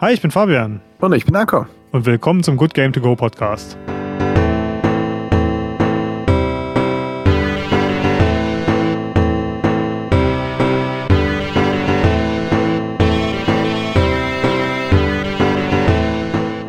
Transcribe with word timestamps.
Hi, 0.00 0.12
ich 0.12 0.22
bin 0.22 0.30
Fabian. 0.30 0.80
Und 1.00 1.12
ich 1.12 1.24
bin 1.24 1.34
Anko. 1.34 1.66
Und 1.90 2.06
willkommen 2.06 2.44
zum 2.44 2.56
Good 2.56 2.72
Game 2.72 2.92
To 2.92 3.00
Go 3.00 3.16
Podcast. 3.16 3.76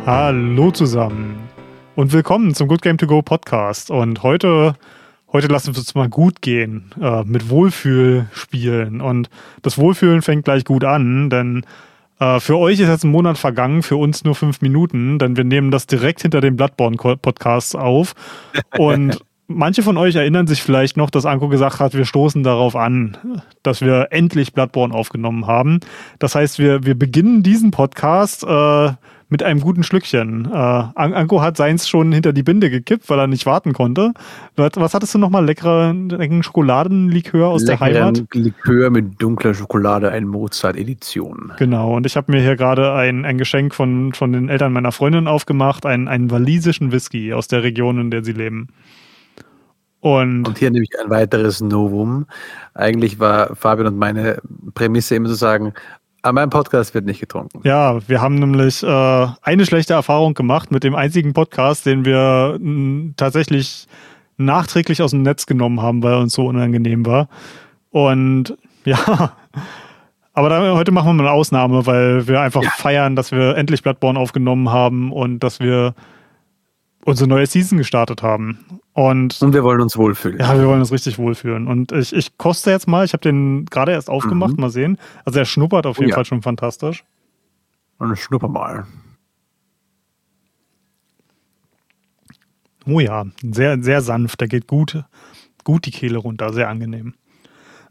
Hallo 0.04 0.72
zusammen 0.72 1.38
und 1.94 2.12
willkommen 2.12 2.52
zum 2.56 2.66
Good 2.66 2.82
Game 2.82 2.98
To 2.98 3.06
Go 3.06 3.22
Podcast. 3.22 3.92
Und 3.92 4.24
heute, 4.24 4.74
heute 5.32 5.46
lassen 5.46 5.72
wir 5.72 5.78
uns 5.78 5.94
mal 5.94 6.08
gut 6.08 6.42
gehen, 6.42 6.90
äh, 7.00 7.22
mit 7.22 7.48
Wohlfühlspielen. 7.48 9.00
Und 9.00 9.30
das 9.62 9.78
Wohlfühlen 9.78 10.22
fängt 10.22 10.46
gleich 10.46 10.64
gut 10.64 10.82
an, 10.82 11.30
denn 11.30 11.64
äh, 12.20 12.38
für 12.38 12.58
euch 12.58 12.78
ist 12.78 12.88
jetzt 12.88 13.04
ein 13.04 13.10
Monat 13.10 13.38
vergangen, 13.38 13.82
für 13.82 13.96
uns 13.96 14.24
nur 14.24 14.34
fünf 14.34 14.60
Minuten, 14.60 15.18
denn 15.18 15.36
wir 15.36 15.44
nehmen 15.44 15.70
das 15.70 15.86
direkt 15.86 16.22
hinter 16.22 16.40
dem 16.40 16.56
Bloodborne-Podcast 16.56 17.76
auf. 17.76 18.14
Und 18.76 19.18
manche 19.48 19.82
von 19.82 19.96
euch 19.96 20.14
erinnern 20.14 20.46
sich 20.46 20.62
vielleicht 20.62 20.96
noch, 20.96 21.10
dass 21.10 21.26
Anko 21.26 21.48
gesagt 21.48 21.80
hat, 21.80 21.94
wir 21.94 22.04
stoßen 22.04 22.42
darauf 22.42 22.76
an, 22.76 23.16
dass 23.62 23.80
wir 23.80 24.08
endlich 24.10 24.52
Bloodborne 24.52 24.94
aufgenommen 24.94 25.46
haben. 25.46 25.80
Das 26.18 26.34
heißt, 26.34 26.58
wir, 26.58 26.84
wir 26.84 26.96
beginnen 26.96 27.42
diesen 27.42 27.70
Podcast 27.70 28.44
äh, 28.44 28.92
mit 29.30 29.42
einem 29.42 29.60
guten 29.60 29.82
Schlückchen. 29.82 30.46
Äh, 30.52 30.56
Anko 30.56 31.40
hat 31.40 31.56
seins 31.56 31.88
schon 31.88 32.12
hinter 32.12 32.32
die 32.32 32.42
Binde 32.42 32.68
gekippt, 32.68 33.08
weil 33.08 33.18
er 33.18 33.26
nicht 33.26 33.46
warten 33.46 33.72
konnte. 33.72 34.12
Was 34.56 34.94
hattest 34.94 35.14
du 35.14 35.18
nochmal? 35.18 35.44
Leckeren 35.46 36.42
Schokoladenlikör 36.42 37.48
aus 37.48 37.62
Leckeren 37.62 37.92
der 37.92 38.04
Heimat? 38.04 38.24
Likör 38.34 38.90
mit 38.90 39.22
dunkler 39.22 39.54
Schokolade, 39.54 40.10
ein 40.10 40.26
Mozart-Edition. 40.26 41.52
Genau, 41.58 41.96
und 41.96 42.06
ich 42.06 42.16
habe 42.16 42.30
mir 42.32 42.42
hier 42.42 42.56
gerade 42.56 42.92
ein, 42.92 43.24
ein 43.24 43.38
Geschenk 43.38 43.74
von, 43.74 44.12
von 44.12 44.32
den 44.32 44.48
Eltern 44.48 44.72
meiner 44.72 44.92
Freundin 44.92 45.26
aufgemacht, 45.26 45.86
einen, 45.86 46.08
einen 46.08 46.30
walisischen 46.30 46.92
Whisky 46.92 47.32
aus 47.32 47.48
der 47.48 47.62
Region, 47.62 48.00
in 48.00 48.10
der 48.10 48.24
sie 48.24 48.32
leben. 48.32 48.68
Und, 50.00 50.48
und, 50.48 50.58
hier 50.58 50.70
nämlich 50.70 50.90
ein 51.02 51.10
weiteres 51.10 51.60
Novum. 51.60 52.26
Eigentlich 52.72 53.18
war 53.18 53.54
Fabian 53.54 53.88
und 53.88 53.98
meine 53.98 54.40
Prämisse 54.74 55.14
immer 55.14 55.28
zu 55.28 55.34
sagen, 55.34 55.74
aber 56.22 56.32
mein 56.34 56.50
Podcast 56.50 56.94
wird 56.94 57.06
nicht 57.06 57.20
getrunken. 57.20 57.60
Ja, 57.64 57.98
wir 58.08 58.20
haben 58.20 58.34
nämlich 58.34 58.82
äh, 58.82 59.26
eine 59.42 59.66
schlechte 59.66 59.94
Erfahrung 59.94 60.34
gemacht 60.34 60.70
mit 60.70 60.84
dem 60.84 60.94
einzigen 60.94 61.32
Podcast, 61.32 61.86
den 61.86 62.04
wir 62.04 62.58
tatsächlich 63.16 63.86
nachträglich 64.36 65.02
aus 65.02 65.12
dem 65.12 65.22
Netz 65.22 65.46
genommen 65.46 65.80
haben, 65.80 66.02
weil 66.02 66.12
er 66.12 66.20
uns 66.20 66.34
so 66.34 66.46
unangenehm 66.46 67.06
war. 67.06 67.28
Und 67.90 68.56
ja, 68.84 69.32
aber 70.32 70.48
da, 70.48 70.74
heute 70.74 70.92
machen 70.92 71.08
wir 71.08 71.14
mal 71.14 71.28
eine 71.28 71.32
Ausnahme, 71.32 71.86
weil 71.86 72.26
wir 72.26 72.40
einfach 72.40 72.62
ja. 72.62 72.70
feiern, 72.70 73.16
dass 73.16 73.32
wir 73.32 73.56
endlich 73.56 73.82
Bloodborne 73.82 74.18
aufgenommen 74.18 74.70
haben 74.70 75.12
und 75.12 75.40
dass 75.40 75.60
wir 75.60 75.94
unsere 77.04 77.28
neue 77.28 77.46
Season 77.46 77.78
gestartet 77.78 78.22
haben. 78.22 78.79
Und, 79.00 79.40
und 79.40 79.54
wir 79.54 79.64
wollen 79.64 79.80
uns 79.80 79.96
wohlfühlen. 79.96 80.40
Ja, 80.40 80.58
wir 80.58 80.66
wollen 80.66 80.80
uns 80.80 80.92
richtig 80.92 81.16
wohlfühlen. 81.18 81.68
Und 81.68 81.90
ich, 81.90 82.14
ich 82.14 82.36
koste 82.36 82.70
jetzt 82.70 82.86
mal, 82.86 83.02
ich 83.02 83.14
habe 83.14 83.22
den 83.22 83.64
gerade 83.64 83.92
erst 83.92 84.10
aufgemacht, 84.10 84.56
mhm. 84.56 84.60
mal 84.60 84.68
sehen. 84.68 84.98
Also 85.24 85.38
er 85.38 85.46
schnuppert 85.46 85.86
auf 85.86 85.96
jeden 85.96 86.08
oh, 86.08 86.10
ja. 86.10 86.14
Fall 86.16 86.26
schon 86.26 86.42
fantastisch. 86.42 87.02
Und 87.96 88.14
schnupper 88.18 88.48
mal. 88.48 88.84
Oh 92.86 93.00
ja, 93.00 93.24
sehr, 93.40 93.82
sehr 93.82 94.02
sanft. 94.02 94.42
Der 94.42 94.48
geht 94.48 94.66
gut, 94.66 95.02
gut 95.64 95.86
die 95.86 95.92
Kehle 95.92 96.18
runter, 96.18 96.52
sehr 96.52 96.68
angenehm. 96.68 97.14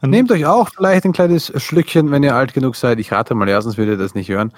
Und 0.02 0.12
Nehmt 0.12 0.32
euch 0.32 0.46
auch 0.46 0.70
vielleicht 0.70 1.06
ein 1.06 1.14
kleines 1.14 1.52
Schlückchen, 1.60 2.12
wenn 2.12 2.22
ihr 2.22 2.36
alt 2.36 2.54
genug 2.54 2.76
seid. 2.76 3.00
Ich 3.00 3.12
rate 3.12 3.34
mal, 3.34 3.50
erstens 3.50 3.80
würdet 3.80 3.96
ihr 3.96 4.04
das 4.04 4.14
nicht 4.14 4.30
hören. 4.30 4.54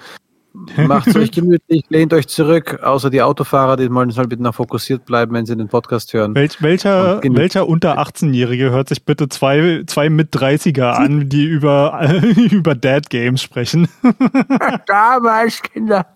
Macht 0.76 1.06
es 1.06 1.16
euch 1.16 1.30
gemütlich, 1.30 1.84
lehnt 1.88 2.12
euch 2.12 2.28
zurück, 2.28 2.80
außer 2.82 3.10
die 3.10 3.22
Autofahrer, 3.22 3.76
die 3.76 3.92
wollen 3.92 4.14
halt 4.14 4.28
bitte 4.28 4.42
noch 4.42 4.54
fokussiert 4.54 5.06
bleiben, 5.06 5.32
wenn 5.34 5.46
sie 5.46 5.56
den 5.56 5.68
Podcast 5.68 6.12
hören. 6.12 6.34
Welch, 6.34 6.62
welcher, 6.62 7.20
welcher 7.22 7.66
unter 7.66 7.98
18-Jährige 7.98 8.70
hört 8.70 8.88
sich 8.88 9.04
bitte 9.04 9.28
zwei, 9.28 9.82
zwei 9.86 10.10
mit 10.10 10.34
30er 10.34 10.92
an, 10.92 11.28
die 11.28 11.44
über, 11.44 12.06
über 12.50 12.74
Dad 12.74 13.08
Games 13.08 13.40
sprechen? 13.40 13.88
Damals, 14.86 15.62
Kinder. 15.62 16.06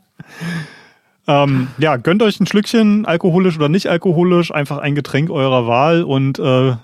Ähm, 1.26 1.68
ja, 1.78 1.96
gönnt 1.96 2.22
euch 2.22 2.38
ein 2.38 2.46
Schlückchen, 2.46 3.06
alkoholisch 3.06 3.56
oder 3.56 3.68
nicht 3.68 3.88
alkoholisch, 3.88 4.52
einfach 4.52 4.78
ein 4.78 4.94
Getränk 4.94 5.30
eurer 5.30 5.66
Wahl 5.66 6.02
und 6.04 6.38
äh, 6.38 6.76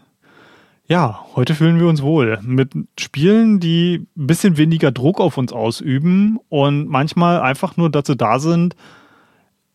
ja, 0.87 1.25
heute 1.34 1.54
fühlen 1.54 1.78
wir 1.78 1.87
uns 1.87 2.03
wohl 2.03 2.38
mit 2.43 2.72
Spielen, 2.98 3.60
die 3.60 4.06
ein 4.16 4.26
bisschen 4.26 4.56
weniger 4.56 4.91
Druck 4.91 5.20
auf 5.20 5.38
uns 5.38 5.53
ausüben 5.53 6.38
und 6.48 6.88
manchmal 6.88 7.41
einfach 7.41 7.76
nur 7.76 7.91
dazu 7.91 8.15
da 8.15 8.38
sind, 8.38 8.76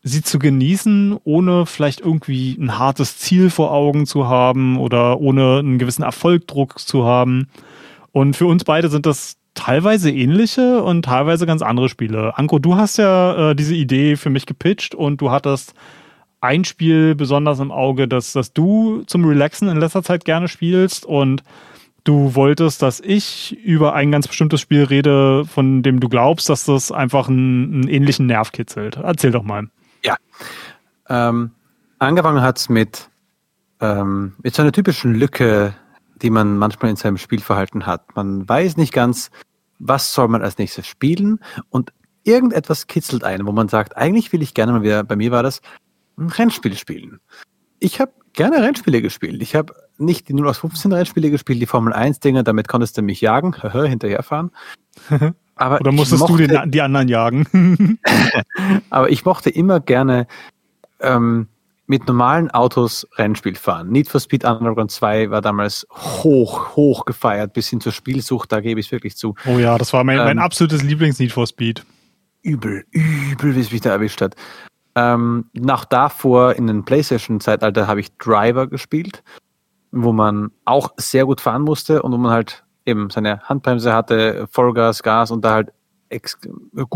sie 0.02 0.22
zu 0.22 0.38
genießen, 0.38 1.18
ohne 1.24 1.66
vielleicht 1.66 2.00
irgendwie 2.00 2.56
ein 2.58 2.78
hartes 2.78 3.18
Ziel 3.18 3.50
vor 3.50 3.72
Augen 3.72 4.06
zu 4.06 4.28
haben 4.28 4.78
oder 4.78 5.20
ohne 5.20 5.58
einen 5.58 5.78
gewissen 5.78 6.02
Erfolgdruck 6.02 6.78
zu 6.78 7.04
haben. 7.04 7.48
Und 8.12 8.36
für 8.36 8.46
uns 8.46 8.64
beide 8.64 8.88
sind 8.88 9.06
das 9.06 9.36
teilweise 9.54 10.10
ähnliche 10.10 10.82
und 10.82 11.04
teilweise 11.04 11.46
ganz 11.46 11.62
andere 11.62 11.88
Spiele. 11.88 12.36
Anko, 12.36 12.58
du 12.58 12.76
hast 12.76 12.96
ja 12.96 13.50
äh, 13.50 13.56
diese 13.56 13.74
Idee 13.74 14.16
für 14.16 14.30
mich 14.30 14.46
gepitcht 14.46 14.94
und 14.94 15.20
du 15.20 15.30
hattest 15.30 15.74
ein 16.40 16.64
Spiel 16.64 17.14
besonders 17.14 17.58
im 17.58 17.72
Auge, 17.72 18.08
das, 18.08 18.32
das 18.32 18.52
du 18.52 19.02
zum 19.06 19.24
Relaxen 19.24 19.68
in 19.68 19.78
letzter 19.78 20.02
Zeit 20.02 20.24
gerne 20.24 20.48
spielst 20.48 21.04
und 21.04 21.42
du 22.04 22.34
wolltest, 22.34 22.80
dass 22.82 23.00
ich 23.00 23.58
über 23.64 23.94
ein 23.94 24.10
ganz 24.10 24.28
bestimmtes 24.28 24.60
Spiel 24.60 24.84
rede, 24.84 25.44
von 25.44 25.82
dem 25.82 26.00
du 26.00 26.08
glaubst, 26.08 26.48
dass 26.48 26.64
das 26.64 26.92
einfach 26.92 27.28
einen, 27.28 27.74
einen 27.74 27.88
ähnlichen 27.88 28.26
Nerv 28.26 28.52
kitzelt. 28.52 28.96
Erzähl 28.96 29.30
doch 29.30 29.42
mal. 29.42 29.68
Ja. 30.04 30.16
Ähm, 31.08 31.50
angefangen 31.98 32.40
hat 32.40 32.58
es 32.58 32.68
mit, 32.68 33.10
ähm, 33.80 34.34
mit 34.42 34.54
so 34.54 34.62
einer 34.62 34.72
typischen 34.72 35.14
Lücke, 35.14 35.74
die 36.22 36.30
man 36.30 36.56
manchmal 36.56 36.90
in 36.90 36.96
seinem 36.96 37.18
Spielverhalten 37.18 37.86
hat. 37.86 38.16
Man 38.16 38.48
weiß 38.48 38.76
nicht 38.76 38.92
ganz, 38.92 39.30
was 39.78 40.12
soll 40.12 40.28
man 40.28 40.42
als 40.42 40.58
nächstes 40.58 40.86
spielen 40.86 41.40
und 41.70 41.92
irgendetwas 42.24 42.86
kitzelt 42.86 43.24
ein, 43.24 43.46
wo 43.46 43.52
man 43.52 43.68
sagt, 43.68 43.96
eigentlich 43.96 44.32
will 44.32 44.42
ich 44.42 44.54
gerne 44.54 44.72
mal 44.72 44.82
wieder, 44.82 45.04
bei 45.04 45.16
mir 45.16 45.30
war 45.30 45.42
das, 45.42 45.60
Rennspiele 46.18 46.76
spielen. 46.76 47.20
Ich 47.80 48.00
habe 48.00 48.12
gerne 48.32 48.62
Rennspiele 48.62 49.02
gespielt. 49.02 49.40
Ich 49.42 49.54
habe 49.54 49.74
nicht 49.98 50.28
die 50.28 50.34
0 50.34 50.48
aus 50.48 50.58
15 50.58 50.92
Rennspiele 50.92 51.30
gespielt, 51.30 51.60
die 51.60 51.66
Formel 51.66 51.92
1 51.92 52.20
Dinge, 52.20 52.44
damit 52.44 52.68
konntest 52.68 52.96
du 52.98 53.02
mich 53.02 53.20
jagen, 53.20 53.54
hinterherfahren. 53.72 54.50
Aber 55.58 55.80
Oder 55.80 55.92
musstest 55.92 56.20
mochte, 56.20 56.46
du 56.46 56.54
den, 56.54 56.70
die 56.70 56.80
anderen 56.80 57.08
jagen? 57.08 57.98
aber 58.90 59.10
ich 59.10 59.24
mochte 59.24 59.50
immer 59.50 59.80
gerne 59.80 60.28
ähm, 61.00 61.48
mit 61.88 62.06
normalen 62.06 62.48
Autos 62.50 63.08
Rennspiel 63.16 63.56
fahren. 63.56 63.90
Need 63.90 64.08
for 64.08 64.20
Speed 64.20 64.44
Underground 64.44 64.92
2 64.92 65.30
war 65.30 65.40
damals 65.40 65.84
hoch, 65.90 66.76
hoch 66.76 67.06
gefeiert, 67.06 67.54
bis 67.54 67.68
hin 67.68 67.80
zur 67.80 67.90
Spielsucht, 67.90 68.52
da 68.52 68.60
gebe 68.60 68.78
ich 68.78 68.86
es 68.86 68.92
wirklich 68.92 69.16
zu. 69.16 69.34
Oh 69.46 69.58
ja, 69.58 69.76
das 69.78 69.92
war 69.92 70.04
mein, 70.04 70.18
ähm, 70.18 70.26
mein 70.26 70.38
absolutes 70.38 70.84
Lieblings-Need 70.84 71.32
for 71.32 71.46
Speed. 71.46 71.84
Übel, 72.42 72.84
übel, 72.92 73.56
wie 73.56 73.60
es 73.60 73.72
mich 73.72 73.80
da 73.80 73.90
erwischt 73.90 74.20
hat. 74.20 74.36
Ähm, 74.94 75.46
nach 75.52 75.84
davor 75.84 76.54
in 76.54 76.66
den 76.66 76.84
PlayStation-Zeitalter 76.84 77.86
habe 77.86 78.00
ich 78.00 78.16
Driver 78.18 78.66
gespielt, 78.66 79.22
wo 79.92 80.12
man 80.12 80.50
auch 80.64 80.92
sehr 80.96 81.24
gut 81.24 81.40
fahren 81.40 81.62
musste 81.62 82.02
und 82.02 82.12
wo 82.12 82.16
man 82.16 82.32
halt 82.32 82.64
eben 82.84 83.10
seine 83.10 83.40
Handbremse 83.42 83.92
hatte, 83.92 84.48
Vollgas, 84.50 85.02
Gas 85.02 85.30
und 85.30 85.44
da 85.44 85.54
halt 85.54 85.72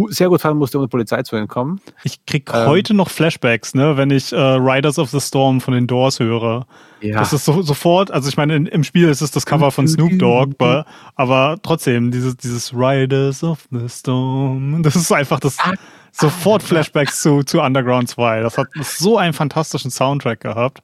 sehr 0.08 0.28
gut 0.28 0.40
fahren 0.40 0.56
musste, 0.56 0.78
um 0.78 0.84
der 0.84 0.88
Polizei 0.88 1.22
zu 1.22 1.36
entkommen. 1.36 1.80
Ich 2.02 2.24
krieg 2.24 2.50
ähm, 2.52 2.66
heute 2.66 2.94
noch 2.94 3.10
Flashbacks, 3.10 3.74
ne, 3.74 3.96
wenn 3.96 4.10
ich 4.10 4.32
äh, 4.32 4.36
Riders 4.36 4.98
of 4.98 5.10
the 5.10 5.20
Storm 5.20 5.60
von 5.60 5.74
den 5.74 5.86
Doors 5.86 6.18
höre. 6.18 6.66
Ja. 7.00 7.18
Das 7.18 7.32
ist 7.32 7.44
so, 7.44 7.62
sofort, 7.62 8.10
also 8.10 8.28
ich 8.28 8.36
meine, 8.36 8.56
in, 8.56 8.66
im 8.66 8.84
Spiel 8.84 9.08
ist 9.08 9.20
es 9.20 9.30
das 9.30 9.44
Cover 9.44 9.70
von 9.70 9.86
Snoop 9.86 10.18
Dogg, 10.18 10.54
aber, 10.58 10.86
aber 11.14 11.58
trotzdem, 11.62 12.10
dieses, 12.10 12.36
dieses 12.36 12.72
Riders 12.72 13.44
of 13.44 13.66
the 13.70 13.88
Storm, 13.88 14.82
das 14.82 14.96
ist 14.96 15.12
einfach 15.12 15.40
das, 15.40 15.58
ah, 15.60 15.74
sofort 16.12 16.62
Flashbacks 16.62 17.22
zu, 17.22 17.42
zu 17.42 17.60
Underground 17.60 18.08
2. 18.08 18.40
Das 18.40 18.58
hat 18.58 18.68
so 18.82 19.18
einen 19.18 19.32
fantastischen 19.32 19.90
Soundtrack 19.90 20.40
gehabt. 20.40 20.82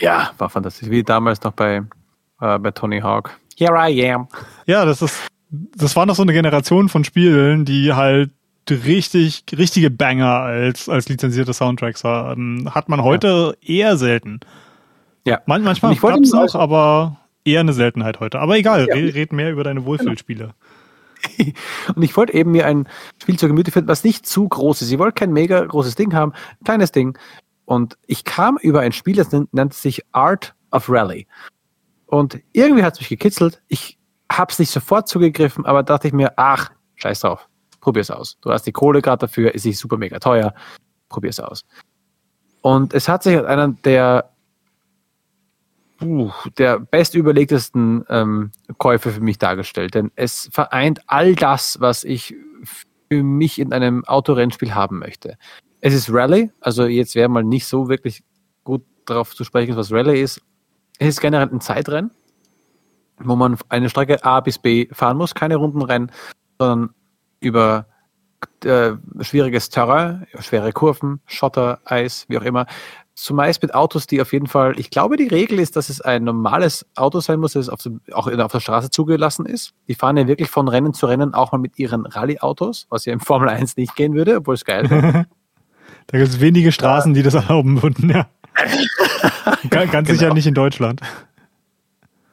Ja, 0.00 0.30
war 0.38 0.48
fantastisch. 0.48 0.88
Wie 0.88 1.02
damals 1.02 1.42
noch 1.42 1.52
bei, 1.52 1.82
äh, 2.40 2.58
bei 2.58 2.70
Tony 2.70 3.00
Hawk. 3.00 3.38
Here 3.56 3.74
I 3.76 4.10
am. 4.10 4.28
Ja, 4.66 4.84
das 4.84 5.02
ist, 5.02 5.26
das 5.50 5.94
war 5.96 6.06
noch 6.06 6.14
so 6.14 6.22
eine 6.22 6.32
Generation 6.32 6.88
von 6.88 7.04
Spielen, 7.04 7.64
die 7.64 7.92
halt 7.92 8.30
richtig, 8.70 9.44
richtige 9.56 9.90
Banger 9.90 10.40
als, 10.40 10.88
als 10.88 11.08
lizenzierte 11.08 11.52
Soundtracks 11.52 12.04
haben. 12.04 12.72
Hat 12.72 12.88
man 12.88 13.02
heute 13.02 13.56
ja. 13.60 13.74
eher 13.74 13.96
selten. 13.96 14.40
Ja. 15.26 15.40
Man, 15.46 15.62
manchmal 15.62 15.96
gab 15.96 16.20
es 16.20 16.32
auch, 16.32 16.54
aber 16.54 17.18
eher 17.44 17.60
eine 17.60 17.72
Seltenheit 17.72 18.20
heute. 18.20 18.38
Aber 18.38 18.56
egal, 18.56 18.86
ja. 18.88 18.94
red 18.94 19.32
mehr 19.32 19.50
über 19.50 19.64
deine 19.64 19.84
Wohlfühlspiele. 19.84 20.44
Genau. 20.44 20.54
Und 21.94 22.02
ich 22.02 22.16
wollte 22.16 22.34
eben 22.34 22.50
mir 22.50 22.66
ein 22.66 22.88
Spiel 23.20 23.38
zur 23.38 23.48
Gemüte 23.48 23.70
finden, 23.70 23.88
was 23.88 24.04
nicht 24.04 24.26
zu 24.26 24.48
groß 24.48 24.82
ist. 24.82 24.90
Ich 24.90 24.98
wollte 24.98 25.14
kein 25.14 25.32
mega 25.32 25.64
großes 25.64 25.94
Ding 25.94 26.14
haben, 26.14 26.32
ein 26.32 26.64
kleines 26.64 26.92
Ding. 26.92 27.18
Und 27.64 27.96
ich 28.06 28.24
kam 28.24 28.58
über 28.60 28.80
ein 28.80 28.92
Spiel, 28.92 29.16
das 29.16 29.30
nennt 29.30 29.74
sich 29.74 30.04
Art 30.12 30.54
of 30.70 30.88
Rally. 30.88 31.26
Und 32.06 32.40
irgendwie 32.52 32.82
hat 32.82 32.94
es 32.94 33.00
mich 33.00 33.08
gekitzelt. 33.08 33.62
Ich 33.68 33.98
habe 34.30 34.50
es 34.50 34.58
nicht 34.58 34.70
sofort 34.70 35.08
zugegriffen, 35.08 35.66
aber 35.66 35.82
dachte 35.82 36.08
ich 36.08 36.14
mir, 36.14 36.32
ach, 36.36 36.70
scheiß 36.96 37.20
drauf. 37.20 37.48
probier's 37.80 38.10
aus. 38.10 38.38
Du 38.40 38.50
hast 38.50 38.66
die 38.66 38.72
Kohle 38.72 39.02
gerade 39.02 39.26
dafür, 39.26 39.54
ist 39.54 39.64
nicht 39.64 39.78
super 39.78 39.96
mega 39.96 40.18
teuer, 40.18 40.54
probier's 41.08 41.40
aus. 41.40 41.64
Und 42.62 42.92
es 42.92 43.08
hat 43.08 43.22
sich 43.22 43.36
als 43.36 43.46
einer 43.46 43.68
der, 43.68 44.32
uh, 46.02 46.30
der 46.58 46.78
bestüberlegtesten 46.78 48.04
ähm, 48.08 48.52
Käufe 48.78 49.10
für 49.10 49.20
mich 49.20 49.38
dargestellt, 49.38 49.94
denn 49.94 50.10
es 50.16 50.48
vereint 50.52 51.00
all 51.06 51.34
das, 51.34 51.78
was 51.80 52.04
ich 52.04 52.34
für 53.10 53.22
mich 53.22 53.58
in 53.58 53.72
einem 53.72 54.04
Autorennspiel 54.04 54.74
haben 54.74 54.98
möchte. 54.98 55.36
Es 55.80 55.94
ist 55.94 56.12
Rallye, 56.12 56.50
also 56.60 56.86
jetzt 56.86 57.14
wäre 57.14 57.28
mal 57.28 57.44
nicht 57.44 57.66
so 57.66 57.88
wirklich 57.88 58.22
gut 58.64 58.84
darauf 59.06 59.34
zu 59.34 59.44
sprechen, 59.44 59.76
was 59.76 59.92
Rallye 59.92 60.20
ist. 60.20 60.40
Es 60.98 61.08
ist 61.08 61.20
generell 61.20 61.48
ein 61.48 61.60
Zeitrennen, 61.60 62.10
wo 63.18 63.36
man 63.36 63.56
eine 63.68 63.88
Strecke 63.88 64.24
A 64.24 64.40
bis 64.40 64.58
B 64.58 64.88
fahren 64.92 65.16
muss, 65.16 65.34
keine 65.34 65.56
Rundenrennen, 65.56 66.12
sondern 66.58 66.94
über 67.40 67.86
äh, 68.64 68.92
schwieriges 69.20 69.70
Terrain, 69.70 70.26
schwere 70.38 70.72
Kurven, 70.72 71.20
Schotter, 71.26 71.80
Eis, 71.84 72.26
wie 72.28 72.38
auch 72.38 72.42
immer. 72.42 72.66
Zumeist 73.22 73.60
mit 73.60 73.74
Autos, 73.74 74.06
die 74.06 74.20
auf 74.20 74.32
jeden 74.32 74.46
Fall, 74.46 74.78
ich 74.78 74.90
glaube, 74.90 75.16
die 75.16 75.28
Regel 75.28 75.58
ist, 75.58 75.76
dass 75.76 75.90
es 75.90 76.00
ein 76.00 76.24
normales 76.24 76.86
Auto 76.96 77.20
sein 77.20 77.38
muss, 77.38 77.52
das 77.52 77.68
auf 77.68 77.82
dem, 77.82 78.00
auch 78.12 78.26
auf 78.26 78.52
der 78.52 78.60
Straße 78.60 78.90
zugelassen 78.90 79.44
ist. 79.44 79.74
Die 79.88 79.94
fahren 79.94 80.16
ja 80.16 80.26
wirklich 80.26 80.48
von 80.48 80.68
Rennen 80.68 80.94
zu 80.94 81.06
Rennen 81.06 81.34
auch 81.34 81.52
mal 81.52 81.58
mit 81.58 81.78
ihren 81.78 82.06
Rallye-Autos, 82.06 82.86
was 82.88 83.04
ja 83.04 83.12
im 83.12 83.20
Formel 83.20 83.48
1 83.50 83.76
nicht 83.76 83.94
gehen 83.94 84.14
würde, 84.14 84.36
obwohl 84.36 84.54
es 84.54 84.64
geil 84.64 84.88
wäre. 84.88 85.26
da 86.06 86.18
gibt 86.18 86.30
es 86.30 86.40
wenige 86.40 86.72
Straßen, 86.72 87.12
die 87.12 87.22
das 87.22 87.34
erlauben 87.34 87.82
würden, 87.82 88.08
ja. 88.08 88.26
Ganz 89.70 89.90
genau. 89.90 90.04
sicher 90.04 90.34
nicht 90.34 90.46
in 90.46 90.54
Deutschland. 90.54 91.02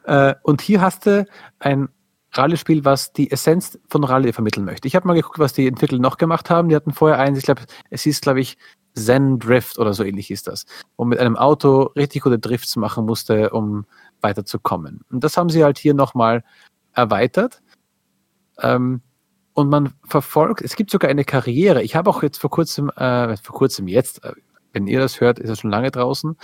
Äh, 0.04 0.34
und 0.42 0.62
hier 0.62 0.80
hast 0.80 1.04
du 1.04 1.26
ein 1.58 1.88
Rallye-Spiel, 2.32 2.84
was 2.84 3.12
die 3.12 3.30
Essenz 3.30 3.78
von 3.88 4.04
Rallye 4.04 4.32
vermitteln 4.32 4.64
möchte. 4.64 4.88
Ich 4.88 4.94
habe 4.94 5.06
mal 5.06 5.14
geguckt, 5.14 5.38
was 5.38 5.52
die 5.52 5.66
Entwickler 5.66 5.98
noch 5.98 6.16
gemacht 6.18 6.50
haben. 6.50 6.68
Die 6.68 6.76
hatten 6.76 6.92
vorher 6.92 7.18
eins, 7.18 7.38
ich 7.38 7.44
glaube, 7.44 7.62
es 7.90 8.02
hieß, 8.02 8.20
glaube 8.20 8.40
ich, 8.40 8.56
Zen 8.98 9.38
Drift 9.38 9.78
oder 9.78 9.94
so 9.94 10.04
ähnlich 10.04 10.30
ist 10.30 10.46
das, 10.46 10.66
wo 10.96 11.04
man 11.04 11.10
mit 11.10 11.18
einem 11.18 11.36
Auto 11.36 11.84
richtig 11.96 12.22
gute 12.22 12.38
Drifts 12.38 12.76
machen 12.76 13.06
musste, 13.06 13.50
um 13.50 13.86
weiterzukommen. 14.20 15.00
Und 15.10 15.24
das 15.24 15.36
haben 15.36 15.48
sie 15.48 15.64
halt 15.64 15.78
hier 15.78 15.94
nochmal 15.94 16.44
erweitert. 16.92 17.62
Ähm, 18.60 19.02
und 19.54 19.70
man 19.70 19.94
verfolgt, 20.04 20.62
es 20.62 20.76
gibt 20.76 20.90
sogar 20.90 21.10
eine 21.10 21.24
Karriere. 21.24 21.82
Ich 21.82 21.96
habe 21.96 22.10
auch 22.10 22.22
jetzt 22.22 22.38
vor 22.38 22.50
kurzem, 22.50 22.90
äh, 22.90 23.36
vor 23.36 23.56
kurzem 23.56 23.88
jetzt, 23.88 24.24
äh, 24.24 24.32
wenn 24.72 24.86
ihr 24.86 25.00
das 25.00 25.20
hört, 25.20 25.38
ist 25.38 25.50
es 25.50 25.60
schon 25.60 25.70
lange 25.70 25.90
draußen, 25.90 26.36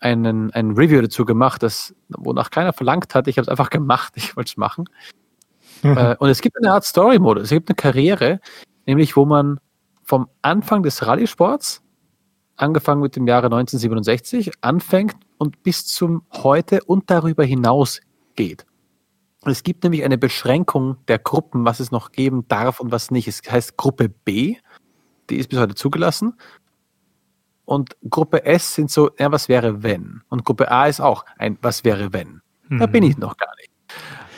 einen, 0.00 0.50
ein 0.52 0.70
Review 0.72 1.00
dazu 1.00 1.24
gemacht, 1.24 1.62
das, 1.62 1.94
wonach 2.08 2.50
keiner 2.50 2.72
verlangt 2.72 3.14
hat. 3.14 3.28
Ich 3.28 3.36
habe 3.36 3.42
es 3.42 3.48
einfach 3.48 3.70
gemacht, 3.70 4.14
ich 4.16 4.36
wollte 4.36 4.50
es 4.50 4.56
machen. 4.56 4.84
äh, 5.82 6.16
und 6.18 6.28
es 6.28 6.40
gibt 6.40 6.56
eine 6.56 6.72
Art 6.72 6.84
Story-Modus, 6.84 7.44
es 7.44 7.50
gibt 7.50 7.68
eine 7.68 7.76
Karriere, 7.76 8.40
nämlich 8.86 9.16
wo 9.16 9.26
man 9.26 9.60
vom 10.02 10.28
Anfang 10.42 10.82
des 10.82 11.06
Rallye-Sports, 11.06 11.82
angefangen 12.56 13.02
mit 13.02 13.16
dem 13.16 13.26
Jahre 13.26 13.46
1967, 13.46 14.52
anfängt 14.60 15.16
und 15.38 15.62
bis 15.62 15.86
zum 15.86 16.22
heute 16.32 16.84
und 16.84 17.10
darüber 17.10 17.44
hinaus 17.44 18.00
geht. 18.36 18.66
Es 19.44 19.64
gibt 19.64 19.82
nämlich 19.82 20.04
eine 20.04 20.18
Beschränkung 20.18 20.96
der 21.08 21.18
Gruppen, 21.18 21.64
was 21.64 21.80
es 21.80 21.90
noch 21.90 22.12
geben 22.12 22.46
darf 22.46 22.78
und 22.78 22.92
was 22.92 23.10
nicht. 23.10 23.26
Es 23.26 23.42
heißt 23.48 23.76
Gruppe 23.76 24.08
B, 24.08 24.56
die 25.30 25.36
ist 25.36 25.48
bis 25.48 25.58
heute 25.58 25.74
zugelassen. 25.74 26.34
Und 27.64 27.96
Gruppe 28.08 28.44
S 28.44 28.74
sind 28.74 28.90
so, 28.90 29.10
ja, 29.18 29.32
was 29.32 29.48
wäre 29.48 29.82
wenn? 29.82 30.22
Und 30.28 30.44
Gruppe 30.44 30.70
A 30.70 30.86
ist 30.86 31.00
auch 31.00 31.24
ein, 31.38 31.58
was 31.62 31.84
wäre 31.84 32.12
wenn? 32.12 32.40
Mhm. 32.68 32.78
Da 32.78 32.86
bin 32.86 33.02
ich 33.02 33.16
noch 33.18 33.36
gar 33.36 33.52
nicht. 33.56 33.70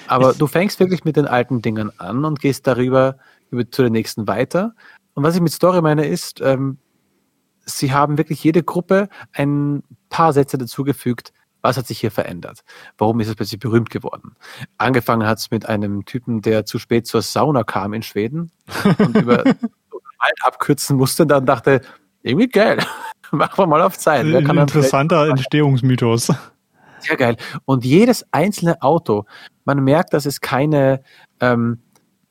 Aber 0.06 0.32
ich, 0.32 0.38
du 0.38 0.46
fängst 0.46 0.80
wirklich 0.80 1.04
mit 1.04 1.16
den 1.16 1.26
alten 1.26 1.60
Dingern 1.60 1.90
an 1.98 2.24
und 2.24 2.40
gehst 2.40 2.66
darüber 2.66 3.16
über, 3.50 3.70
zu 3.70 3.82
den 3.82 3.92
nächsten 3.92 4.26
weiter. 4.26 4.74
Und 5.14 5.22
was 5.22 5.34
ich 5.34 5.40
mit 5.40 5.52
Story 5.52 5.82
meine 5.82 6.06
ist, 6.06 6.40
ähm, 6.40 6.78
sie 7.66 7.92
haben 7.92 8.18
wirklich 8.18 8.42
jede 8.42 8.62
Gruppe 8.62 9.08
ein 9.32 9.82
paar 10.08 10.32
Sätze 10.32 10.58
dazugefügt, 10.58 11.32
was 11.62 11.78
hat 11.78 11.86
sich 11.86 11.98
hier 11.98 12.10
verändert? 12.10 12.62
Warum 12.98 13.20
ist 13.20 13.28
es 13.28 13.36
plötzlich 13.36 13.58
berühmt 13.58 13.88
geworden? 13.88 14.36
Angefangen 14.76 15.26
hat 15.26 15.38
es 15.38 15.50
mit 15.50 15.66
einem 15.66 16.04
Typen, 16.04 16.42
der 16.42 16.66
zu 16.66 16.78
spät 16.78 17.06
zur 17.06 17.22
Sauna 17.22 17.64
kam 17.64 17.94
in 17.94 18.02
Schweden 18.02 18.52
und 18.98 19.16
über 19.16 19.44
Wald 20.24 20.38
abkürzen 20.42 20.96
musste, 20.96 21.26
dann 21.26 21.46
dachte, 21.46 21.80
irgendwie 22.22 22.48
geil. 22.48 22.78
Machen 23.30 23.58
wir 23.58 23.66
mal 23.66 23.82
auf 23.82 23.98
Zeit. 23.98 24.26
Interessanter 24.26 25.28
Entstehungsmythos. 25.28 26.32
Sehr 26.98 27.16
geil. 27.16 27.36
Und 27.64 27.84
jedes 27.84 28.26
einzelne 28.32 28.80
Auto, 28.82 29.24
man 29.64 29.82
merkt, 29.82 30.14
dass 30.14 30.26
es 30.26 30.40
keine, 30.40 31.02
ähm, 31.40 31.78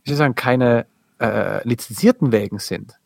wie 0.04 0.10
soll 0.10 0.14
ich 0.14 0.18
sagen, 0.18 0.36
keine 0.36 0.86
äh, 1.20 1.68
lizenzierten 1.68 2.32
Wägen 2.32 2.60
sind. 2.60 3.00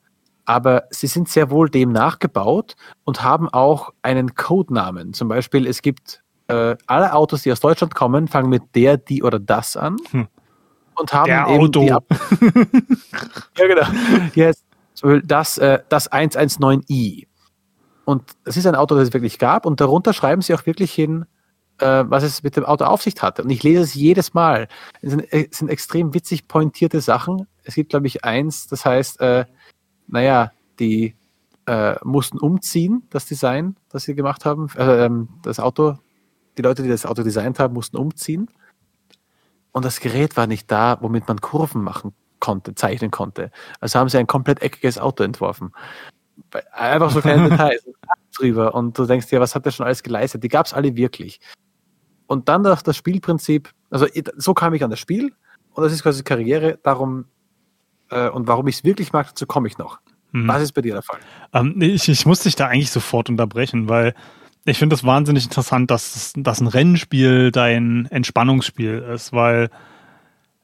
Aber 0.47 0.85
sie 0.91 1.07
sind 1.07 1.27
sehr 1.27 1.51
wohl 1.51 1.69
dem 1.69 1.91
nachgebaut 1.91 2.77
und 3.03 3.21
haben 3.21 3.49
auch 3.49 3.91
einen 4.01 4.33
Codenamen. 4.33 5.11
Zum 5.11 5.27
Beispiel, 5.27 5.67
es 5.67 5.81
gibt 5.81 6.23
äh, 6.47 6.77
alle 6.87 7.11
Autos, 7.11 7.41
die 7.41 7.51
aus 7.51 7.59
Deutschland 7.59 7.93
kommen, 7.93 8.29
fangen 8.29 8.49
mit 8.49 8.63
der, 8.73 8.95
die 8.95 9.23
oder 9.23 9.39
das 9.39 9.75
an. 9.75 9.97
Hm. 10.11 10.27
Und 10.95 11.11
haben 11.11 11.27
der 11.27 11.47
eben 11.49 11.65
Auto. 11.65 11.81
ja, 11.85 11.99
genau. 13.67 13.87
Yes. 14.35 14.63
Das, 15.25 15.57
äh, 15.57 15.79
das 15.89 16.09
119i. 16.09 17.27
Und 18.05 18.23
es 18.45 18.55
ist 18.55 18.65
ein 18.65 18.75
Auto, 18.75 18.95
das 18.95 19.09
es 19.09 19.13
wirklich 19.13 19.39
gab. 19.39 19.65
Und 19.65 19.81
darunter 19.81 20.13
schreiben 20.13 20.41
sie 20.41 20.53
auch 20.53 20.65
wirklich 20.65 20.93
hin, 20.93 21.25
äh, 21.79 22.05
was 22.07 22.23
es 22.23 22.41
mit 22.41 22.55
dem 22.55 22.63
Auto 22.63 22.85
auf 22.85 23.01
sich 23.01 23.21
hatte. 23.21 23.43
Und 23.43 23.49
ich 23.49 23.63
lese 23.63 23.81
es 23.81 23.95
jedes 23.95 24.33
Mal. 24.33 24.69
Es 25.01 25.11
sind, 25.11 25.25
es 25.29 25.57
sind 25.57 25.67
extrem 25.67 26.13
witzig 26.13 26.47
pointierte 26.47 27.01
Sachen. 27.01 27.47
Es 27.65 27.75
gibt, 27.75 27.89
glaube 27.89 28.07
ich, 28.07 28.23
eins, 28.23 28.67
das 28.67 28.85
heißt, 28.85 29.19
äh, 29.19 29.43
naja, 30.07 30.51
die 30.79 31.15
äh, 31.65 31.95
mussten 32.03 32.39
umziehen, 32.39 33.03
das 33.09 33.25
Design, 33.25 33.75
das 33.89 34.03
sie 34.03 34.15
gemacht 34.15 34.45
haben. 34.45 34.69
Äh, 34.77 35.05
ähm, 35.05 35.29
das 35.43 35.59
Auto, 35.59 35.97
die 36.57 36.61
Leute, 36.61 36.83
die 36.83 36.89
das 36.89 37.05
Auto 37.05 37.23
designt 37.23 37.59
haben, 37.59 37.73
mussten 37.73 37.97
umziehen. 37.97 38.49
Und 39.71 39.85
das 39.85 39.99
Gerät 39.99 40.37
war 40.37 40.47
nicht 40.47 40.71
da, 40.71 40.97
womit 41.01 41.27
man 41.27 41.39
Kurven 41.39 41.83
machen 41.83 42.13
konnte, 42.39 42.73
zeichnen 42.73 43.11
konnte. 43.11 43.51
Also 43.79 43.99
haben 43.99 44.09
sie 44.09 44.17
ein 44.17 44.27
komplett 44.27 44.61
eckiges 44.61 44.97
Auto 44.97 45.23
entworfen. 45.23 45.71
Einfach 46.71 47.11
so 47.11 47.21
kleine 47.21 47.49
Details 47.49 47.85
drüber. 48.35 48.73
Und 48.73 48.97
du 48.97 49.05
denkst 49.05 49.27
dir, 49.27 49.39
was 49.39 49.55
hat 49.55 49.65
der 49.65 49.71
schon 49.71 49.85
alles 49.85 50.03
geleistet? 50.03 50.43
Die 50.43 50.47
gab 50.47 50.65
es 50.65 50.73
alle 50.73 50.95
wirklich. 50.95 51.39
Und 52.27 52.49
dann 52.49 52.63
das, 52.63 52.83
das 52.83 52.97
Spielprinzip, 52.97 53.69
also 53.89 54.07
so 54.35 54.53
kam 54.53 54.73
ich 54.73 54.83
an 54.83 54.89
das 54.89 54.99
Spiel 54.99 55.33
und 55.73 55.83
das 55.83 55.93
ist 55.93 56.03
quasi 56.03 56.23
Karriere, 56.23 56.79
darum 56.83 57.25
äh, 58.09 58.29
und 58.29 58.47
warum 58.47 58.67
ich 58.67 58.77
es 58.77 58.83
wirklich 58.83 59.13
mag, 59.13 59.27
dazu 59.27 59.45
komme 59.45 59.67
ich 59.67 59.77
noch. 59.77 59.99
Mhm. 60.31 60.47
Was 60.47 60.61
ist 60.61 60.73
bei 60.73 60.81
dir 60.81 60.93
der 60.93 61.03
Fall? 61.03 61.19
Ähm, 61.53 61.81
ich, 61.81 62.09
ich 62.09 62.25
muss 62.25 62.41
dich 62.41 62.55
da 62.55 62.67
eigentlich 62.67 62.91
sofort 62.91 63.29
unterbrechen, 63.29 63.89
weil 63.89 64.13
ich 64.65 64.77
finde 64.77 64.95
es 64.95 65.03
wahnsinnig 65.03 65.45
interessant, 65.45 65.89
dass, 65.91 66.33
dass 66.35 66.59
ein 66.59 66.67
Rennspiel 66.67 67.51
dein 67.51 68.05
Entspannungsspiel 68.07 69.05
ist, 69.13 69.31
weil 69.31 69.69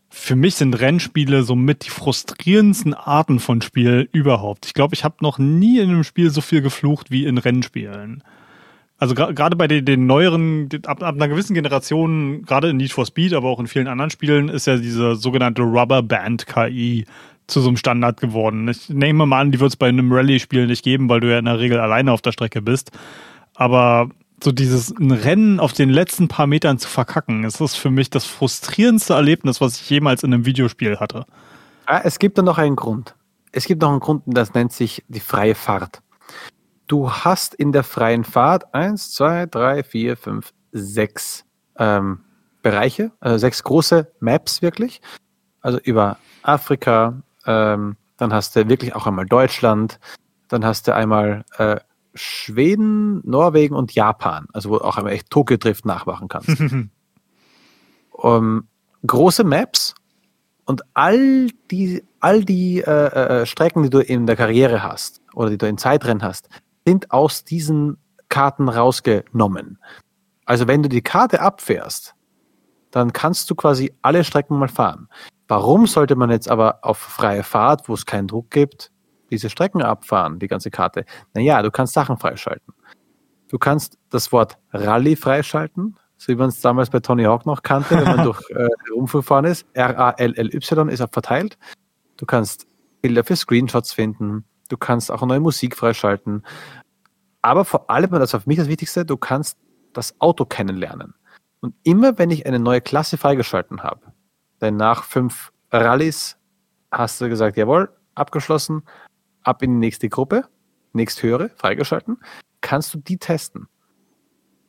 für 0.10 0.36
mich 0.36 0.56
sind 0.56 0.80
Rennspiele 0.80 1.44
somit 1.44 1.86
die 1.86 1.90
frustrierendsten 1.90 2.94
Arten 2.94 3.40
von 3.40 3.62
Spiel 3.62 4.10
überhaupt. 4.12 4.68
Ich 4.68 4.74
glaube, 4.74 4.94
ich 4.94 5.04
habe 5.04 5.16
noch 5.22 5.40
nie 5.40 5.80
in 5.80 5.90
einem 5.90 6.04
Spiel 6.04 6.30
so 6.30 6.42
viel 6.42 6.62
geflucht 6.62 7.10
wie 7.10 7.26
in 7.26 7.38
Rennspielen. 7.40 8.24
Also 9.00 9.16
gerade 9.16 9.56
bei 9.56 9.68
den, 9.68 9.86
den 9.86 10.06
neueren, 10.06 10.70
ab, 10.86 11.02
ab, 11.02 11.16
einer 11.16 11.28
gewissen 11.28 11.56
Generation, 11.56 12.44
gerade 12.44 12.70
in 12.70 12.78
Need 12.78 12.92
for 12.92 13.06
Speed, 13.06 13.34
aber 13.34 13.50
auch 13.50 13.60
in 13.60 13.68
vielen 13.68 13.88
anderen 13.88 14.12
Spielen, 14.12 14.50
ist 14.50 14.68
ja 14.68 14.78
diese 14.78 15.16
sogenannte 15.16 15.64
Rubber 15.64 16.04
Band 16.04 16.46
KI 16.46 17.06
zu 17.48 17.62
so 17.62 17.68
einem 17.68 17.78
Standard 17.78 18.20
geworden. 18.20 18.68
Ich 18.68 18.90
nehme 18.90 19.26
mal 19.26 19.42
an, 19.42 19.52
die 19.52 19.60
wird 19.60 19.70
es 19.70 19.76
bei 19.76 19.90
einem 19.90 20.12
Rallye-Spiel 20.12 20.68
nicht 20.68 20.84
geben, 20.84 21.10
weil 21.10 21.20
du 21.20 21.32
ja 21.32 21.40
in 21.40 21.46
der 21.46 21.60
Regel 21.60 21.80
alleine 21.80 22.12
auf 22.12 22.22
der 22.22 22.32
Strecke 22.32 22.62
bist. 22.62 22.92
Aber 23.56 24.10
so 24.44 24.52
dieses 24.52 24.92
ein 24.92 25.12
Rennen 25.12 25.60
auf 25.60 25.74
den 25.74 25.90
letzten 25.90 26.28
paar 26.28 26.48
Metern 26.48 26.78
zu 26.78 26.88
verkacken, 26.88 27.44
ist 27.44 27.62
das 27.62 27.76
für 27.76 27.90
mich 27.90 28.10
das 28.10 28.26
frustrierendste 28.26 29.14
Erlebnis, 29.14 29.62
was 29.62 29.80
ich 29.80 29.90
jemals 29.90 30.24
in 30.24 30.34
einem 30.34 30.46
Videospiel 30.46 31.00
hatte. 31.00 31.26
Ah, 31.86 32.02
es 32.04 32.20
gibt 32.20 32.38
da 32.38 32.42
noch 32.42 32.58
einen 32.58 32.76
Grund. 32.76 33.16
Es 33.52 33.66
gibt 33.66 33.82
noch 33.82 33.92
einen 33.92 34.00
Grund, 34.00 34.24
das 34.26 34.54
nennt 34.54 34.74
sich 34.74 35.04
die 35.08 35.20
freie 35.20 35.56
Fahrt. 35.56 36.02
Du 36.88 37.12
hast 37.12 37.54
in 37.54 37.72
der 37.72 37.84
freien 37.84 38.24
Fahrt 38.24 38.74
eins, 38.74 39.14
zwei, 39.14 39.46
drei, 39.46 39.84
vier, 39.84 40.18
fünf, 40.18 40.54
sechs 40.72 41.46
ähm, 41.78 42.20
Bereiche, 42.62 43.12
also 43.20 43.38
sechs 43.38 43.64
große 43.64 44.12
Maps 44.20 44.62
wirklich. 44.62 45.02
Also 45.62 45.80
über 45.80 46.18
Afrika, 46.42 47.22
ähm, 47.46 47.98
dann 48.18 48.34
hast 48.34 48.56
du 48.56 48.68
wirklich 48.70 48.96
auch 48.96 49.08
einmal 49.08 49.26
Deutschland, 49.26 50.00
dann 50.48 50.66
hast 50.66 50.88
du 50.88 50.96
einmal 50.96 51.46
äh, 51.58 51.80
Schweden, 52.16 53.22
Norwegen 53.28 53.76
und 53.76 53.94
Japan, 53.94 54.48
also 54.54 54.70
wo 54.70 54.78
auch 54.78 54.98
einmal 54.98 55.14
echt 55.14 55.30
Tokyo 55.30 55.58
Drift 55.58 55.86
nachmachen 55.86 56.28
kannst. 56.28 56.62
um, 58.12 58.68
große 59.06 59.44
Maps 59.44 59.96
und 60.66 60.84
all 60.94 61.48
die, 61.72 62.04
all 62.20 62.44
die 62.44 62.82
äh, 62.82 63.42
äh, 63.42 63.46
Strecken, 63.46 63.84
die 63.84 63.90
du 63.90 64.00
in 64.00 64.28
der 64.28 64.36
Karriere 64.36 64.84
hast 64.84 65.22
oder 65.34 65.50
die 65.50 65.58
du 65.58 65.68
in 65.68 65.78
Zeitrennen 65.78 66.24
hast, 66.24 66.50
sind 66.86 67.12
aus 67.12 67.44
diesen 67.44 67.98
Karten 68.30 68.70
rausgenommen. 68.70 69.80
Also 70.46 70.68
wenn 70.68 70.84
du 70.84 70.90
die 70.90 71.02
Karte 71.02 71.42
abfährst, 71.42 72.16
dann 72.94 73.12
kannst 73.12 73.50
du 73.50 73.56
quasi 73.56 73.92
alle 74.04 74.24
Strecken 74.24 74.58
mal 74.60 74.68
fahren. 74.68 75.10
Warum 75.48 75.88
sollte 75.88 76.16
man 76.16 76.30
jetzt 76.30 76.48
aber 76.48 76.80
auf 76.84 77.00
freie 77.00 77.42
Fahrt, 77.42 77.90
wo 77.90 77.96
es 77.96 78.06
keinen 78.06 78.28
Druck 78.28 78.52
gibt, 78.52 78.92
diese 79.32 79.50
Strecken 79.50 79.82
abfahren, 79.82 80.38
die 80.38 80.48
ganze 80.48 80.70
Karte? 80.70 81.04
Naja, 81.34 81.64
du 81.64 81.72
kannst 81.72 81.94
Sachen 81.96 82.18
freischalten. 82.18 82.72
Du 83.50 83.58
kannst 83.58 83.98
das 84.12 84.32
Wort 84.32 84.60
Rallye 84.74 85.16
freischalten, 85.16 85.98
so 86.18 86.28
wie 86.32 86.36
man 86.36 86.50
es 86.50 86.62
damals 86.62 86.92
bei 86.92 87.00
Tony 87.00 87.24
Hawk 87.24 87.48
noch 87.48 87.64
kannte, 87.64 87.98
wenn 87.98 88.16
man 88.16 88.24
durch 88.26 88.48
äh, 88.52 88.68
rumgefahren 88.94 89.46
ist. 89.46 89.66
R-A-L-L-Y 89.74 90.90
ist 90.90 91.02
auch 91.02 91.12
verteilt. 91.12 91.58
Du 92.18 92.28
kannst 92.28 92.68
Bilder 93.02 93.24
für 93.24 93.36
Screenshots 93.36 93.92
finden. 93.92 94.46
Du 94.70 94.78
kannst 94.78 95.12
auch 95.12 95.26
neue 95.26 95.40
Musik 95.40 95.76
freischalten. 95.76 96.44
Aber 97.42 97.66
vor 97.66 97.90
allem, 97.90 98.12
das 98.12 98.36
ist 98.36 98.44
für 98.44 98.48
mich 98.48 98.60
das 98.60 98.68
Wichtigste, 98.68 99.04
du 99.04 99.18
kannst 99.18 99.58
das 99.94 100.20
Auto 100.22 100.46
kennenlernen. 100.46 101.16
Und 101.64 101.76
immer 101.84 102.18
wenn 102.18 102.30
ich 102.30 102.46
eine 102.46 102.60
neue 102.60 102.82
Klasse 102.82 103.18
freigeschalten 103.18 103.84
habe, 103.84 104.12
denn 104.60 104.76
nach 104.76 105.06
fünf 105.06 105.54
Rallyes 105.72 106.38
hast 106.92 107.22
du 107.22 107.30
gesagt, 107.30 107.56
jawohl, 107.56 107.90
abgeschlossen, 108.16 108.84
ab 109.44 109.64
in 109.64 109.72
die 109.72 109.78
nächste 109.78 110.10
Gruppe, 110.10 110.44
nächsthöhere, 110.92 111.52
freigeschalten, 111.56 112.18
kannst 112.60 112.94
du 112.94 112.98
die 112.98 113.18
testen. 113.18 113.70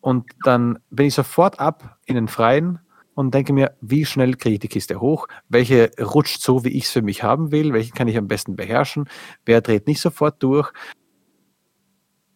Und 0.02 0.30
dann 0.44 0.78
bin 0.88 1.06
ich 1.06 1.14
sofort 1.14 1.58
ab 1.58 1.98
in 2.06 2.14
den 2.14 2.28
Freien 2.28 2.78
und 3.14 3.34
denke 3.34 3.52
mir, 3.52 3.76
wie 3.80 4.04
schnell 4.04 4.36
kriege 4.36 4.54
ich 4.54 4.60
die 4.60 4.68
Kiste 4.68 5.00
hoch? 5.00 5.26
Welche 5.48 5.90
rutscht 6.00 6.42
so, 6.42 6.62
wie 6.62 6.68
ich 6.68 6.84
es 6.84 6.92
für 6.92 7.02
mich 7.02 7.24
haben 7.24 7.50
will? 7.50 7.72
Welche 7.72 7.90
kann 7.90 8.06
ich 8.06 8.16
am 8.16 8.28
besten 8.28 8.54
beherrschen? 8.54 9.08
Wer 9.44 9.62
dreht 9.62 9.88
nicht 9.88 10.00
sofort 10.00 10.40
durch? 10.44 10.70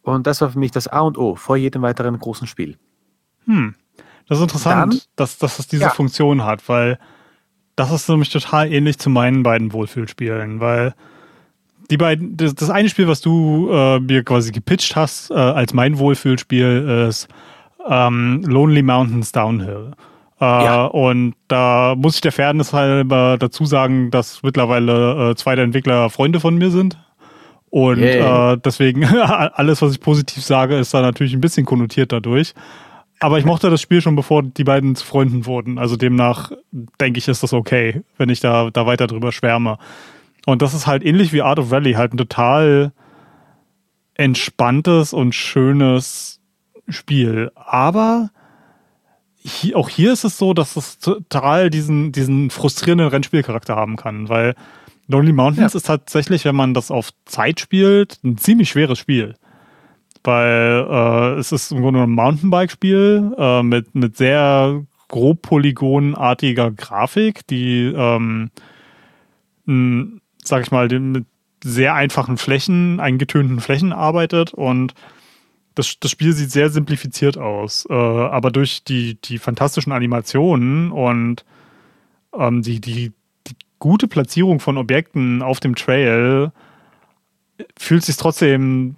Und 0.03 0.27
das 0.27 0.41
war 0.41 0.50
für 0.50 0.59
mich 0.59 0.73
das 0.73 0.88
A 0.88 0.99
und 1.03 1.17
O 1.17 1.37
vor 1.37 1.57
jedem 1.57 1.83
weiteren 1.83 2.19
großen 2.19 2.49
Spiel. 2.49 2.77
Hm. 3.45 3.77
Das 4.29 4.39
ist 4.39 4.43
interessant, 4.43 4.93
Dann, 4.93 5.01
dass, 5.17 5.39
dass 5.39 5.59
es 5.59 5.67
diese 5.69 5.85
ja. 5.85 5.91
Funktion 5.91 6.45
hat, 6.45 6.69
weil 6.69 6.99
das 7.77 7.93
ist 7.93 8.09
nämlich 8.09 8.31
total 8.31 8.73
ähnlich 8.73 8.99
zu 8.99 9.09
meinen 9.09 9.43
beiden 9.43 9.73
Wohlfühlspielen, 9.73 10.61
weil 10.61 10.95
die 11.91 11.97
beiden, 11.97 12.37
das, 12.37 12.55
das 12.55 12.71
eine 12.71 12.89
Spiel, 12.89 13.09
was 13.09 13.21
du 13.21 13.71
äh, 13.71 14.01
mir 14.01 14.23
quasi 14.25 14.53
gepitcht 14.53 14.97
hast, 14.97 15.31
äh, 15.31 15.35
als 15.35 15.73
mein 15.73 15.99
Wohlfühlspiel, 15.99 17.07
ist 17.09 17.29
ähm, 17.89 18.43
Lonely 18.47 18.83
Mountains 18.83 19.33
Downhill. 19.33 19.93
Äh, 20.41 20.45
ja. 20.45 20.85
Und 20.85 21.35
da 21.49 21.95
muss 21.97 22.17
ich 22.17 22.21
der 22.21 22.33
Fairness 22.33 22.73
halber 22.73 23.37
dazu 23.39 23.65
sagen, 23.65 24.11
dass 24.11 24.43
mittlerweile 24.43 25.31
äh, 25.31 25.35
zwei 25.37 25.55
der 25.55 25.65
Entwickler 25.65 26.11
Freunde 26.11 26.41
von 26.41 26.57
mir 26.57 26.71
sind. 26.71 26.99
Und 27.71 27.99
yeah. 27.99 28.53
äh, 28.53 28.59
deswegen 28.59 29.05
alles, 29.07 29.83
was 29.83 29.93
ich 29.93 30.01
positiv 30.01 30.43
sage, 30.45 30.77
ist 30.77 30.95
da 30.95 31.01
natürlich 31.01 31.35
ein 31.35 31.41
bisschen 31.41 31.67
konnotiert 31.67 32.13
dadurch. 32.13 32.55
Aber 33.21 33.39
ich 33.39 33.45
mochte 33.45 33.71
das 33.71 33.81
Spiel 33.81 34.01
schon, 34.01 34.17
bevor 34.17 34.43
die 34.43 34.65
beiden 34.65 34.95
zu 34.95 35.05
Freunden 35.05 35.47
wurden. 35.47 35.79
Also 35.79 35.97
demnach 35.97 36.53
denke 37.01 37.19
ich, 37.19 37.29
ist 37.29 37.43
das 37.43 37.53
okay, 37.53 38.03
wenn 38.17 38.29
ich 38.29 38.41
da, 38.41 38.71
da 38.71 38.87
weiter 38.87 39.07
drüber 39.07 39.33
schwärme. 39.33 39.79
Und 40.47 40.63
das 40.63 40.73
ist 40.73 40.87
halt 40.87 41.05
ähnlich 41.05 41.33
wie 41.33 41.43
Art 41.43 41.59
of 41.59 41.73
Rally, 41.73 41.95
halt 41.95 42.15
ein 42.15 42.19
total 42.19 42.93
entspanntes 44.15 45.13
und 45.13 45.35
schönes 45.35 46.41
Spiel. 46.89 47.51
Aber 47.55 48.31
hier, 49.37 49.77
auch 49.77 49.89
hier 49.89 50.13
ist 50.13 50.25
es 50.25 50.39
so, 50.39 50.55
dass 50.55 50.77
es 50.77 50.99
total 50.99 51.71
diesen, 51.71 52.13
diesen 52.13 52.51
frustrierenden 52.51 53.09
Rennspielcharakter 53.09 53.75
haben 53.77 53.97
kann, 53.97 54.29
weil 54.29 54.55
Lonely 55.07 55.33
Mountains 55.33 55.73
ja. 55.73 55.79
ist 55.79 55.87
tatsächlich, 55.87 56.45
wenn 56.45 56.57
man 56.57 56.75
das 56.75 56.91
auf 56.91 57.11
Zeit 57.25 57.61
spielt, 57.61 58.19
ein 58.23 58.37
ziemlich 58.37 58.69
schweres 58.69 58.99
Spiel. 58.99 59.35
Weil 60.25 60.87
äh, 60.89 61.39
es 61.39 61.53
ist 61.53 61.73
im 61.73 61.81
Grunde 61.81 62.03
ein 62.03 62.11
Mountainbike-Spiel 62.11 63.35
äh, 63.39 63.63
mit, 63.63 63.95
mit 63.95 64.17
sehr 64.17 64.85
grob 65.09 65.43
polygonartiger 65.43 66.71
Grafik, 66.71 67.47
die, 67.47 67.93
ähm, 67.95 68.51
m, 69.67 70.21
sag 70.43 70.63
ich 70.63 70.71
mal, 70.71 70.89
mit 70.89 71.25
sehr 71.65 71.95
einfachen 71.95 72.37
Flächen, 72.37 73.01
eingetönten 73.01 73.61
Flächen 73.61 73.93
arbeitet 73.93 74.55
und 74.55 74.95
das, 75.75 75.99
das 76.01 76.11
Spiel 76.11 76.33
sieht 76.33 76.51
sehr 76.51 76.71
simplifiziert 76.71 77.39
aus, 77.39 77.87
äh, 77.89 77.95
aber 77.95 78.51
durch 78.51 78.85
die, 78.85 79.15
die 79.21 79.39
fantastischen 79.39 79.93
Animationen 79.93 80.91
und 80.91 81.45
ähm, 82.37 82.63
die, 82.63 82.81
die, 82.81 83.13
die 83.47 83.57
gute 83.79 84.09
Platzierung 84.09 84.61
von 84.61 84.77
Objekten 84.77 85.43
auf 85.43 85.61
dem 85.61 85.75
Trail 85.75 86.53
fühlt 87.77 88.05
sich 88.05 88.17
trotzdem 88.17 88.97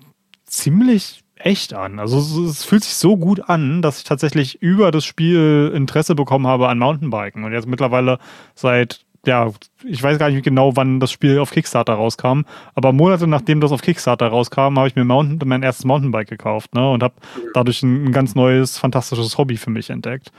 ziemlich 0.50 1.22
echt 1.36 1.72
an. 1.72 1.98
Also 1.98 2.18
es 2.44 2.64
fühlt 2.64 2.84
sich 2.84 2.94
so 2.94 3.16
gut 3.16 3.48
an, 3.48 3.82
dass 3.82 3.98
ich 3.98 4.04
tatsächlich 4.04 4.60
über 4.62 4.90
das 4.90 5.04
Spiel 5.04 5.72
Interesse 5.74 6.14
bekommen 6.14 6.46
habe 6.46 6.68
an 6.68 6.78
Mountainbiken 6.78 7.44
und 7.44 7.52
jetzt 7.52 7.66
mittlerweile 7.66 8.18
seit 8.54 9.04
ja, 9.26 9.50
ich 9.84 10.02
weiß 10.02 10.18
gar 10.18 10.30
nicht 10.30 10.44
genau, 10.44 10.76
wann 10.76 10.98
das 10.98 11.12
Spiel 11.12 11.38
auf 11.38 11.50
Kickstarter 11.50 11.92
rauskam, 11.92 12.42
aber 12.74 12.92
Monate 12.92 13.26
nachdem 13.26 13.60
das 13.60 13.72
auf 13.72 13.82
Kickstarter 13.82 14.28
rauskam, 14.28 14.78
habe 14.78 14.88
ich 14.88 14.96
mir 14.96 15.04
Mountain, 15.04 15.46
mein 15.46 15.62
erstes 15.62 15.84
Mountainbike 15.84 16.28
gekauft 16.28 16.74
ne, 16.74 16.90
und 16.90 17.02
habe 17.02 17.14
dadurch 17.52 17.82
ein, 17.82 18.12
ganz 18.12 18.34
neues, 18.34 18.78
fantastisches 18.78 19.36
Hobby 19.36 19.56
für 19.56 19.70
mich 19.70 19.90
entdeckt. 19.90 20.32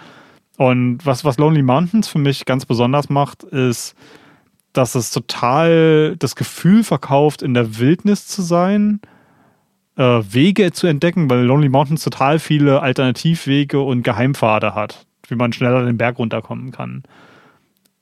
Und 0.57 1.05
was, 1.05 1.23
was 1.23 1.37
Lonely 1.37 1.61
Mountains 1.61 2.07
für 2.07 2.19
mich 2.19 2.45
ganz 2.45 2.65
besonders 2.65 3.09
macht, 3.09 3.43
ist, 3.43 3.95
dass 4.73 4.95
es 4.95 5.11
total 5.11 6.15
das 6.17 6.35
Gefühl 6.35 6.83
verkauft, 6.83 7.41
in 7.41 7.53
der 7.53 7.77
Wildnis 7.77 8.27
zu 8.27 8.41
sein, 8.41 8.99
Wege 9.95 10.71
zu 10.71 10.87
entdecken, 10.87 11.29
weil 11.29 11.43
Lonely 11.43 11.69
Mountains 11.69 12.03
total 12.03 12.39
viele 12.39 12.81
Alternativwege 12.81 13.79
und 13.79 14.03
Geheimpfade 14.03 14.73
hat, 14.73 15.05
wie 15.27 15.35
man 15.35 15.53
schneller 15.53 15.85
den 15.85 15.97
Berg 15.97 16.17
runterkommen 16.17 16.71
kann. 16.71 17.03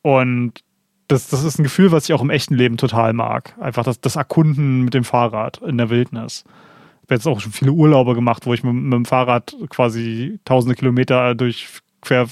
Und 0.01 0.63
das, 1.07 1.27
das 1.27 1.43
ist 1.43 1.59
ein 1.59 1.63
Gefühl, 1.63 1.91
was 1.91 2.07
ich 2.07 2.13
auch 2.13 2.21
im 2.21 2.29
echten 2.29 2.53
Leben 2.53 2.77
total 2.77 3.13
mag. 3.13 3.55
Einfach 3.59 3.83
das, 3.83 3.99
das 3.99 4.15
Erkunden 4.15 4.83
mit 4.83 4.93
dem 4.93 5.03
Fahrrad 5.03 5.57
in 5.57 5.77
der 5.77 5.89
Wildnis. 5.89 6.43
Ich 6.45 7.03
habe 7.03 7.15
jetzt 7.15 7.27
auch 7.27 7.39
schon 7.39 7.51
viele 7.51 7.71
Urlaube 7.71 8.13
gemacht, 8.13 8.45
wo 8.45 8.53
ich 8.53 8.63
mit, 8.63 8.73
mit 8.73 8.93
dem 8.93 9.05
Fahrrad 9.05 9.55
quasi 9.69 10.39
tausende 10.45 10.75
Kilometer 10.75 11.33
durch 11.33 11.67
quer, 12.01 12.27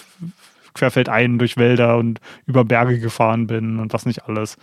querfeldein, 0.75 1.39
durch 1.39 1.57
Wälder 1.57 1.97
und 1.97 2.21
über 2.45 2.63
Berge 2.63 2.99
gefahren 2.99 3.47
bin 3.47 3.79
und 3.79 3.93
was 3.93 4.05
nicht 4.05 4.25
alles. 4.25 4.57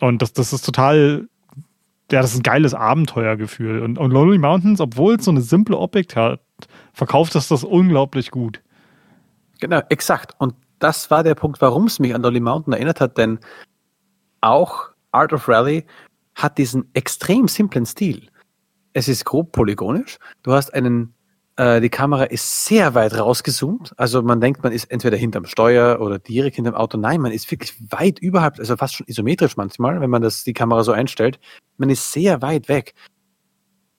Und 0.00 0.20
das, 0.20 0.32
das 0.32 0.52
ist 0.52 0.66
total, 0.66 1.28
ja, 2.10 2.20
das 2.20 2.32
ist 2.32 2.40
ein 2.40 2.42
geiles 2.42 2.74
Abenteuergefühl. 2.74 3.82
Und, 3.82 3.98
und 3.98 4.10
Lonely 4.10 4.38
Mountains, 4.38 4.80
obwohl 4.80 5.16
es 5.16 5.24
so 5.24 5.30
eine 5.30 5.40
simple 5.40 5.76
Optik 5.78 6.14
hat, 6.16 6.40
verkauft 6.92 7.34
das 7.34 7.48
das 7.48 7.64
unglaublich 7.64 8.30
gut. 8.30 8.62
Genau, 9.60 9.80
exakt. 9.88 10.34
Und 10.38 10.54
das 10.78 11.10
war 11.10 11.22
der 11.22 11.34
Punkt, 11.34 11.60
warum 11.60 11.86
es 11.86 11.98
mich 11.98 12.14
an 12.14 12.22
Dolly 12.22 12.40
Mountain 12.40 12.74
erinnert 12.74 13.00
hat, 13.00 13.16
denn 13.16 13.38
auch 14.40 14.90
Art 15.12 15.32
of 15.32 15.48
Rally 15.48 15.86
hat 16.34 16.58
diesen 16.58 16.90
extrem 16.94 17.48
simplen 17.48 17.86
Stil. 17.86 18.28
Es 18.92 19.08
ist 19.08 19.24
grob 19.24 19.52
polygonisch. 19.52 20.18
Du 20.42 20.52
hast 20.52 20.74
einen, 20.74 21.14
äh, 21.56 21.80
die 21.80 21.88
Kamera 21.88 22.24
ist 22.24 22.66
sehr 22.66 22.94
weit 22.94 23.16
rausgezoomt. 23.16 23.92
Also 23.96 24.22
man 24.22 24.40
denkt, 24.40 24.62
man 24.62 24.72
ist 24.72 24.90
entweder 24.90 25.16
hinterm 25.16 25.46
Steuer 25.46 26.00
oder 26.00 26.18
direkt 26.18 26.56
hinterm 26.56 26.74
Auto. 26.74 26.98
Nein, 26.98 27.20
man 27.20 27.32
ist 27.32 27.50
wirklich 27.50 27.74
weit 27.90 28.18
überhalb, 28.18 28.58
also 28.58 28.76
fast 28.76 28.94
schon 28.94 29.06
isometrisch 29.06 29.56
manchmal, 29.56 30.00
wenn 30.00 30.10
man 30.10 30.22
das, 30.22 30.44
die 30.44 30.52
Kamera 30.52 30.82
so 30.82 30.92
einstellt. 30.92 31.38
Man 31.76 31.90
ist 31.90 32.12
sehr 32.12 32.42
weit 32.42 32.68
weg. 32.68 32.94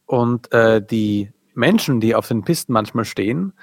Und 0.05 0.51
äh, 0.51 0.85
die 0.85 1.31
Menschen, 1.53 2.01
die 2.01 2.13
auf 2.13 2.27
den 2.27 2.43
Pisten 2.43 2.74
manchmal 2.74 3.05
stehen, 3.05 3.53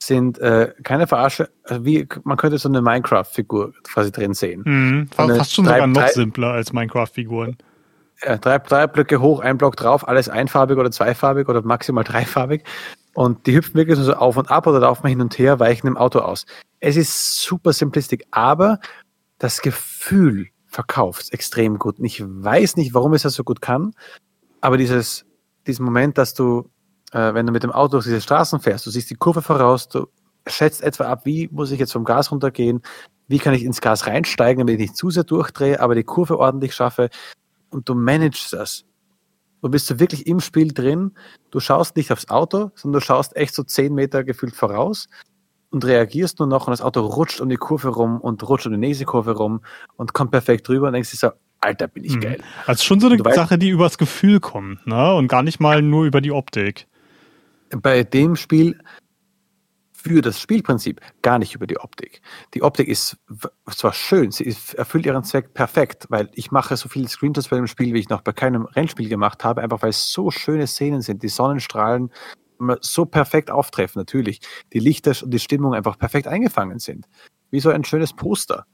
sind 0.00 0.38
äh, 0.38 0.74
keine 0.84 1.06
Verarsche, 1.06 1.50
also 1.64 1.84
wie 1.84 2.06
man 2.24 2.36
könnte 2.36 2.58
so 2.58 2.68
eine 2.68 2.82
Minecraft-Figur 2.82 3.72
quasi 3.82 4.12
drin 4.12 4.34
sehen. 4.34 4.62
Mhm, 4.64 5.08
fast 5.08 5.54
schon 5.54 5.64
drei, 5.64 5.74
sogar 5.74 5.86
noch 5.88 6.00
drei, 6.02 6.12
simpler 6.12 6.52
als 6.52 6.72
Minecraft-Figuren. 6.72 7.56
Äh, 8.20 8.38
drei, 8.38 8.58
drei 8.58 8.86
Blöcke 8.86 9.20
hoch, 9.20 9.40
ein 9.40 9.58
Block 9.58 9.76
drauf, 9.76 10.06
alles 10.06 10.28
einfarbig 10.28 10.76
oder 10.76 10.90
zweifarbig 10.90 11.48
oder 11.48 11.62
maximal 11.62 12.04
dreifarbig. 12.04 12.62
Und 13.18 13.48
die 13.48 13.56
hüpfen 13.56 13.74
wirklich 13.74 13.98
so 13.98 14.12
auf 14.14 14.36
und 14.36 14.48
ab 14.48 14.68
oder 14.68 14.78
laufen 14.78 15.08
hin 15.08 15.20
und 15.20 15.36
her, 15.40 15.58
weichen 15.58 15.88
im 15.88 15.96
Auto 15.96 16.20
aus. 16.20 16.46
Es 16.78 16.96
ist 16.96 17.42
super 17.42 17.72
simplistisch, 17.72 18.20
aber 18.30 18.78
das 19.38 19.60
Gefühl 19.60 20.50
verkauft 20.66 21.32
extrem 21.32 21.80
gut. 21.80 21.98
Und 21.98 22.04
ich 22.04 22.22
weiß 22.24 22.76
nicht, 22.76 22.94
warum 22.94 23.14
es 23.14 23.22
das 23.22 23.34
so 23.34 23.42
gut 23.42 23.60
kann, 23.60 23.90
aber 24.60 24.76
dieses, 24.76 25.26
diesen 25.66 25.84
Moment, 25.84 26.16
dass 26.16 26.32
du 26.32 26.70
äh, 27.10 27.34
wenn 27.34 27.44
du 27.44 27.50
mit 27.50 27.64
dem 27.64 27.72
Auto 27.72 27.92
durch 27.92 28.04
diese 28.04 28.20
Straßen 28.20 28.60
fährst, 28.60 28.86
du 28.86 28.90
siehst 28.90 29.10
die 29.10 29.16
Kurve 29.16 29.42
voraus, 29.42 29.88
du 29.88 30.06
schätzt 30.46 30.80
etwa 30.80 31.06
ab, 31.06 31.22
wie 31.24 31.48
muss 31.50 31.72
ich 31.72 31.80
jetzt 31.80 31.94
vom 31.94 32.04
Gas 32.04 32.30
runtergehen, 32.30 32.82
wie 33.26 33.40
kann 33.40 33.52
ich 33.52 33.64
ins 33.64 33.80
Gas 33.80 34.06
reinsteigen, 34.06 34.60
damit 34.60 34.74
ich 34.74 34.90
nicht 34.90 34.96
zu 34.96 35.10
sehr 35.10 35.24
durchdrehe, 35.24 35.80
aber 35.80 35.96
die 35.96 36.04
Kurve 36.04 36.38
ordentlich 36.38 36.72
schaffe 36.72 37.08
und 37.70 37.88
du 37.88 37.96
managst 37.96 38.52
das. 38.52 38.84
Du 39.62 39.68
bist 39.68 39.90
du 39.90 39.98
wirklich 39.98 40.26
im 40.26 40.40
Spiel 40.40 40.72
drin, 40.72 41.12
du 41.50 41.60
schaust 41.60 41.96
nicht 41.96 42.12
aufs 42.12 42.28
Auto, 42.28 42.70
sondern 42.74 43.00
du 43.00 43.04
schaust 43.04 43.36
echt 43.36 43.54
so 43.54 43.62
zehn 43.62 43.94
Meter 43.94 44.24
gefühlt 44.24 44.54
voraus 44.54 45.08
und 45.70 45.84
reagierst 45.84 46.38
nur 46.38 46.48
noch 46.48 46.66
und 46.66 46.70
das 46.70 46.80
Auto 46.80 47.00
rutscht 47.00 47.40
um 47.40 47.48
die 47.48 47.56
Kurve 47.56 47.88
rum 47.88 48.20
und 48.20 48.48
rutscht 48.48 48.66
um 48.66 48.72
die 48.72 48.78
nächste 48.78 49.04
Kurve 49.04 49.32
rum 49.32 49.60
und 49.96 50.14
kommt 50.14 50.30
perfekt 50.30 50.68
drüber 50.68 50.86
und 50.86 50.92
denkst 50.92 51.10
dir 51.10 51.16
so, 51.16 51.30
Alter, 51.60 51.88
bin 51.88 52.04
ich 52.04 52.14
mhm. 52.14 52.20
geil. 52.20 52.40
Also 52.66 52.84
schon 52.84 53.00
so 53.00 53.08
eine 53.08 53.34
Sache, 53.34 53.58
die 53.58 53.68
übers 53.68 53.98
Gefühl 53.98 54.38
kommt, 54.38 54.86
ne? 54.86 55.14
Und 55.14 55.26
gar 55.26 55.42
nicht 55.42 55.58
mal 55.58 55.82
nur 55.82 56.04
über 56.04 56.20
die 56.20 56.30
Optik 56.30 56.86
bei 57.76 58.04
dem 58.04 58.36
Spiel 58.36 58.78
für 60.08 60.22
das 60.22 60.40
Spielprinzip, 60.40 61.02
gar 61.20 61.38
nicht 61.38 61.54
über 61.54 61.66
die 61.66 61.78
Optik. 61.78 62.22
Die 62.54 62.62
Optik 62.62 62.88
ist 62.88 63.18
zwar 63.66 63.92
schön, 63.92 64.30
sie 64.30 64.44
ist, 64.44 64.72
erfüllt 64.72 65.04
ihren 65.04 65.22
Zweck 65.22 65.52
perfekt, 65.52 66.06
weil 66.08 66.30
ich 66.32 66.50
mache 66.50 66.78
so 66.78 66.88
viele 66.88 67.08
Screenshots 67.08 67.48
bei 67.48 67.56
dem 67.56 67.66
Spiel, 67.66 67.92
wie 67.92 67.98
ich 67.98 68.08
noch 68.08 68.22
bei 68.22 68.32
keinem 68.32 68.64
Rennspiel 68.64 69.10
gemacht 69.10 69.44
habe, 69.44 69.60
einfach 69.60 69.82
weil 69.82 69.90
es 69.90 70.10
so 70.10 70.30
schöne 70.30 70.66
Szenen 70.66 71.02
sind. 71.02 71.22
Die 71.22 71.28
Sonnenstrahlen 71.28 72.10
so 72.80 73.04
perfekt 73.04 73.50
auftreffen, 73.50 74.00
natürlich. 74.00 74.40
Die 74.72 74.78
Lichter 74.78 75.12
und 75.22 75.30
die 75.30 75.38
Stimmung 75.38 75.74
einfach 75.74 75.98
perfekt 75.98 76.26
eingefangen 76.26 76.78
sind. 76.78 77.06
Wie 77.50 77.60
so 77.60 77.68
ein 77.68 77.84
schönes 77.84 78.14
Poster. 78.14 78.64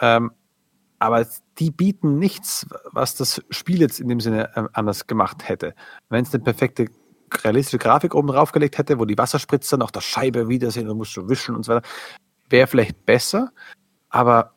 Ähm, 0.00 0.30
aber 1.00 1.26
die 1.58 1.72
bieten 1.72 2.20
nichts, 2.20 2.66
was 2.92 3.16
das 3.16 3.42
Spiel 3.50 3.80
jetzt 3.80 3.98
in 3.98 4.08
dem 4.08 4.20
Sinne 4.20 4.50
äh, 4.54 4.62
anders 4.74 5.08
gemacht 5.08 5.48
hätte. 5.48 5.74
Wenn 6.08 6.22
es 6.22 6.32
eine 6.32 6.44
perfekte 6.44 6.86
realistische 7.32 7.78
Grafik 7.78 8.14
oben 8.14 8.28
drauf 8.28 8.52
gelegt 8.52 8.78
hätte, 8.78 8.98
wo 8.98 9.04
die 9.04 9.18
Wasserspritzer 9.18 9.80
auf 9.82 9.92
der 9.92 10.00
Scheibe 10.00 10.48
wiedersehen 10.48 10.88
und 10.88 10.96
musst 10.96 11.16
du 11.16 11.28
wischen 11.28 11.54
und 11.54 11.64
so 11.64 11.74
weiter, 11.74 11.86
wäre 12.48 12.66
vielleicht 12.66 13.04
besser, 13.06 13.50
aber 14.08 14.52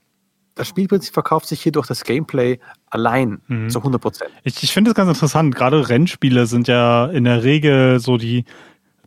das 0.56 0.68
Spielprinzip 0.68 1.14
verkauft 1.14 1.48
sich 1.48 1.62
hier 1.62 1.72
durch 1.72 1.88
das 1.88 2.04
Gameplay 2.04 2.60
allein 2.90 3.42
mhm. 3.48 3.70
zu 3.70 3.80
100 3.80 4.02
Prozent. 4.02 4.32
Ich, 4.44 4.62
ich 4.62 4.74
finde 4.74 4.92
es 4.92 4.96
ganz 4.96 5.10
interessant. 5.10 5.56
Gerade 5.56 5.88
Rennspiele 5.88 6.48
sind 6.48 6.68
ja 6.68 7.06
in 7.06 7.24
der 7.24 7.44
Regel 7.44 8.00
so 8.00 8.18
die, 8.18 8.44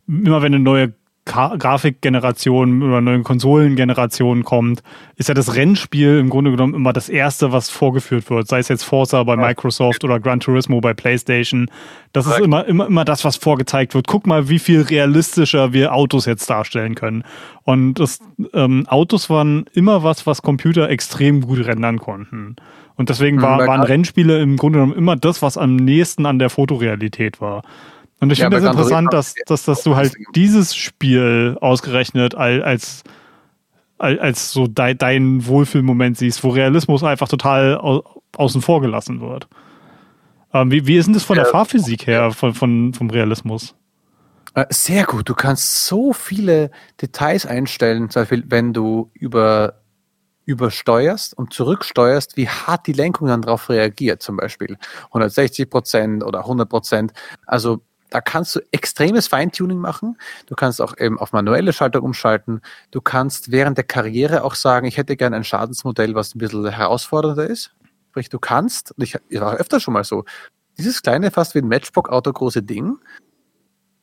immer 0.07 0.41
wenn 0.41 0.55
eine 0.55 0.63
neue 0.63 0.93
Grafikgeneration 1.25 2.83
oder 2.83 2.99
neuen 2.99 3.23
Konsolengeneration 3.23 4.43
kommt, 4.43 4.83
ist 5.15 5.29
ja 5.29 5.33
das 5.33 5.55
Rennspiel 5.55 6.19
im 6.19 6.29
Grunde 6.29 6.51
genommen 6.51 6.73
immer 6.73 6.91
das 6.91 7.07
erste, 7.07 7.53
was 7.53 7.69
vorgeführt 7.69 8.29
wird. 8.29 8.47
Sei 8.47 8.59
es 8.59 8.67
jetzt 8.67 8.83
Forza 8.83 9.23
bei 9.23 9.37
Microsoft 9.37 10.03
oder 10.03 10.19
Gran 10.19 10.41
Turismo 10.41 10.81
bei 10.81 10.93
PlayStation. 10.93 11.69
Das 12.11 12.27
ist 12.27 12.39
immer, 12.39 12.65
immer, 12.65 12.87
immer 12.87 13.05
das, 13.05 13.23
was 13.23 13.37
vorgezeigt 13.37 13.95
wird. 13.95 14.07
Guck 14.07 14.27
mal, 14.27 14.49
wie 14.49 14.59
viel 14.59 14.81
realistischer 14.81 15.71
wir 15.71 15.93
Autos 15.93 16.25
jetzt 16.25 16.49
darstellen 16.49 16.95
können. 16.95 17.23
Und 17.63 17.95
das, 17.95 18.19
ähm, 18.53 18.85
Autos 18.87 19.29
waren 19.29 19.65
immer 19.73 20.03
was, 20.03 20.27
was 20.27 20.41
Computer 20.41 20.89
extrem 20.89 21.41
gut 21.41 21.65
rendern 21.65 21.99
konnten. 21.99 22.57
Und 22.95 23.09
deswegen 23.09 23.41
war, 23.41 23.65
waren 23.65 23.81
Rennspiele 23.81 24.41
im 24.41 24.57
Grunde 24.57 24.79
genommen 24.79 24.97
immer 24.97 25.15
das, 25.15 25.41
was 25.41 25.57
am 25.57 25.77
nächsten 25.77 26.25
an 26.25 26.37
der 26.37 26.49
Fotorealität 26.49 27.41
war. 27.41 27.63
Und 28.19 28.31
ich 28.31 28.39
ja, 28.39 28.45
finde 28.45 28.57
es 28.57 28.63
das 28.63 28.71
interessant, 28.73 29.13
dass, 29.13 29.35
dass, 29.45 29.63
dass 29.65 29.83
du 29.83 29.95
halt 29.95 30.13
dieses 30.35 30.75
Spiel 30.75 31.57
ausgerechnet 31.59 32.35
als, 32.35 33.03
als, 33.97 34.19
als 34.19 34.51
so 34.51 34.67
de, 34.67 34.95
dein 34.95 35.45
Wohlfühlmoment 35.45 36.17
siehst, 36.17 36.43
wo 36.43 36.49
Realismus 36.49 37.03
einfach 37.03 37.27
total 37.27 37.77
au, 37.77 38.03
außen 38.37 38.61
vor 38.61 38.81
gelassen 38.81 39.19
wird. 39.21 39.47
Ähm, 40.53 40.71
wie, 40.71 40.87
wie 40.87 40.97
ist 40.97 41.07
denn 41.07 41.13
das 41.13 41.23
von 41.23 41.35
der 41.35 41.47
Fahrphysik 41.47 42.07
her, 42.07 42.31
von, 42.31 42.53
von, 42.53 42.93
vom 42.93 43.09
Realismus? 43.09 43.75
Äh, 44.53 44.65
sehr 44.69 45.05
gut. 45.05 45.27
Du 45.27 45.33
kannst 45.33 45.85
so 45.85 46.13
viele 46.13 46.69
Details 47.01 47.45
einstellen, 47.45 48.09
zum 48.09 48.21
Beispiel, 48.21 48.43
wenn 48.47 48.73
du 48.73 49.09
über 49.13 49.79
übersteuerst 50.45 51.37
und 51.37 51.53
zurücksteuerst, 51.53 52.35
wie 52.35 52.49
hart 52.49 52.85
die 52.87 52.93
Lenkung 52.93 53.29
dann 53.29 53.41
darauf 53.41 53.69
reagiert, 53.69 54.21
zum 54.21 54.35
Beispiel 54.37 54.77
160 55.05 55.69
Prozent 55.69 56.23
oder 56.23 56.39
100 56.39 56.69
Prozent. 56.69 57.13
Also 57.45 57.81
da 58.13 58.21
kannst 58.21 58.55
du 58.55 58.59
extremes 58.71 59.25
Feintuning 59.25 59.79
machen. 59.79 60.19
Du 60.45 60.53
kannst 60.53 60.79
auch 60.79 60.95
eben 60.99 61.17
auf 61.17 61.31
manuelle 61.33 61.73
Schalter 61.73 62.03
umschalten. 62.03 62.61
Du 62.91 63.01
kannst 63.01 63.51
während 63.51 63.75
der 63.79 63.85
Karriere 63.85 64.43
auch 64.43 64.53
sagen, 64.53 64.85
ich 64.85 64.97
hätte 64.97 65.17
gerne 65.17 65.35
ein 65.35 65.43
Schadensmodell, 65.43 66.13
was 66.13 66.35
ein 66.35 66.37
bisschen 66.37 66.69
herausfordernder 66.69 67.47
ist. 67.47 67.73
Sprich, 68.11 68.29
du 68.29 68.37
kannst, 68.37 68.91
und 68.91 69.03
ich, 69.03 69.17
ich 69.29 69.41
war 69.41 69.55
öfter 69.55 69.79
schon 69.79 69.95
mal 69.95 70.03
so, 70.03 70.25
dieses 70.77 71.01
kleine, 71.01 71.31
fast 71.31 71.55
wie 71.55 71.59
ein 71.59 71.67
Matchbox-Auto 71.67 72.31
große 72.31 72.61
Ding 72.61 72.99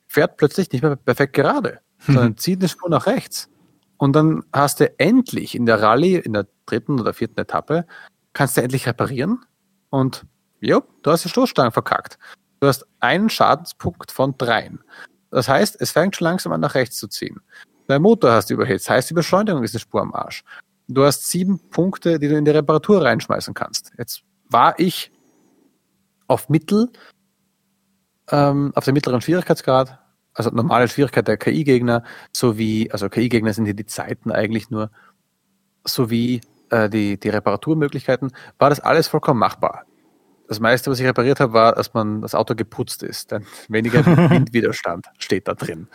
fährt 0.09 0.39
plötzlich 0.39 0.73
nicht 0.73 0.83
mehr 0.83 0.97
perfekt 0.97 1.35
gerade, 1.35 1.79
sondern 2.01 2.37
zieht 2.37 2.59
eine 2.59 2.69
Spur 2.69 2.91
nach 2.91 3.07
rechts. 3.07 3.49
Und 3.97 4.17
dann 4.17 4.43
hast 4.53 4.81
du 4.81 4.99
endlich 4.99 5.55
in 5.55 5.67
der 5.67 5.81
Rallye, 5.81 6.17
in 6.17 6.33
der 6.33 6.49
dritten 6.67 6.99
oder 6.99 7.15
vierten 7.15 7.39
Etappe, 7.39 7.87
kannst 8.33 8.57
du 8.57 8.63
endlich 8.63 8.89
reparieren 8.89 9.45
und 9.89 10.27
jo, 10.59 10.83
du 11.03 11.13
hast 11.13 11.25
die 11.25 11.29
Stoßstange 11.29 11.71
verkackt. 11.71 12.19
Du 12.61 12.67
hast 12.67 12.87
einen 13.01 13.31
Schadenspunkt 13.31 14.13
von 14.13 14.35
dreien. 14.37 14.81
Das 15.31 15.49
heißt, 15.49 15.81
es 15.81 15.93
fängt 15.93 16.17
schon 16.17 16.27
langsam 16.27 16.53
an, 16.53 16.61
nach 16.61 16.75
rechts 16.75 16.99
zu 16.99 17.09
ziehen. 17.09 17.41
Dein 17.87 18.03
Motor 18.03 18.33
hast 18.33 18.51
du 18.51 18.55
überhitzt, 18.55 18.87
das 18.87 18.97
heißt, 18.97 19.11
die 19.11 19.15
Beschleunigung 19.15 19.65
ist 19.65 19.75
eine 19.75 19.81
Spur 19.81 20.03
am 20.03 20.15
Arsch. 20.15 20.45
Du 20.87 21.05
hast 21.05 21.29
sieben 21.31 21.59
Punkte, 21.71 22.19
die 22.19 22.29
du 22.29 22.37
in 22.37 22.45
die 22.45 22.51
Reparatur 22.51 23.03
reinschmeißen 23.03 23.55
kannst. 23.55 23.93
Jetzt 23.97 24.23
war 24.49 24.79
ich 24.79 25.11
auf 26.27 26.49
Mittel, 26.49 26.91
ähm, 28.31 28.73
auf 28.75 28.85
dem 28.85 28.95
mittleren 28.95 29.21
Schwierigkeitsgrad, 29.21 29.99
also 30.35 30.51
normale 30.51 30.89
Schwierigkeit 30.89 31.27
der 31.27 31.37
KI-Gegner, 31.37 32.05
sowie, 32.33 32.91
also 32.91 33.09
KI-Gegner 33.09 33.53
sind 33.53 33.65
hier 33.65 33.75
die 33.75 33.87
Zeiten 33.87 34.31
eigentlich 34.31 34.71
nur, 34.71 34.91
sowie 35.85 36.41
äh, 36.71 36.91
die, 36.91 37.19
die 37.19 37.29
Reparaturmöglichkeiten, 37.29 38.33
war 38.59 38.69
das 38.69 38.81
alles 38.81 39.09
vollkommen 39.09 39.41
machbar 39.41 39.87
das 40.51 40.59
meiste, 40.59 40.91
was 40.91 40.99
ich 40.99 41.07
repariert 41.07 41.39
habe, 41.39 41.53
war, 41.53 41.77
dass 41.77 41.95
man 41.95 42.23
das 42.23 42.35
Auto 42.35 42.57
geputzt 42.57 43.05
ist. 43.05 43.31
Denn 43.31 43.47
weniger 43.69 44.05
Windwiderstand 44.31 45.07
steht 45.17 45.47
da 45.47 45.55
drin. 45.55 45.87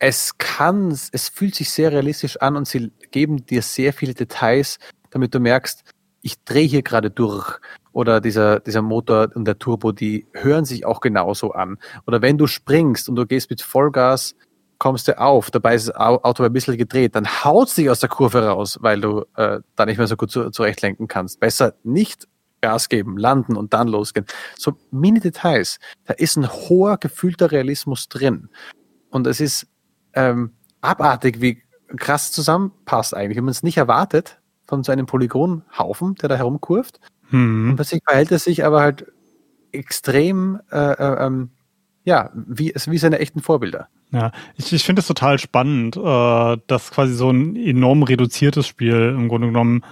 Es 0.00 0.36
kann, 0.36 0.90
es 0.90 1.28
fühlt 1.28 1.54
sich 1.54 1.70
sehr 1.70 1.92
realistisch 1.92 2.38
an 2.38 2.56
und 2.56 2.66
sie 2.66 2.90
geben 3.12 3.46
dir 3.46 3.62
sehr 3.62 3.92
viele 3.92 4.14
Details, 4.14 4.80
damit 5.10 5.32
du 5.32 5.38
merkst, 5.38 5.84
ich 6.22 6.42
drehe 6.42 6.66
hier 6.66 6.82
gerade 6.82 7.08
durch. 7.08 7.60
Oder 7.92 8.20
dieser, 8.20 8.58
dieser 8.58 8.82
Motor 8.82 9.28
und 9.34 9.44
der 9.44 9.60
Turbo, 9.60 9.92
die 9.92 10.26
hören 10.32 10.64
sich 10.64 10.84
auch 10.84 10.98
genauso 10.98 11.52
an. 11.52 11.78
Oder 12.04 12.20
wenn 12.20 12.36
du 12.36 12.48
springst 12.48 13.08
und 13.08 13.14
du 13.14 13.26
gehst 13.26 13.48
mit 13.48 13.62
Vollgas, 13.62 14.34
kommst 14.78 15.06
du 15.06 15.20
auf, 15.20 15.52
dabei 15.52 15.76
ist 15.76 15.88
das 15.88 15.94
Auto 15.96 16.42
ein 16.42 16.52
bisschen 16.52 16.76
gedreht, 16.76 17.14
dann 17.14 17.44
haut 17.44 17.76
dich 17.76 17.90
aus 17.90 18.00
der 18.00 18.08
Kurve 18.08 18.44
raus, 18.44 18.78
weil 18.80 19.00
du 19.00 19.24
äh, 19.36 19.60
da 19.76 19.86
nicht 19.86 19.98
mehr 19.98 20.08
so 20.08 20.16
gut 20.16 20.32
zu, 20.32 20.50
zurechtlenken 20.50 21.06
kannst. 21.06 21.38
Besser 21.38 21.74
nicht 21.84 22.26
Gas 22.60 22.88
geben, 22.88 23.16
landen 23.16 23.56
und 23.56 23.74
dann 23.74 23.88
losgehen. 23.88 24.26
So 24.56 24.74
Mini-Details. 24.90 25.78
Da 26.06 26.14
ist 26.14 26.36
ein 26.36 26.48
hoher 26.48 26.98
gefühlter 26.98 27.52
Realismus 27.52 28.08
drin. 28.08 28.48
Und 29.10 29.26
es 29.26 29.40
ist 29.40 29.66
ähm, 30.14 30.52
abartig, 30.80 31.40
wie 31.40 31.62
krass 31.96 32.32
zusammenpasst 32.32 33.14
eigentlich. 33.14 33.36
Wenn 33.36 33.44
man 33.44 33.52
es 33.52 33.62
nicht 33.62 33.78
erwartet 33.78 34.40
von 34.66 34.84
so 34.84 34.92
einem 34.92 35.06
Polygonhaufen, 35.06 36.14
der 36.16 36.28
da 36.28 36.36
herumkurft. 36.36 37.00
Hm. 37.30 37.70
Und 37.70 37.76
plötzlich 37.76 38.02
verhält 38.06 38.30
es 38.32 38.44
sich 38.44 38.64
aber 38.64 38.80
halt 38.80 39.06
extrem, 39.72 40.60
äh, 40.70 40.92
äh, 40.92 41.26
ähm, 41.26 41.50
ja, 42.04 42.30
wie, 42.34 42.72
wie 42.74 42.98
seine 42.98 43.18
echten 43.18 43.40
Vorbilder. 43.40 43.88
Ja, 44.12 44.32
ich, 44.56 44.72
ich 44.72 44.84
finde 44.84 45.00
es 45.00 45.06
total 45.06 45.38
spannend, 45.38 45.96
äh, 45.96 46.56
dass 46.66 46.90
quasi 46.90 47.12
so 47.14 47.30
ein 47.30 47.56
enorm 47.56 48.02
reduziertes 48.02 48.66
Spiel 48.66 49.14
im 49.16 49.28
Grunde 49.28 49.48
genommen 49.48 49.84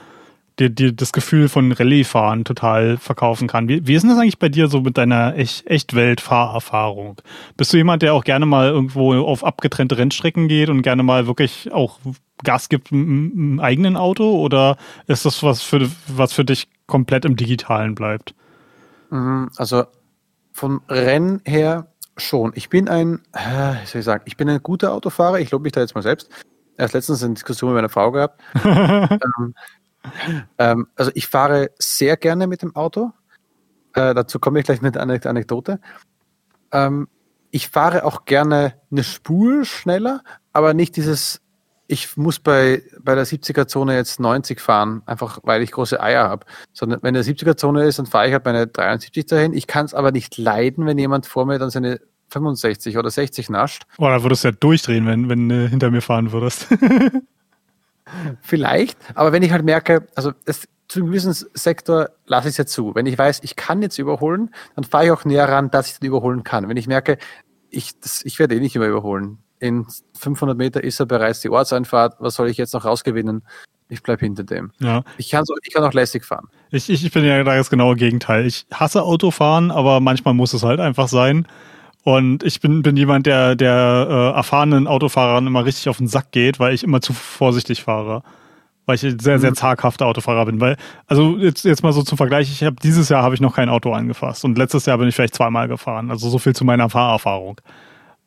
dir, 0.58 0.70
dir 0.70 0.92
das 0.92 1.12
Gefühl 1.12 1.48
von 1.48 1.72
Rallye-Fahren 1.72 2.44
total 2.44 2.96
verkaufen 2.96 3.48
kann. 3.48 3.68
Wie, 3.68 3.86
wie 3.86 3.94
ist 3.94 4.02
denn 4.02 4.10
das 4.10 4.18
eigentlich 4.18 4.38
bei 4.38 4.48
dir 4.48 4.68
so 4.68 4.80
mit 4.80 4.96
deiner 4.96 5.36
Echt 5.36 5.66
Echtwelt-Fahrerfahrung? 5.66 7.20
Bist 7.56 7.72
du 7.72 7.76
jemand, 7.76 8.02
der 8.02 8.14
auch 8.14 8.24
gerne 8.24 8.46
mal 8.46 8.68
irgendwo 8.68 9.14
auf 9.14 9.44
abgetrennte 9.44 9.98
Rennstrecken 9.98 10.48
geht 10.48 10.68
und 10.68 10.82
gerne 10.82 11.02
mal 11.02 11.26
wirklich 11.26 11.72
auch 11.72 11.98
Gas 12.42 12.68
gibt 12.68 12.92
im, 12.92 13.32
im 13.34 13.60
eigenen 13.60 13.96
Auto? 13.96 14.40
Oder 14.40 14.76
ist 15.06 15.24
das 15.24 15.42
was 15.42 15.62
für, 15.62 15.88
was 16.08 16.32
für 16.32 16.44
dich 16.44 16.68
komplett 16.86 17.24
im 17.24 17.36
Digitalen 17.36 17.94
bleibt? 17.94 18.34
Mhm, 19.10 19.50
also 19.56 19.84
vom 20.52 20.80
Rennen 20.88 21.42
her 21.44 21.88
schon. 22.16 22.52
Ich 22.54 22.70
bin 22.70 22.88
ein, 22.88 23.20
äh, 23.32 23.74
wie 23.82 23.86
soll 23.86 23.98
ich 24.00 24.04
sagen, 24.04 24.22
ich 24.26 24.36
bin 24.36 24.48
ein 24.48 24.62
guter 24.62 24.92
Autofahrer. 24.92 25.38
Ich 25.40 25.50
lobe 25.50 25.64
mich 25.64 25.72
da 25.72 25.80
jetzt 25.80 25.94
mal 25.94 26.02
selbst. 26.02 26.30
Erst 26.78 26.94
letztens 26.94 27.22
eine 27.22 27.34
Diskussion 27.34 27.70
mit 27.70 27.76
meiner 27.76 27.88
Frau 27.88 28.10
gehabt. 28.10 28.40
ähm, 28.64 29.54
ähm, 30.58 30.86
also 30.96 31.10
ich 31.14 31.26
fahre 31.26 31.70
sehr 31.78 32.16
gerne 32.16 32.46
mit 32.46 32.62
dem 32.62 32.74
Auto. 32.74 33.12
Äh, 33.94 34.14
dazu 34.14 34.38
komme 34.38 34.58
ich 34.60 34.66
gleich 34.66 34.82
mit 34.82 34.96
einer 34.96 35.24
Anekdote. 35.24 35.80
Ähm, 36.72 37.08
ich 37.50 37.68
fahre 37.68 38.04
auch 38.04 38.24
gerne 38.24 38.74
eine 38.90 39.04
Spur 39.04 39.64
schneller, 39.64 40.22
aber 40.52 40.74
nicht 40.74 40.96
dieses, 40.96 41.40
ich 41.86 42.16
muss 42.16 42.38
bei, 42.38 42.82
bei 43.00 43.14
der 43.14 43.26
70er-Zone 43.26 43.94
jetzt 43.94 44.20
90 44.20 44.60
fahren, 44.60 45.02
einfach 45.06 45.38
weil 45.44 45.62
ich 45.62 45.72
große 45.72 46.00
Eier 46.00 46.28
habe. 46.28 46.44
Sondern 46.72 47.02
wenn 47.02 47.14
der 47.14 47.24
70er-Zone 47.24 47.84
ist, 47.84 47.98
dann 47.98 48.06
fahre 48.06 48.26
ich 48.26 48.32
halt 48.32 48.44
meine 48.44 48.66
73 48.66 49.26
dahin. 49.26 49.54
Ich 49.54 49.66
kann 49.66 49.86
es 49.86 49.94
aber 49.94 50.12
nicht 50.12 50.36
leiden, 50.36 50.84
wenn 50.86 50.98
jemand 50.98 51.26
vor 51.26 51.46
mir 51.46 51.58
dann 51.58 51.70
seine 51.70 52.00
65 52.30 52.98
oder 52.98 53.10
60 53.10 53.50
nascht. 53.50 53.84
Oh, 53.98 54.06
da 54.06 54.22
würdest 54.22 54.44
du 54.44 54.48
ja 54.48 54.52
durchdrehen, 54.52 55.06
wenn, 55.06 55.28
wenn 55.28 55.48
du 55.48 55.68
hinter 55.68 55.90
mir 55.90 56.02
fahren 56.02 56.32
würdest. 56.32 56.66
Vielleicht, 58.40 58.98
aber 59.14 59.32
wenn 59.32 59.42
ich 59.42 59.52
halt 59.52 59.64
merke, 59.64 60.06
also 60.14 60.32
es, 60.44 60.68
zu 60.88 61.00
einem 61.00 61.08
gewissen 61.08 61.32
Sektor 61.54 62.10
lasse 62.26 62.48
ich 62.48 62.52
es 62.52 62.58
ja 62.58 62.66
zu. 62.66 62.94
Wenn 62.94 63.06
ich 63.06 63.18
weiß, 63.18 63.40
ich 63.42 63.56
kann 63.56 63.82
jetzt 63.82 63.98
überholen, 63.98 64.50
dann 64.74 64.84
fahre 64.84 65.06
ich 65.06 65.10
auch 65.10 65.24
näher 65.24 65.48
ran, 65.48 65.70
dass 65.70 65.90
ich 65.90 65.98
den 65.98 66.08
überholen 66.08 66.44
kann. 66.44 66.68
Wenn 66.68 66.76
ich 66.76 66.86
merke, 66.86 67.18
ich, 67.70 67.98
das, 68.00 68.24
ich 68.24 68.38
werde 68.38 68.56
eh 68.56 68.60
nicht 68.60 68.76
immer 68.76 68.86
überholen. 68.86 69.38
In 69.58 69.86
500 70.18 70.56
Meter 70.56 70.84
ist 70.84 71.00
er 71.00 71.06
bereits 71.06 71.40
die 71.40 71.48
Ortseinfahrt. 71.48 72.16
Was 72.20 72.34
soll 72.34 72.48
ich 72.48 72.56
jetzt 72.56 72.74
noch 72.74 72.84
rausgewinnen? 72.84 73.42
Ich 73.88 74.02
bleibe 74.02 74.24
hinter 74.24 74.44
dem. 74.44 74.72
Ja. 74.78 75.02
Ich, 75.16 75.30
kann 75.30 75.44
so, 75.44 75.54
ich 75.62 75.72
kann 75.72 75.84
auch 75.84 75.92
lässig 75.92 76.24
fahren. 76.24 76.48
Ich, 76.70 76.90
ich, 76.90 77.04
ich 77.04 77.12
bin 77.12 77.24
ja 77.24 77.42
da 77.42 77.56
das 77.56 77.70
genaue 77.70 77.96
Gegenteil. 77.96 78.44
Ich 78.44 78.66
hasse 78.72 79.02
Autofahren, 79.02 79.70
aber 79.70 80.00
manchmal 80.00 80.34
muss 80.34 80.52
es 80.52 80.62
halt 80.62 80.80
einfach 80.80 81.08
sein. 81.08 81.46
Und 82.06 82.44
ich 82.44 82.60
bin, 82.60 82.82
bin 82.82 82.96
jemand, 82.96 83.26
der, 83.26 83.56
der 83.56 84.06
äh, 84.08 84.36
erfahrenen 84.36 84.86
Autofahrern 84.86 85.44
immer 85.44 85.64
richtig 85.64 85.88
auf 85.88 85.96
den 85.96 86.06
Sack 86.06 86.30
geht, 86.30 86.60
weil 86.60 86.72
ich 86.72 86.84
immer 86.84 87.00
zu 87.00 87.12
vorsichtig 87.12 87.82
fahre. 87.82 88.22
Weil 88.84 88.94
ich 88.94 89.02
ein 89.02 89.18
sehr, 89.18 89.40
sehr 89.40 89.50
mhm. 89.50 89.56
zaghafter 89.56 90.06
Autofahrer 90.06 90.46
bin. 90.46 90.60
Weil, 90.60 90.76
also 91.08 91.36
jetzt, 91.36 91.64
jetzt 91.64 91.82
mal 91.82 91.92
so 91.92 92.04
zum 92.04 92.16
Vergleich, 92.16 92.48
ich 92.48 92.62
habe 92.62 92.76
dieses 92.80 93.08
Jahr 93.08 93.24
habe 93.24 93.34
ich 93.34 93.40
noch 93.40 93.56
kein 93.56 93.68
Auto 93.68 93.92
angefasst 93.92 94.44
und 94.44 94.56
letztes 94.56 94.86
Jahr 94.86 94.98
bin 94.98 95.08
ich 95.08 95.16
vielleicht 95.16 95.34
zweimal 95.34 95.66
gefahren. 95.66 96.12
Also 96.12 96.28
so 96.28 96.38
viel 96.38 96.54
zu 96.54 96.64
meiner 96.64 96.88
Fahrerfahrung. 96.88 97.60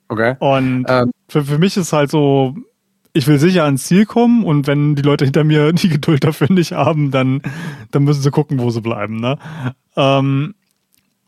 Okay. 0.09 0.35
Und 0.39 0.83
ähm. 0.89 1.11
für, 1.29 1.45
für 1.45 1.57
mich 1.57 1.77
ist 1.77 1.93
halt 1.93 2.11
so, 2.11 2.57
ich 3.13 3.27
will 3.27 3.39
sicher 3.39 3.63
ans 3.63 3.85
Ziel 3.85 4.05
kommen 4.05 4.43
und 4.43 4.67
wenn 4.67 4.95
die 4.95 5.03
Leute 5.03 5.23
hinter 5.23 5.45
mir 5.45 5.71
die 5.71 5.87
Geduld 5.87 6.25
dafür 6.25 6.51
nicht 6.51 6.73
haben, 6.73 7.11
dann, 7.11 7.41
dann 7.91 8.03
müssen 8.03 8.23
sie 8.23 8.31
gucken, 8.31 8.59
wo 8.59 8.71
sie 8.71 8.81
bleiben. 8.81 9.21
Ne? 9.21 9.37
Ähm, 9.95 10.55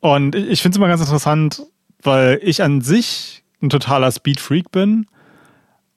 und 0.02 0.36
ich 0.36 0.62
finde 0.62 0.76
es 0.76 0.78
immer 0.80 0.90
ganz 0.90 1.00
interessant, 1.00 1.64
weil 2.04 2.40
ich 2.42 2.64
an 2.64 2.82
sich 2.82 3.44
ein 3.62 3.70
totaler 3.70 4.12
Speed-Freak 4.12 4.72
bin, 4.72 5.08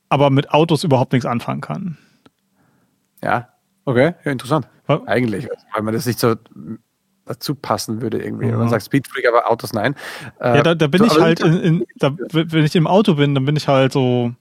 aber 0.09 0.31
mit 0.31 0.51
Autos 0.51 0.85
überhaupt 0.85 1.12
nichts 1.12 1.27
anfangen 1.27 1.61
kann. 1.61 1.99
Ja, 3.23 3.49
okay, 3.85 4.14
ja, 4.25 4.33
interessant. 4.33 4.69
Was? 4.87 5.07
Eigentlich, 5.07 5.49
weil 5.73 5.83
man 5.83 5.95
das 5.95 6.07
nicht 6.07 6.19
so 6.19 6.37
dazu 7.25 7.55
passen 7.55 8.03
würde 8.03 8.23
irgendwie. 8.23 8.47
Mhm. 8.47 8.59
Man 8.59 8.69
sagt 8.69 8.85
Speedfreak, 8.85 9.27
aber 9.27 9.51
Autos 9.51 9.73
nein. 9.73 9.95
Äh, 10.40 10.57
ja, 10.57 10.62
da, 10.62 10.75
da 10.75 10.87
bin 10.87 11.01
so, 11.01 11.07
ich 11.07 11.21
halt, 11.21 11.40
in, 11.40 11.61
in, 11.61 11.87
da, 11.97 12.14
wenn 12.33 12.64
ich 12.64 12.77
im 12.77 12.87
Auto 12.87 13.14
bin, 13.14 13.35
dann 13.35 13.45
bin 13.45 13.57
ich 13.57 13.69
halt 13.69 13.93
so 13.93 14.33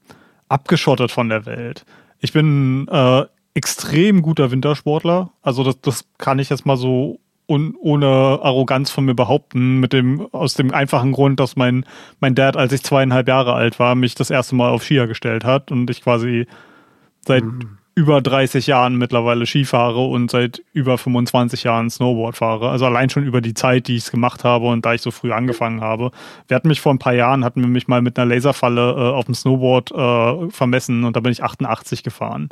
abgeschottet 0.48 1.10
von 1.10 1.28
der 1.28 1.46
Welt. 1.46 1.84
Ich 2.20 2.32
bin 2.32 2.86
äh, 2.88 3.24
extrem 3.54 4.22
guter 4.22 4.50
Wintersportler. 4.50 5.30
Also 5.42 5.64
das, 5.64 5.80
das 5.80 6.04
kann 6.18 6.38
ich 6.38 6.50
jetzt 6.50 6.66
mal 6.66 6.76
so 6.76 7.20
un, 7.46 7.74
ohne 7.78 8.06
Arroganz 8.06 8.90
von 8.90 9.04
mir 9.04 9.14
behaupten, 9.14 9.80
mit 9.80 9.92
dem, 9.92 10.26
aus 10.32 10.54
dem 10.54 10.72
einfachen 10.72 11.12
Grund, 11.12 11.40
dass 11.40 11.56
mein, 11.56 11.84
mein 12.20 12.34
Dad, 12.34 12.56
als 12.56 12.72
ich 12.72 12.82
zweieinhalb 12.82 13.28
Jahre 13.28 13.54
alt 13.54 13.78
war, 13.78 13.94
mich 13.94 14.14
das 14.14 14.30
erste 14.30 14.54
Mal 14.54 14.70
auf 14.70 14.82
Skier 14.82 15.06
gestellt 15.06 15.44
hat 15.44 15.70
und 15.70 15.90
ich 15.90 16.02
quasi 16.02 16.46
seit 17.26 17.44
mhm. 17.44 17.78
über 17.94 18.22
30 18.22 18.66
Jahren 18.66 18.96
mittlerweile 18.96 19.46
Ski 19.46 19.64
fahre 19.64 20.06
und 20.06 20.30
seit 20.30 20.62
über 20.72 20.96
25 20.96 21.64
Jahren 21.64 21.90
Snowboard 21.90 22.36
fahre. 22.36 22.70
Also 22.70 22.86
allein 22.86 23.10
schon 23.10 23.24
über 23.24 23.40
die 23.40 23.54
Zeit, 23.54 23.88
die 23.88 23.96
ich 23.96 24.04
es 24.04 24.10
gemacht 24.10 24.44
habe 24.44 24.66
und 24.66 24.84
da 24.86 24.94
ich 24.94 25.02
so 25.02 25.10
früh 25.10 25.32
angefangen 25.32 25.82
habe. 25.82 26.10
Wir 26.48 26.54
hatten 26.54 26.68
mich 26.68 26.80
vor 26.80 26.92
ein 26.92 26.98
paar 26.98 27.14
Jahren, 27.14 27.44
hatten 27.44 27.60
wir 27.60 27.68
mich 27.68 27.88
mal 27.88 28.00
mit 28.00 28.18
einer 28.18 28.32
Laserfalle 28.32 28.92
äh, 28.92 29.14
auf 29.14 29.26
dem 29.26 29.34
Snowboard 29.34 29.92
äh, 29.92 30.50
vermessen 30.50 31.04
und 31.04 31.14
da 31.14 31.20
bin 31.20 31.32
ich 31.32 31.42
88 31.42 32.02
gefahren. 32.02 32.48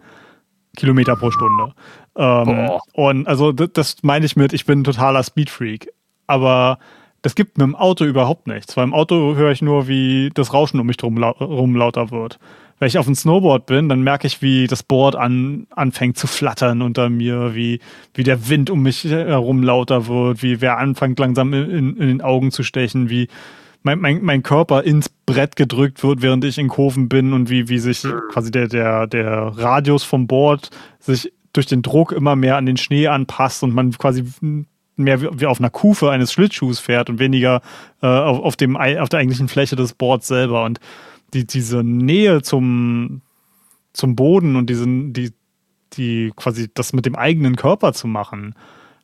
Kilometer 0.76 1.16
pro 1.16 1.30
Stunde. 1.30 1.74
Ähm, 2.16 2.70
und 2.94 3.26
also 3.26 3.52
das, 3.52 3.72
das 3.72 3.96
meine 4.02 4.26
ich 4.26 4.36
mit, 4.36 4.52
ich 4.52 4.64
bin 4.64 4.80
ein 4.80 4.84
totaler 4.84 5.22
Speedfreak. 5.22 5.92
Aber 6.26 6.78
das 7.22 7.34
gibt 7.34 7.58
mir 7.58 7.64
im 7.64 7.76
Auto 7.76 8.04
überhaupt 8.04 8.46
nichts, 8.46 8.76
weil 8.76 8.84
im 8.84 8.94
Auto 8.94 9.34
höre 9.36 9.52
ich 9.52 9.62
nur, 9.62 9.86
wie 9.86 10.30
das 10.34 10.52
Rauschen 10.52 10.80
um 10.80 10.86
mich 10.86 10.96
drum 10.96 11.22
rum 11.22 11.76
lauter 11.76 12.10
wird. 12.10 12.38
Wenn 12.78 12.88
ich 12.88 12.98
auf 12.98 13.06
dem 13.06 13.14
Snowboard 13.14 13.66
bin, 13.66 13.88
dann 13.88 14.02
merke 14.02 14.26
ich, 14.26 14.42
wie 14.42 14.66
das 14.66 14.82
Board 14.82 15.14
an, 15.14 15.68
anfängt 15.70 16.18
zu 16.18 16.26
flattern 16.26 16.82
unter 16.82 17.10
mir, 17.10 17.54
wie, 17.54 17.78
wie 18.12 18.24
der 18.24 18.48
Wind 18.48 18.70
um 18.70 18.82
mich 18.82 19.04
herum 19.04 19.62
lauter 19.62 20.08
wird, 20.08 20.42
wie 20.42 20.60
wer 20.60 20.78
anfängt 20.78 21.20
langsam 21.20 21.54
in, 21.54 21.70
in, 21.70 21.96
in 21.96 22.08
den 22.08 22.22
Augen 22.22 22.50
zu 22.50 22.64
stechen, 22.64 23.08
wie 23.08 23.28
mein, 23.82 24.00
mein, 24.00 24.22
mein 24.22 24.42
Körper 24.42 24.84
ins 24.84 25.08
Brett 25.08 25.56
gedrückt 25.56 26.02
wird, 26.02 26.22
während 26.22 26.44
ich 26.44 26.58
in 26.58 26.68
Kurven 26.68 27.08
bin 27.08 27.32
und 27.32 27.50
wie, 27.50 27.68
wie 27.68 27.78
sich 27.78 28.02
quasi 28.30 28.50
der, 28.50 28.68
der, 28.68 29.06
der 29.06 29.52
Radius 29.56 30.04
vom 30.04 30.26
Board 30.26 30.70
sich 30.98 31.32
durch 31.52 31.66
den 31.66 31.82
Druck 31.82 32.12
immer 32.12 32.36
mehr 32.36 32.56
an 32.56 32.66
den 32.66 32.76
Schnee 32.76 33.08
anpasst 33.08 33.62
und 33.62 33.74
man 33.74 33.92
quasi 33.92 34.24
mehr 34.96 35.20
wie 35.40 35.46
auf 35.46 35.58
einer 35.58 35.70
Kufe 35.70 36.10
eines 36.10 36.32
Schlittschuhs 36.32 36.78
fährt 36.78 37.10
und 37.10 37.18
weniger 37.18 37.62
äh, 38.02 38.06
auf, 38.06 38.40
auf, 38.40 38.56
dem, 38.56 38.76
auf 38.76 39.08
der 39.08 39.20
eigentlichen 39.20 39.48
Fläche 39.48 39.76
des 39.76 39.94
Boards 39.94 40.26
selber. 40.26 40.64
Und 40.64 40.80
die, 41.34 41.46
diese 41.46 41.82
Nähe 41.82 42.42
zum, 42.42 43.22
zum 43.92 44.16
Boden 44.16 44.56
und 44.56 44.68
diesen, 44.68 45.12
die, 45.12 45.32
die 45.94 46.32
quasi 46.36 46.70
das 46.72 46.92
mit 46.92 47.06
dem 47.06 47.16
eigenen 47.16 47.56
Körper 47.56 47.92
zu 47.92 48.06
machen, 48.06 48.54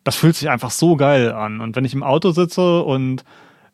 das 0.05 0.17
fühlt 0.17 0.37
sich 0.37 0.49
einfach 0.49 0.71
so 0.71 0.97
geil 0.97 1.33
an. 1.33 1.61
Und 1.61 1.77
wenn 1.77 1.85
ich 1.85 1.95
im 1.95 2.03
Auto 2.03 2.31
sitze 2.31 2.83
und 2.83 3.25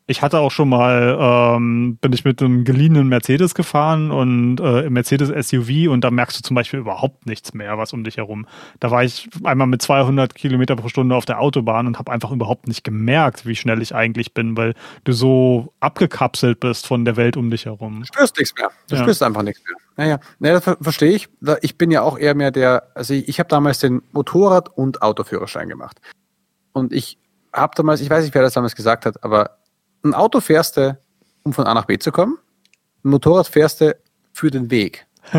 ich 0.07 0.21
hatte 0.21 0.39
auch 0.39 0.51
schon 0.51 0.69
mal, 0.69 1.17
ähm, 1.19 1.97
bin 1.97 2.13
ich 2.13 2.23
mit 2.25 2.39
einem 2.41 2.63
geliehenen 2.63 3.07
Mercedes 3.07 3.55
gefahren 3.55 4.11
und 4.11 4.59
äh, 4.59 4.87
Mercedes 4.89 5.29
SUV 5.47 5.89
und 5.89 6.01
da 6.01 6.11
merkst 6.11 6.37
du 6.37 6.43
zum 6.43 6.55
Beispiel 6.55 6.79
überhaupt 6.79 7.25
nichts 7.25 7.55
mehr, 7.55 7.79
was 7.79 7.91
um 7.91 8.03
dich 8.03 8.17
herum. 8.17 8.45
Da 8.79 8.91
war 8.91 9.03
ich 9.03 9.27
einmal 9.43 9.65
mit 9.65 9.81
200 9.81 10.35
Kilometer 10.35 10.75
pro 10.75 10.89
Stunde 10.89 11.15
auf 11.15 11.25
der 11.25 11.39
Autobahn 11.39 11.87
und 11.87 11.97
habe 11.97 12.11
einfach 12.11 12.31
überhaupt 12.31 12.67
nicht 12.67 12.83
gemerkt, 12.83 13.47
wie 13.47 13.55
schnell 13.55 13.81
ich 13.81 13.95
eigentlich 13.95 14.35
bin, 14.35 14.55
weil 14.55 14.75
du 15.05 15.11
so 15.11 15.73
abgekapselt 15.79 16.59
bist 16.59 16.85
von 16.85 17.03
der 17.03 17.17
Welt 17.17 17.35
um 17.35 17.49
dich 17.49 17.65
herum. 17.65 18.01
Du 18.01 18.05
spürst 18.05 18.37
nichts 18.37 18.53
mehr. 18.55 18.69
Du 18.87 18.95
ja. 18.95 19.01
spürst 19.01 19.23
einfach 19.23 19.41
nichts 19.41 19.63
mehr. 19.67 19.77
Naja, 19.97 20.19
naja 20.37 20.59
das 20.59 20.77
verstehe 20.81 21.13
ich. 21.13 21.29
Ich 21.61 21.79
bin 21.79 21.89
ja 21.89 22.03
auch 22.03 22.19
eher 22.19 22.35
mehr 22.35 22.51
der, 22.51 22.91
also 22.93 23.15
ich, 23.15 23.27
ich 23.27 23.39
habe 23.39 23.49
damals 23.49 23.79
den 23.79 24.03
Motorrad- 24.11 24.69
und 24.69 25.01
Autoführerschein 25.01 25.67
gemacht. 25.67 25.99
Und 26.73 26.93
ich 26.93 27.17
habe 27.51 27.73
damals, 27.75 28.01
ich 28.01 28.09
weiß 28.09 28.23
nicht, 28.23 28.35
wer 28.35 28.43
das 28.43 28.53
damals 28.53 28.75
gesagt 28.75 29.07
hat, 29.07 29.23
aber 29.23 29.57
ein 30.05 30.13
Auto 30.13 30.39
fährst 30.39 30.77
du, 30.77 30.97
um 31.43 31.53
von 31.53 31.65
A 31.65 31.73
nach 31.73 31.85
B 31.85 31.97
zu 31.97 32.11
kommen. 32.11 32.37
Ein 33.03 33.09
Motorrad 33.09 33.47
fährst 33.47 33.81
du 33.81 33.95
für 34.33 34.51
den 34.51 34.71
Weg. 34.71 35.05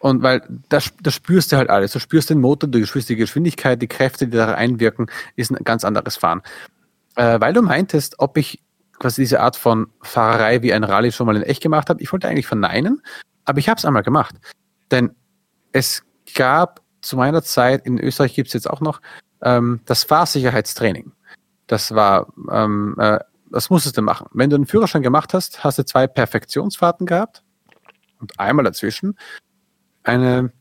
Und 0.00 0.22
weil 0.22 0.42
das, 0.68 0.92
das 1.02 1.14
spürst 1.14 1.50
du 1.50 1.56
halt 1.56 1.70
alles. 1.70 1.92
Du 1.92 1.98
spürst 1.98 2.30
den 2.30 2.40
Motor, 2.40 2.68
du 2.68 2.86
spürst 2.86 3.08
die 3.08 3.16
Geschwindigkeit, 3.16 3.82
die 3.82 3.88
Kräfte, 3.88 4.28
die 4.28 4.36
da 4.36 4.54
einwirken, 4.54 5.10
ist 5.34 5.50
ein 5.50 5.64
ganz 5.64 5.84
anderes 5.84 6.16
Fahren. 6.16 6.42
Äh, 7.16 7.40
weil 7.40 7.52
du 7.52 7.62
meintest, 7.62 8.16
ob 8.18 8.36
ich 8.36 8.62
quasi 8.98 9.22
diese 9.22 9.40
Art 9.40 9.56
von 9.56 9.88
Fahrerei 10.02 10.62
wie 10.62 10.72
ein 10.72 10.84
Rallye 10.84 11.12
schon 11.12 11.26
mal 11.26 11.36
in 11.36 11.42
echt 11.42 11.62
gemacht 11.62 11.88
habe, 11.90 12.02
ich 12.02 12.12
wollte 12.12 12.28
eigentlich 12.28 12.46
verneinen, 12.46 13.02
aber 13.44 13.58
ich 13.58 13.68
habe 13.68 13.78
es 13.78 13.84
einmal 13.84 14.02
gemacht. 14.02 14.36
Denn 14.90 15.14
es 15.72 16.04
gab 16.34 16.80
zu 17.00 17.16
meiner 17.16 17.42
Zeit, 17.42 17.86
in 17.86 17.98
Österreich 17.98 18.34
gibt 18.34 18.48
es 18.48 18.54
jetzt 18.54 18.70
auch 18.70 18.80
noch, 18.80 19.00
ähm, 19.42 19.80
das 19.86 20.04
Fahrsicherheitstraining. 20.04 21.12
Das 21.66 21.94
war 21.94 22.32
ähm, 22.50 22.94
äh, 22.98 23.18
was 23.50 23.70
musstest 23.70 23.96
du 23.96 24.02
machen? 24.02 24.28
Wenn 24.32 24.50
du 24.50 24.56
einen 24.56 24.66
Führerschein 24.66 25.02
gemacht 25.02 25.34
hast, 25.34 25.64
hast 25.64 25.78
du 25.78 25.84
zwei 25.84 26.06
Perfektionsfahrten 26.06 27.06
gehabt 27.06 27.42
und 28.20 28.38
einmal 28.38 28.64
dazwischen 28.64 29.18
eine, 30.02 30.52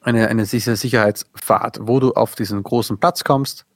eine, 0.00 0.28
eine 0.28 0.44
Sicherheitsfahrt, 0.46 1.78
wo 1.82 2.00
du 2.00 2.12
auf 2.12 2.34
diesen 2.34 2.62
großen 2.62 2.98
Platz 2.98 3.24
kommst. 3.24 3.66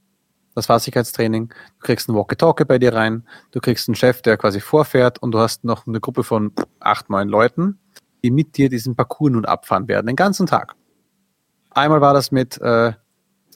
Das 0.55 0.68
war 0.68 0.81
Sicherheitstraining. 0.81 1.48
Du 1.48 1.87
kriegst 1.87 2.09
einen 2.09 2.16
Walkie-Talkie 2.16 2.64
bei 2.64 2.79
dir 2.79 2.94
rein. 2.94 3.26
Du 3.50 3.61
kriegst 3.61 3.88
einen 3.88 3.94
Chef, 3.94 4.22
der 4.22 4.38
quasi 4.38 4.61
vorfährt 4.61 5.18
und 5.18 5.33
du 5.33 5.38
hast 5.38 5.64
noch 5.64 5.87
eine 5.87 6.00
Gruppe 6.00 6.24
von 6.24 6.52
acht, 6.81 7.11
neun 7.11 7.29
Leuten, 7.29 7.79
die 8.24 8.31
mit 8.31 8.57
dir 8.57 8.70
diesen 8.70 8.96
Parcours 8.96 9.33
nun 9.33 9.44
abfahren 9.44 9.87
werden, 9.88 10.07
den 10.07 10.16
ganzen 10.16 10.46
Tag. 10.46 10.74
Einmal 11.70 12.00
war 12.00 12.14
das 12.14 12.33
mit, 12.33 12.59
äh, 12.61 12.92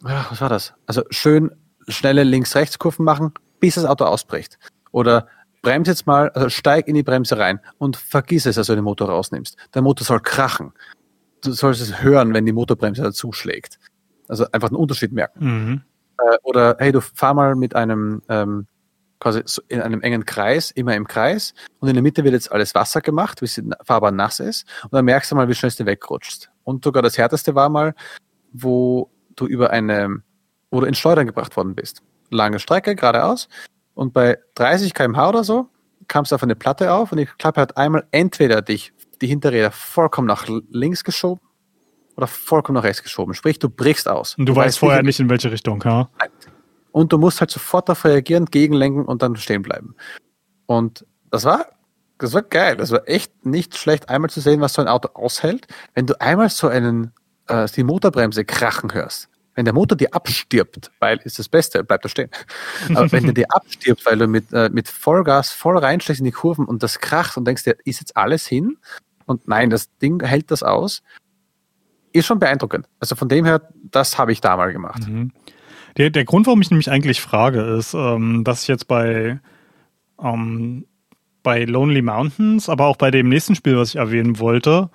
was 0.02 0.40
war 0.40 0.50
das? 0.50 0.74
Also 0.86 1.02
schön 1.10 1.50
schnelle 1.88 2.22
Links-Rechts-Kurven 2.22 3.04
machen, 3.04 3.32
bis 3.60 3.76
das 3.76 3.84
Auto 3.84 4.04
ausbricht. 4.04 4.58
Oder 4.92 5.28
bremst 5.62 5.88
jetzt 5.88 6.06
mal, 6.06 6.30
also 6.30 6.48
steig 6.48 6.88
in 6.88 6.94
die 6.94 7.02
Bremse 7.02 7.38
rein 7.38 7.60
und 7.78 7.96
vergiss 7.96 8.46
es, 8.46 8.58
als 8.58 8.66
du 8.66 8.74
den 8.74 8.84
Motor 8.84 9.10
rausnimmst. 9.10 9.56
Der 9.74 9.82
Motor 9.82 10.06
soll 10.06 10.20
krachen. 10.20 10.72
Du 11.42 11.52
sollst 11.52 11.80
es 11.80 12.02
hören, 12.02 12.34
wenn 12.34 12.46
die 12.46 12.52
Motorbremse 12.52 13.02
dazu 13.02 13.32
schlägt. 13.32 13.78
Also 14.28 14.46
einfach 14.52 14.68
einen 14.68 14.76
Unterschied 14.76 15.12
merken. 15.12 15.44
Mhm. 15.44 15.82
Äh, 16.18 16.36
oder 16.42 16.76
hey, 16.78 16.92
du 16.92 17.00
fahr 17.00 17.34
mal 17.34 17.56
mit 17.56 17.74
einem 17.74 18.22
ähm, 18.28 18.66
quasi 19.18 19.42
in 19.68 19.82
einem 19.82 20.00
engen 20.00 20.24
Kreis, 20.24 20.70
immer 20.70 20.96
im 20.96 21.06
Kreis, 21.06 21.52
und 21.78 21.88
in 21.88 21.94
der 21.94 22.02
Mitte 22.02 22.24
wird 22.24 22.32
jetzt 22.32 22.50
alles 22.52 22.74
Wasser 22.74 23.02
gemacht, 23.02 23.40
bis 23.40 23.54
die 23.54 23.68
Fahrbahn 23.84 24.16
nass 24.16 24.40
ist, 24.40 24.66
und 24.84 24.94
dann 24.94 25.04
merkst 25.04 25.30
du 25.30 25.36
mal, 25.36 25.48
wie 25.48 25.54
schnell 25.54 25.72
du 25.76 25.84
wegrutschst. 25.84 26.50
Und 26.64 26.84
sogar 26.84 27.02
das 27.02 27.18
härteste 27.18 27.54
war 27.54 27.68
mal, 27.68 27.94
wo 28.52 29.10
du 29.36 29.46
über 29.46 29.70
eine, 29.70 30.22
wo 30.70 30.80
du 30.80 30.86
ins 30.86 30.98
Schleudern 30.98 31.26
gebracht 31.26 31.54
worden 31.56 31.74
bist 31.74 32.02
lange 32.30 32.58
Strecke, 32.58 32.94
geradeaus. 32.96 33.48
Und 33.94 34.12
bei 34.12 34.38
30 34.54 34.94
km/h 34.94 35.28
oder 35.28 35.44
so 35.44 35.68
kamst 36.08 36.32
du 36.32 36.36
auf 36.36 36.42
eine 36.42 36.56
Platte 36.56 36.92
auf 36.92 37.12
und 37.12 37.18
die 37.18 37.26
Klappe 37.26 37.60
hat 37.60 37.76
einmal 37.76 38.06
entweder 38.10 38.62
dich, 38.62 38.92
die 39.20 39.26
Hinterräder 39.26 39.70
vollkommen 39.70 40.26
nach 40.26 40.46
links 40.70 41.04
geschoben 41.04 41.40
oder 42.16 42.26
vollkommen 42.26 42.76
nach 42.76 42.84
rechts 42.84 43.02
geschoben. 43.02 43.34
Sprich, 43.34 43.58
du 43.58 43.70
brichst 43.70 44.08
aus. 44.08 44.34
Und 44.36 44.46
du, 44.46 44.52
du 44.52 44.60
weißt 44.60 44.78
vorher 44.78 45.02
nicht, 45.02 45.20
in 45.20 45.30
welche 45.30 45.50
Richtung, 45.50 45.82
ja? 45.84 46.08
Und 46.92 47.12
du 47.12 47.18
musst 47.18 47.40
halt 47.40 47.50
sofort 47.50 47.88
darauf 47.88 48.04
reagieren, 48.04 48.46
gegenlenken 48.46 49.04
und 49.04 49.22
dann 49.22 49.36
stehen 49.36 49.62
bleiben. 49.62 49.94
Und 50.66 51.06
das 51.30 51.44
war, 51.44 51.66
das 52.18 52.34
war 52.34 52.42
geil. 52.42 52.76
Das 52.76 52.90
war 52.90 53.08
echt 53.08 53.46
nicht 53.46 53.76
schlecht, 53.78 54.08
einmal 54.08 54.28
zu 54.28 54.40
sehen, 54.40 54.60
was 54.60 54.74
so 54.74 54.82
ein 54.82 54.88
Auto 54.88 55.08
aushält. 55.14 55.66
Wenn 55.94 56.06
du 56.06 56.20
einmal 56.20 56.50
so 56.50 56.68
einen, 56.68 57.12
äh, 57.46 57.66
die 57.74 57.84
Motorbremse 57.84 58.44
krachen 58.44 58.92
hörst, 58.92 59.29
wenn 59.60 59.66
der 59.66 59.74
Motor 59.74 59.98
dir 59.98 60.14
abstirbt, 60.14 60.90
weil 61.00 61.18
ist 61.24 61.38
das 61.38 61.50
Beste, 61.50 61.84
bleibt 61.84 62.06
er 62.06 62.08
stehen. 62.08 62.30
Aber 62.94 63.12
wenn 63.12 63.24
der 63.24 63.34
dir 63.34 63.46
abstirbt, 63.50 64.06
weil 64.06 64.16
du 64.16 64.26
mit, 64.26 64.50
äh, 64.54 64.70
mit 64.72 64.88
Vollgas 64.88 65.52
voll 65.52 65.76
reinschlägst 65.76 66.20
in 66.20 66.24
die 66.24 66.30
Kurven 66.30 66.64
und 66.64 66.82
das 66.82 66.98
kracht 66.98 67.36
und 67.36 67.44
denkst 67.44 67.64
dir, 67.64 67.76
ist 67.84 68.00
jetzt 68.00 68.16
alles 68.16 68.46
hin? 68.46 68.78
Und 69.26 69.46
nein, 69.46 69.68
das 69.68 69.94
Ding 69.98 70.24
hält 70.24 70.50
das 70.50 70.62
aus, 70.62 71.02
ist 72.12 72.24
schon 72.24 72.38
beeindruckend. 72.38 72.86
Also 73.00 73.16
von 73.16 73.28
dem 73.28 73.44
her, 73.44 73.68
das 73.90 74.16
habe 74.16 74.32
ich 74.32 74.40
da 74.40 74.56
mal 74.56 74.72
gemacht. 74.72 75.06
Mhm. 75.06 75.30
Der, 75.98 76.08
der 76.08 76.24
Grund, 76.24 76.46
warum 76.46 76.62
ich 76.62 76.70
nämlich 76.70 76.90
eigentlich 76.90 77.20
frage, 77.20 77.60
ist, 77.60 77.92
ähm, 77.92 78.42
dass 78.44 78.62
ich 78.62 78.68
jetzt 78.68 78.88
bei 78.88 79.40
ähm, 80.22 80.86
bei 81.42 81.64
Lonely 81.64 82.02
Mountains, 82.02 82.70
aber 82.70 82.86
auch 82.86 82.96
bei 82.96 83.10
dem 83.10 83.28
nächsten 83.28 83.54
Spiel, 83.54 83.76
was 83.76 83.90
ich 83.90 83.96
erwähnen 83.96 84.38
wollte, 84.38 84.88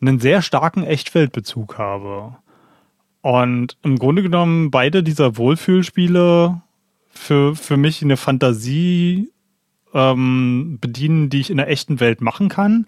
einen 0.00 0.20
sehr 0.20 0.40
starken 0.40 0.84
Echtfeldbezug 0.84 1.78
habe. 1.78 2.36
Und 3.26 3.76
im 3.82 3.98
Grunde 3.98 4.22
genommen 4.22 4.70
beide 4.70 5.02
dieser 5.02 5.36
Wohlfühlspiele 5.36 6.62
für, 7.08 7.56
für 7.56 7.76
mich 7.76 8.00
eine 8.00 8.16
Fantasie 8.16 9.32
ähm, 9.92 10.78
bedienen, 10.80 11.28
die 11.28 11.40
ich 11.40 11.50
in 11.50 11.56
der 11.56 11.68
echten 11.68 11.98
Welt 11.98 12.20
machen 12.20 12.48
kann, 12.48 12.86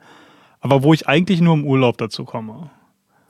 aber 0.61 0.85
wo 0.85 0.95
ich 0.95 1.09
eigentlich 1.09 1.41
nur 1.41 1.55
im 1.55 1.65
Urlaub 1.65 1.99
dazu 1.99 2.25
komme. 2.25 2.71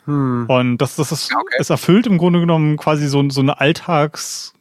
Hm. 0.05 0.45
Und 0.49 0.77
das, 0.77 0.97
das 0.97 1.11
ist, 1.11 1.35
okay. 1.35 1.57
es 1.59 1.71
erfüllt 1.71 2.07
im 2.07 2.19
Grunde 2.19 2.41
genommen 2.41 2.77
quasi 2.77 3.09
so, 3.09 3.27
so 3.31 3.41
eine 3.41 3.59
Alltags, 3.59 4.53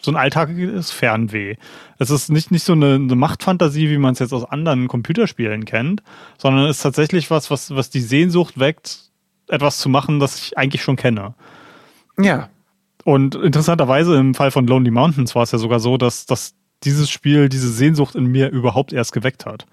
so 0.00 0.12
ein 0.12 0.16
alltägliches 0.16 0.92
Fernweh. 0.92 1.56
Es 1.98 2.10
ist 2.10 2.30
nicht, 2.30 2.52
nicht 2.52 2.62
so 2.62 2.74
eine, 2.74 2.94
eine 2.94 3.16
Machtfantasie, 3.16 3.90
wie 3.90 3.98
man 3.98 4.12
es 4.12 4.20
jetzt 4.20 4.32
aus 4.32 4.44
anderen 4.44 4.86
Computerspielen 4.86 5.64
kennt, 5.64 6.04
sondern 6.38 6.66
es 6.66 6.76
ist 6.76 6.82
tatsächlich 6.84 7.32
was, 7.32 7.50
was, 7.50 7.74
was 7.74 7.90
die 7.90 8.00
Sehnsucht 8.00 8.60
weckt, 8.60 9.10
etwas 9.48 9.78
zu 9.78 9.88
machen, 9.88 10.20
das 10.20 10.40
ich 10.40 10.56
eigentlich 10.56 10.84
schon 10.84 10.94
kenne. 10.94 11.34
Ja. 12.24 12.48
Und 13.04 13.34
interessanterweise 13.34 14.16
im 14.16 14.34
Fall 14.34 14.50
von 14.50 14.66
Lonely 14.66 14.90
Mountains 14.90 15.34
war 15.34 15.42
es 15.42 15.52
ja 15.52 15.58
sogar 15.58 15.80
so, 15.80 15.96
dass, 15.96 16.26
dass 16.26 16.54
dieses 16.84 17.10
Spiel 17.10 17.48
diese 17.48 17.70
Sehnsucht 17.70 18.14
in 18.14 18.26
mir 18.26 18.50
überhaupt 18.50 18.92
erst 18.92 19.12
geweckt 19.12 19.46
hat. 19.46 19.66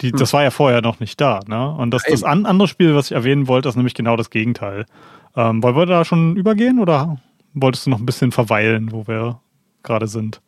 Die, 0.00 0.10
hm. 0.10 0.18
Das 0.18 0.32
war 0.32 0.42
ja 0.42 0.50
vorher 0.50 0.82
noch 0.82 1.00
nicht 1.00 1.20
da. 1.20 1.40
Ne? 1.46 1.70
Und 1.70 1.90
das, 1.92 2.04
das 2.04 2.22
andere 2.22 2.68
Spiel, 2.68 2.94
was 2.94 3.06
ich 3.06 3.12
erwähnen 3.12 3.48
wollte, 3.48 3.68
ist 3.68 3.76
nämlich 3.76 3.94
genau 3.94 4.16
das 4.16 4.30
Gegenteil. 4.30 4.86
Ähm, 5.34 5.62
wollen 5.62 5.76
wir 5.76 5.86
da 5.86 6.04
schon 6.04 6.36
übergehen 6.36 6.78
oder 6.78 7.18
wolltest 7.54 7.86
du 7.86 7.90
noch 7.90 7.98
ein 7.98 8.06
bisschen 8.06 8.32
verweilen, 8.32 8.92
wo 8.92 9.06
wir 9.06 9.40
gerade 9.82 10.06
sind? 10.06 10.40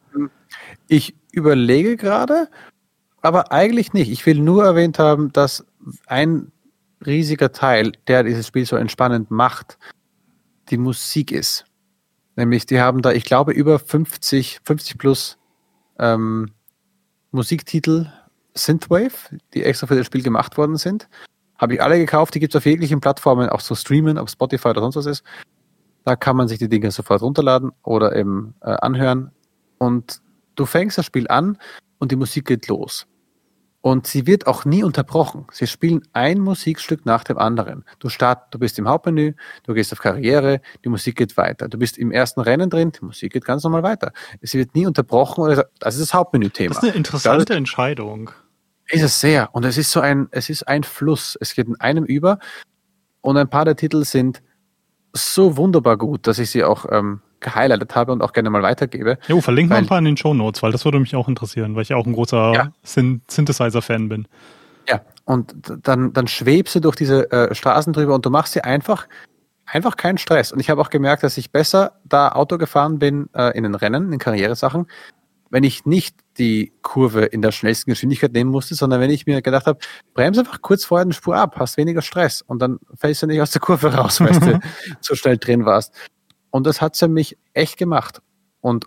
Ich 0.87 1.15
überlege 1.33 1.97
gerade, 1.97 2.49
aber 3.23 3.53
eigentlich 3.53 3.93
nicht. 3.93 4.11
Ich 4.11 4.25
will 4.27 4.39
nur 4.41 4.65
erwähnt 4.65 4.99
haben, 4.99 5.33
dass 5.33 5.67
ein 6.07 6.51
riesiger 7.05 7.53
Teil, 7.53 7.93
der 8.07 8.25
dieses 8.25 8.47
Spiel 8.47 8.67
so 8.67 8.77
entspannend 8.77 9.31
macht, 9.31 9.79
die 10.71 10.79
Musik 10.79 11.33
ist. 11.33 11.65
Nämlich, 12.37 12.67
die 12.67 12.81
haben 12.81 13.03
da, 13.03 13.13
ich 13.13 13.25
glaube, 13.25 13.53
über 13.53 13.79
50, 13.79 14.61
50 14.65 14.99
plus 14.99 15.39
ähm, 15.99 16.53
Musiktitel 17.33 18.07
Synthwave, 18.55 19.39
die 19.55 19.65
extra 19.65 19.87
für 19.87 19.97
das 19.97 20.07
Spiel 20.07 20.23
gemacht 20.23 20.57
worden 20.57 20.77
sind. 20.77 21.09
Habe 21.57 21.75
ich 21.75 21.83
alle 21.83 21.99
gekauft, 21.99 22.35
die 22.35 22.41
gibt 22.41 22.55
es 22.55 22.59
auf 22.59 22.67
jeglichen 22.67 23.01
Plattformen, 23.01 23.49
auch 23.49 23.61
so 23.61 23.75
streamen, 23.75 24.19
auf 24.19 24.31
Spotify 24.31 24.69
oder 24.69 24.81
sonst 24.81 24.97
was 24.97 25.07
ist. 25.07 25.25
Da 26.05 26.17
kann 26.17 26.37
man 26.37 26.49
sich 26.49 26.59
die 26.59 26.69
Dinge 26.69 26.91
sofort 26.91 27.23
runterladen 27.23 27.73
oder 27.83 28.15
eben 28.15 28.55
äh, 28.63 28.71
anhören. 28.71 29.33
Und 29.79 30.21
du 30.55 30.65
fängst 30.67 30.99
das 30.99 31.07
Spiel 31.07 31.29
an 31.29 31.59
und 31.99 32.13
die 32.13 32.17
Musik 32.17 32.47
geht 32.47 32.69
los. 32.69 33.07
Und 33.81 34.09
sie 34.09 34.27
wird 34.27 34.49
auch 34.49 34.65
nie 34.65 34.83
unterbrochen. 34.83 35.47
Sie 35.53 35.69
spielen 35.69 36.03
ein 36.13 36.41
Musikstück 36.41 37.07
nach 37.07 37.23
dem 37.23 37.39
anderen. 37.39 37.85
Du 38.01 38.09
start, 38.09 38.53
du 38.53 38.59
bist 38.59 38.77
im 38.79 38.89
Hauptmenü, 38.89 39.35
du 39.63 39.73
gehst 39.73 39.93
auf 39.93 40.01
Karriere, 40.01 40.61
die 40.85 40.89
Musik 40.89 41.17
geht 41.17 41.37
weiter. 41.37 41.69
Du 41.69 41.79
bist 41.79 41.97
im 41.97 42.11
ersten 42.11 42.41
Rennen 42.41 42.71
drin, 42.71 42.91
die 42.91 43.05
Musik 43.05 43.33
geht 43.33 43.45
ganz 43.45 43.63
normal 43.63 43.85
weiter. 43.85 44.13
Sie 44.43 44.59
wird 44.59 44.75
nie 44.75 44.87
unterbrochen. 44.87 45.63
Das 45.79 45.95
ist 45.95 46.03
das 46.03 46.15
Hauptmenü-Thema. 46.15 46.75
Das 46.75 46.83
ist 46.83 46.89
eine 46.89 46.97
interessante 46.97 47.45
das, 47.45 47.57
Entscheidung. 47.57 48.31
Ist 48.89 49.03
es 49.03 49.21
sehr. 49.21 49.55
Und 49.55 49.65
es 49.65 49.79
ist 49.79 49.93
so 49.93 50.01
ein, 50.01 50.27
es 50.33 50.51
ist 50.51 50.67
ein 50.67 50.83
Fluss. 50.83 51.39
Es 51.41 51.55
geht 51.55 51.69
in 51.69 51.79
einem 51.81 52.05
über. 52.05 52.41
Und 53.21 53.37
ein 53.37 53.49
paar 53.49 53.65
der 53.65 53.77
Titel 53.77 54.05
sind 54.05 54.43
so 55.13 55.57
wunderbar 55.57 55.97
gut, 55.97 56.27
dass 56.27 56.41
ich 56.41 56.51
sie 56.51 56.65
auch 56.65 56.85
ähm, 56.91 57.21
gehighlightet 57.41 57.95
habe 57.95 58.13
und 58.13 58.23
auch 58.23 58.33
gerne 58.33 58.51
mal 58.51 58.63
weitergebe. 58.63 59.19
Jo, 59.29 59.41
verlinken 59.41 59.71
wir 59.75 59.79
ein 59.79 59.87
paar 59.87 59.99
in 59.99 60.05
den 60.05 60.17
Show 60.17 60.35
Notes, 60.35 60.63
weil 60.63 60.73
das 60.73 60.85
würde 60.85 60.99
mich 61.01 61.15
auch 61.15 61.29
interessieren, 61.29 61.75
weil 61.75 61.83
ich 61.83 61.95
auch 61.95 62.07
ein 62.07 62.13
großer 62.13 62.53
ja. 62.53 62.73
Synthesizer-Fan 62.83 64.09
bin. 64.09 64.29
Ja, 64.89 65.03
und 65.25 65.55
dann, 65.83 66.13
dann 66.13 66.27
schwebst 66.29 66.75
du 66.75 66.81
durch 66.81 66.97
diese 66.97 67.31
äh, 67.31 67.55
Straßen 67.55 67.93
drüber 67.93 68.15
und 68.15 68.25
du 68.25 68.31
machst 68.31 68.55
dir 68.55 68.65
einfach, 68.65 69.07
einfach 69.67 69.97
keinen 69.97 70.19
Stress. 70.19 70.51
Und 70.51 70.61
ich 70.61 70.71
habe 70.71 70.81
auch 70.81 70.91
gemerkt, 70.91 71.23
dass 71.23 71.37
ich 71.37 71.53
besser 71.53 72.01
da 72.05 72.31
Auto 72.31 72.57
gefahren 72.57 72.99
bin 72.99 73.29
äh, 73.35 73.57
in 73.57 73.65
den 73.65 73.75
Rennen, 73.75 74.13
in 74.13 74.19
Karrieresachen, 74.19 74.87
wenn 75.51 75.65
ich 75.65 75.87
nicht 75.87 76.17
die 76.39 76.73
Kurve 76.83 77.25
in 77.25 77.43
der 77.43 77.53
schnellsten 77.53 77.91
Geschwindigkeit 77.91 78.33
nehmen 78.33 78.51
musste, 78.51 78.75
sondern 78.75 79.01
wenn 79.01 79.11
ich 79.11 79.27
mir 79.27 79.43
gedacht 79.43 79.67
habe, 79.67 79.79
bremse 80.15 80.41
einfach 80.41 80.63
kurz 80.63 80.85
vorher 80.85 81.05
den 81.05 81.13
Spur 81.13 81.37
ab, 81.37 81.57
hast 81.59 81.77
weniger 81.77 82.03
Stress 82.03 82.43
und 82.43 82.61
dann 82.61 82.79
fällst 82.95 83.23
du 83.23 83.27
nicht 83.27 83.41
aus 83.41 83.51
der 83.51 83.61
Kurve 83.61 83.93
raus, 83.95 84.21
weil 84.21 84.39
du 84.39 84.61
so 85.01 85.15
schnell 85.15 85.39
drin 85.39 85.65
warst. 85.65 85.95
Und 86.51 86.67
das 86.67 86.81
hat 86.81 86.97
sie 86.97 87.09
mich 87.09 87.39
echt 87.53 87.77
gemacht. 87.77 88.23
Und 88.61 88.87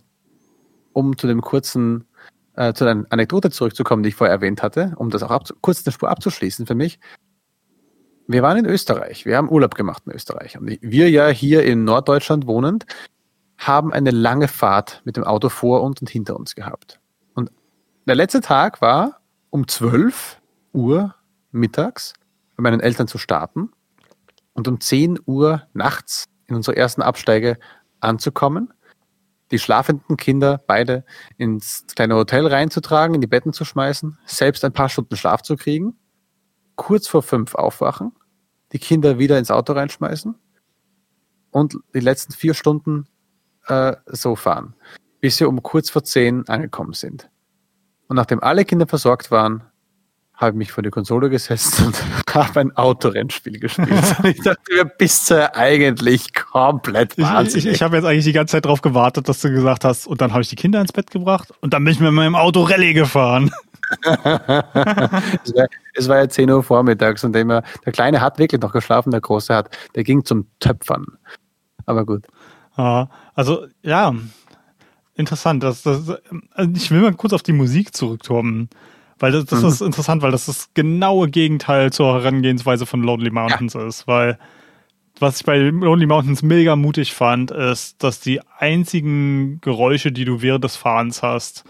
um 0.93 1.17
zu 1.17 1.27
dem 1.27 1.41
kurzen, 1.41 2.05
äh, 2.55 2.73
zu 2.73 2.83
der 2.83 3.05
Anekdote 3.09 3.49
zurückzukommen, 3.49 4.03
die 4.03 4.09
ich 4.09 4.15
vorher 4.15 4.35
erwähnt 4.35 4.63
hatte, 4.63 4.93
um 4.97 5.09
das 5.09 5.23
auch 5.23 5.41
kurz 5.61 5.85
eine 5.85 5.93
Spur 5.93 6.09
abzuschließen 6.09 6.65
für 6.65 6.75
mich. 6.75 6.99
Wir 8.27 8.41
waren 8.41 8.57
in 8.57 8.65
Österreich. 8.65 9.25
Wir 9.25 9.37
haben 9.37 9.49
Urlaub 9.49 9.75
gemacht 9.75 10.03
in 10.05 10.13
Österreich. 10.13 10.57
Und 10.57 10.77
wir 10.81 11.09
ja 11.09 11.27
hier 11.27 11.63
in 11.63 11.83
Norddeutschland 11.83 12.47
wohnend, 12.47 12.85
haben 13.57 13.93
eine 13.93 14.11
lange 14.11 14.47
Fahrt 14.47 15.01
mit 15.05 15.17
dem 15.17 15.23
Auto 15.23 15.49
vor 15.49 15.83
uns 15.83 16.01
und 16.01 16.09
hinter 16.09 16.35
uns 16.37 16.55
gehabt. 16.55 16.99
Und 17.33 17.51
der 18.07 18.15
letzte 18.15 18.41
Tag 18.41 18.81
war 18.81 19.21
um 19.49 19.67
12 19.67 20.41
Uhr 20.73 21.15
mittags 21.51 22.13
bei 22.55 22.63
meinen 22.63 22.79
Eltern 22.79 23.07
zu 23.07 23.17
starten 23.17 23.71
und 24.53 24.67
um 24.67 24.79
10 24.79 25.19
Uhr 25.25 25.63
nachts 25.73 26.25
in 26.51 26.55
unserer 26.55 26.77
ersten 26.77 27.01
Absteige 27.01 27.57
anzukommen, 28.01 28.73
die 29.49 29.59
schlafenden 29.59 30.17
Kinder 30.17 30.61
beide 30.67 31.03
ins 31.37 31.85
kleine 31.95 32.15
Hotel 32.15 32.45
reinzutragen, 32.45 33.15
in 33.15 33.21
die 33.21 33.27
Betten 33.27 33.53
zu 33.53 33.65
schmeißen, 33.65 34.17
selbst 34.25 34.63
ein 34.63 34.73
paar 34.73 34.89
Stunden 34.89 35.15
Schlaf 35.15 35.41
zu 35.41 35.55
kriegen, 35.55 35.97
kurz 36.75 37.07
vor 37.07 37.23
fünf 37.23 37.55
aufwachen, 37.55 38.13
die 38.71 38.79
Kinder 38.79 39.17
wieder 39.17 39.39
ins 39.39 39.51
Auto 39.51 39.73
reinschmeißen 39.73 40.35
und 41.51 41.77
die 41.93 41.99
letzten 41.99 42.33
vier 42.33 42.53
Stunden 42.53 43.07
äh, 43.67 43.95
so 44.05 44.35
fahren, 44.35 44.75
bis 45.19 45.37
sie 45.37 45.45
um 45.45 45.63
kurz 45.63 45.89
vor 45.89 46.03
zehn 46.03 46.47
angekommen 46.47 46.93
sind. 46.93 47.29
Und 48.07 48.15
nachdem 48.17 48.41
alle 48.43 48.65
Kinder 48.65 48.87
versorgt 48.87 49.31
waren, 49.31 49.63
habe 50.41 50.57
mich 50.57 50.71
vor 50.71 50.83
die 50.83 50.89
Konsole 50.89 51.29
gesetzt 51.29 51.79
und 51.81 51.95
habe 52.33 52.59
ein 52.59 52.75
Autorennspiel 52.75 53.59
gespielt. 53.59 53.89
ich 54.23 54.41
dachte 54.41 54.61
mir, 54.73 54.85
bist 54.85 55.29
du 55.29 55.55
eigentlich 55.55 56.33
komplett 56.33 57.17
wahnsinnig. 57.17 57.65
Ich, 57.65 57.65
ich, 57.67 57.75
ich 57.75 57.81
habe 57.83 57.97
jetzt 57.97 58.05
eigentlich 58.05 58.25
die 58.25 58.33
ganze 58.33 58.53
Zeit 58.53 58.65
darauf 58.65 58.81
gewartet, 58.81 59.29
dass 59.29 59.39
du 59.41 59.51
gesagt 59.51 59.85
hast, 59.85 60.07
und 60.07 60.19
dann 60.19 60.31
habe 60.33 60.41
ich 60.41 60.49
die 60.49 60.55
Kinder 60.55 60.81
ins 60.81 60.91
Bett 60.91 61.11
gebracht 61.11 61.53
und 61.61 61.73
dann 61.73 61.83
bin 61.83 61.93
ich 61.93 61.99
mit 61.99 62.11
meinem 62.11 62.35
Auto 62.35 62.63
Rallye 62.63 62.93
gefahren. 62.93 63.51
es, 64.03 65.53
war, 65.53 65.67
es, 65.93 66.07
war, 66.07 66.17
ja 66.17 66.29
10 66.29 66.49
Uhr 66.49 66.63
vormittags 66.63 67.23
und 67.23 67.33
der, 67.33 67.45
der 67.45 67.93
Kleine 67.93 68.21
hat 68.21 68.39
wirklich 68.39 68.61
noch 68.61 68.71
geschlafen, 68.71 69.11
der 69.11 69.21
Große 69.21 69.53
hat, 69.53 69.77
der 69.95 70.03
ging 70.03 70.25
zum 70.25 70.47
Töpfern. 70.59 71.05
Aber 71.85 72.05
gut. 72.05 72.25
Ja, 72.77 73.09
also 73.35 73.67
ja, 73.81 74.13
interessant. 75.15 75.61
Das, 75.63 75.83
das, 75.83 76.09
also 76.51 76.71
ich 76.73 76.89
will 76.89 77.01
mal 77.01 77.13
kurz 77.13 77.33
auf 77.33 77.43
die 77.43 77.53
Musik 77.53 77.93
zurückkommen. 77.95 78.69
Weil 79.21 79.31
das, 79.31 79.45
das 79.45 79.61
mhm. 79.61 79.67
ist 79.67 79.81
interessant, 79.81 80.23
weil 80.23 80.31
das 80.31 80.47
das 80.47 80.73
genaue 80.73 81.29
Gegenteil 81.29 81.93
zur 81.93 82.15
Herangehensweise 82.15 82.87
von 82.87 83.03
Lonely 83.03 83.29
Mountains 83.29 83.75
ja. 83.75 83.85
ist. 83.87 84.07
Weil 84.07 84.39
was 85.19 85.39
ich 85.39 85.45
bei 85.45 85.59
Lonely 85.59 86.07
Mountains 86.07 86.41
mega 86.41 86.75
mutig 86.75 87.13
fand, 87.13 87.51
ist, 87.51 88.03
dass 88.03 88.19
die 88.19 88.41
einzigen 88.57 89.61
Geräusche, 89.61 90.11
die 90.11 90.25
du 90.25 90.41
während 90.41 90.63
des 90.63 90.75
Fahrens 90.75 91.21
hast, 91.21 91.65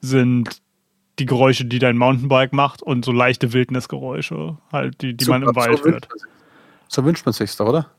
sind 0.00 0.62
die 1.18 1.26
Geräusche, 1.26 1.64
die 1.64 1.80
dein 1.80 1.96
Mountainbike 1.96 2.52
macht 2.52 2.82
und 2.82 3.04
so 3.04 3.10
leichte 3.10 3.52
Wildnisgeräusche, 3.52 4.58
halt, 4.70 5.02
die, 5.02 5.16
die 5.16 5.24
man 5.24 5.42
im 5.42 5.56
Wald 5.56 5.78
so 5.78 5.90
hört. 5.90 6.08
So 6.86 7.04
wünscht 7.04 7.26
man 7.26 7.32
sich 7.32 7.56
doch, 7.56 7.66
oder? 7.66 7.90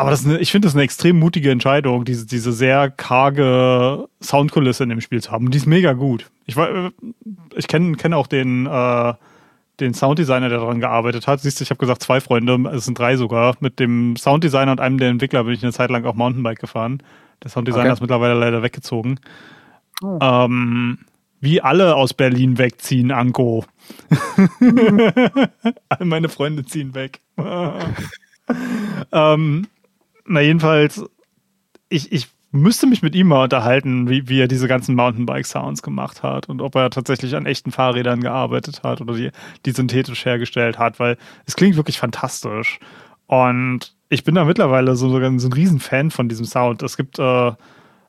Aber 0.00 0.10
das 0.10 0.24
eine, 0.24 0.38
ich 0.38 0.50
finde 0.50 0.66
das 0.66 0.74
eine 0.74 0.82
extrem 0.82 1.18
mutige 1.18 1.50
Entscheidung, 1.50 2.06
diese, 2.06 2.26
diese 2.26 2.52
sehr 2.52 2.90
karge 2.90 4.08
Soundkulisse 4.22 4.82
in 4.82 4.88
dem 4.88 5.02
Spiel 5.02 5.22
zu 5.22 5.30
haben. 5.30 5.44
Und 5.44 5.52
die 5.52 5.58
ist 5.58 5.66
mega 5.66 5.92
gut. 5.92 6.30
Ich, 6.46 6.56
ich 7.54 7.68
kenne 7.68 7.96
kenn 7.96 8.14
auch 8.14 8.26
den, 8.26 8.64
äh, 8.64 9.12
den 9.78 9.92
Sounddesigner, 9.92 10.48
der 10.48 10.60
daran 10.60 10.80
gearbeitet 10.80 11.26
hat. 11.26 11.40
Siehst 11.40 11.60
du, 11.60 11.64
ich 11.64 11.70
habe 11.70 11.78
gesagt, 11.78 12.02
zwei 12.02 12.22
Freunde, 12.22 12.70
es 12.72 12.86
sind 12.86 12.98
drei 12.98 13.16
sogar. 13.16 13.56
Mit 13.60 13.78
dem 13.78 14.16
Sounddesigner 14.16 14.72
und 14.72 14.80
einem 14.80 14.96
der 14.96 15.10
Entwickler 15.10 15.44
bin 15.44 15.52
ich 15.52 15.62
eine 15.62 15.72
Zeit 15.74 15.90
lang 15.90 16.06
auch 16.06 16.14
Mountainbike 16.14 16.60
gefahren. 16.60 17.02
Der 17.44 17.50
Sounddesigner 17.50 17.84
okay. 17.84 17.92
ist 17.92 18.00
mittlerweile 18.00 18.32
leider 18.32 18.62
weggezogen. 18.62 19.20
Oh. 20.02 20.18
Ähm, 20.22 21.00
wie 21.40 21.60
alle 21.60 21.94
aus 21.94 22.14
Berlin 22.14 22.56
wegziehen, 22.56 23.10
Anko. 23.10 23.66
All 25.90 26.06
meine 26.06 26.30
Freunde 26.30 26.64
ziehen 26.64 26.94
weg. 26.94 27.20
ähm, 29.12 29.66
na, 30.30 30.40
jedenfalls, 30.40 31.04
ich, 31.88 32.12
ich 32.12 32.28
müsste 32.52 32.86
mich 32.86 33.02
mit 33.02 33.14
ihm 33.14 33.28
mal 33.28 33.44
unterhalten, 33.44 34.08
wie, 34.08 34.28
wie 34.28 34.40
er 34.40 34.48
diese 34.48 34.68
ganzen 34.68 34.94
Mountainbike-Sounds 34.94 35.82
gemacht 35.82 36.22
hat 36.22 36.48
und 36.48 36.62
ob 36.62 36.74
er 36.76 36.90
tatsächlich 36.90 37.36
an 37.36 37.46
echten 37.46 37.72
Fahrrädern 37.72 38.20
gearbeitet 38.20 38.82
hat 38.82 39.00
oder 39.00 39.14
die, 39.14 39.30
die 39.66 39.72
synthetisch 39.72 40.24
hergestellt 40.24 40.78
hat, 40.78 41.00
weil 41.00 41.16
es 41.46 41.56
klingt 41.56 41.76
wirklich 41.76 41.98
fantastisch. 41.98 42.78
Und 43.26 43.94
ich 44.08 44.24
bin 44.24 44.34
da 44.36 44.44
mittlerweile 44.44 44.96
so, 44.96 45.08
so 45.08 45.16
ein 45.18 45.52
Riesenfan 45.52 46.10
von 46.10 46.28
diesem 46.28 46.44
Sound. 46.44 46.82
Es 46.82 46.96
gibt 46.96 47.18
äh, 47.18 47.48
äh, 47.48 47.54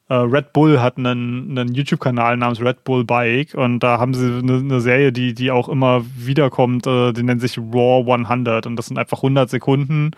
Red 0.09 0.53
Bull 0.53 0.79
hat 0.79 0.97
einen, 0.97 1.57
einen 1.57 1.73
YouTube-Kanal 1.73 2.37
namens 2.37 2.61
Red 2.61 2.83
Bull 2.83 3.03
Bike 3.03 3.55
und 3.55 3.79
da 3.79 3.99
haben 3.99 4.13
sie 4.13 4.39
eine, 4.39 4.57
eine 4.57 4.81
Serie, 4.81 5.11
die, 5.11 5.33
die 5.33 5.51
auch 5.51 5.69
immer 5.69 6.03
wiederkommt, 6.17 6.85
äh, 6.85 7.13
die 7.13 7.23
nennt 7.23 7.41
sich 7.41 7.57
Raw 7.57 8.11
100 8.11 8.67
und 8.67 8.75
das 8.75 8.87
sind 8.87 8.99
einfach 8.99 9.19
100 9.19 9.49
Sekunden 9.49 10.11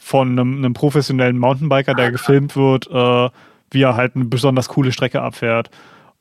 von 0.00 0.30
einem, 0.30 0.56
einem 0.56 0.72
professionellen 0.72 1.38
Mountainbiker, 1.38 1.94
der 1.94 2.10
gefilmt 2.10 2.56
wird, 2.56 2.88
äh, 2.90 3.28
wie 3.70 3.82
er 3.82 3.94
halt 3.96 4.16
eine 4.16 4.24
besonders 4.24 4.68
coole 4.68 4.92
Strecke 4.92 5.22
abfährt. 5.22 5.70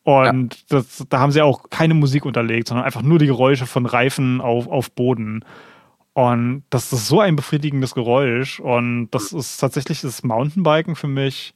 Und 0.04 0.56
ja. 0.56 0.62
das, 0.68 1.06
da 1.10 1.20
haben 1.20 1.32
sie 1.32 1.42
auch 1.42 1.70
keine 1.70 1.94
Musik 1.94 2.26
unterlegt, 2.26 2.68
sondern 2.68 2.86
einfach 2.86 3.02
nur 3.02 3.20
die 3.20 3.26
Geräusche 3.26 3.65
von 3.65 3.86
Reifen 3.86 4.42
auf, 4.42 4.68
auf 4.68 4.92
Boden. 4.92 5.46
Und 6.13 6.63
das 6.70 6.92
ist 6.92 7.08
so 7.08 7.22
ein 7.22 7.38
befriedigendes 7.38 7.96
Geräusch. 7.96 8.60
Und 8.60 9.10
das 9.12 9.32
ist 9.32 9.58
tatsächlich 9.58 10.02
das 10.02 10.24
Mountainbiken 10.24 10.96
für 10.96 11.08
mich 11.08 11.54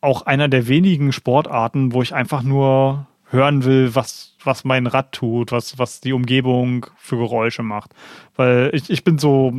auch 0.00 0.22
einer 0.22 0.48
der 0.48 0.68
wenigen 0.68 1.12
Sportarten, 1.12 1.92
wo 1.92 2.02
ich 2.02 2.14
einfach 2.14 2.42
nur 2.42 3.06
hören 3.30 3.64
will, 3.64 3.94
was, 3.94 4.36
was 4.42 4.64
mein 4.64 4.86
Rad 4.86 5.12
tut, 5.12 5.52
was, 5.52 5.78
was 5.78 6.00
die 6.00 6.12
Umgebung 6.12 6.86
für 6.96 7.16
Geräusche 7.16 7.62
macht. 7.62 7.94
Weil 8.34 8.70
ich, 8.72 8.90
ich 8.90 9.04
bin 9.04 9.18
so 9.18 9.52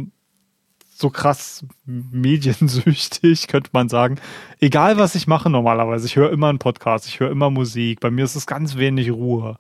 so 0.98 1.12
krass 1.12 1.64
mediensüchtig, 1.86 3.48
könnte 3.48 3.70
man 3.74 3.88
sagen. 3.88 4.20
Egal, 4.60 4.98
was 4.98 5.14
ich 5.14 5.28
mache 5.28 5.50
normalerweise, 5.50 6.08
ich 6.08 6.16
höre 6.16 6.32
immer 6.32 6.50
einen 6.50 6.58
Podcast, 6.58 7.08
ich 7.08 7.20
höre 7.20 7.30
immer 7.30 7.52
Musik. 7.52 8.00
Bei 8.00 8.10
mir 8.10 8.26
ist 8.26 8.36
es 8.36 8.48
ganz 8.48 8.78
wenig 8.78 9.12
Ruhe. 9.12 9.58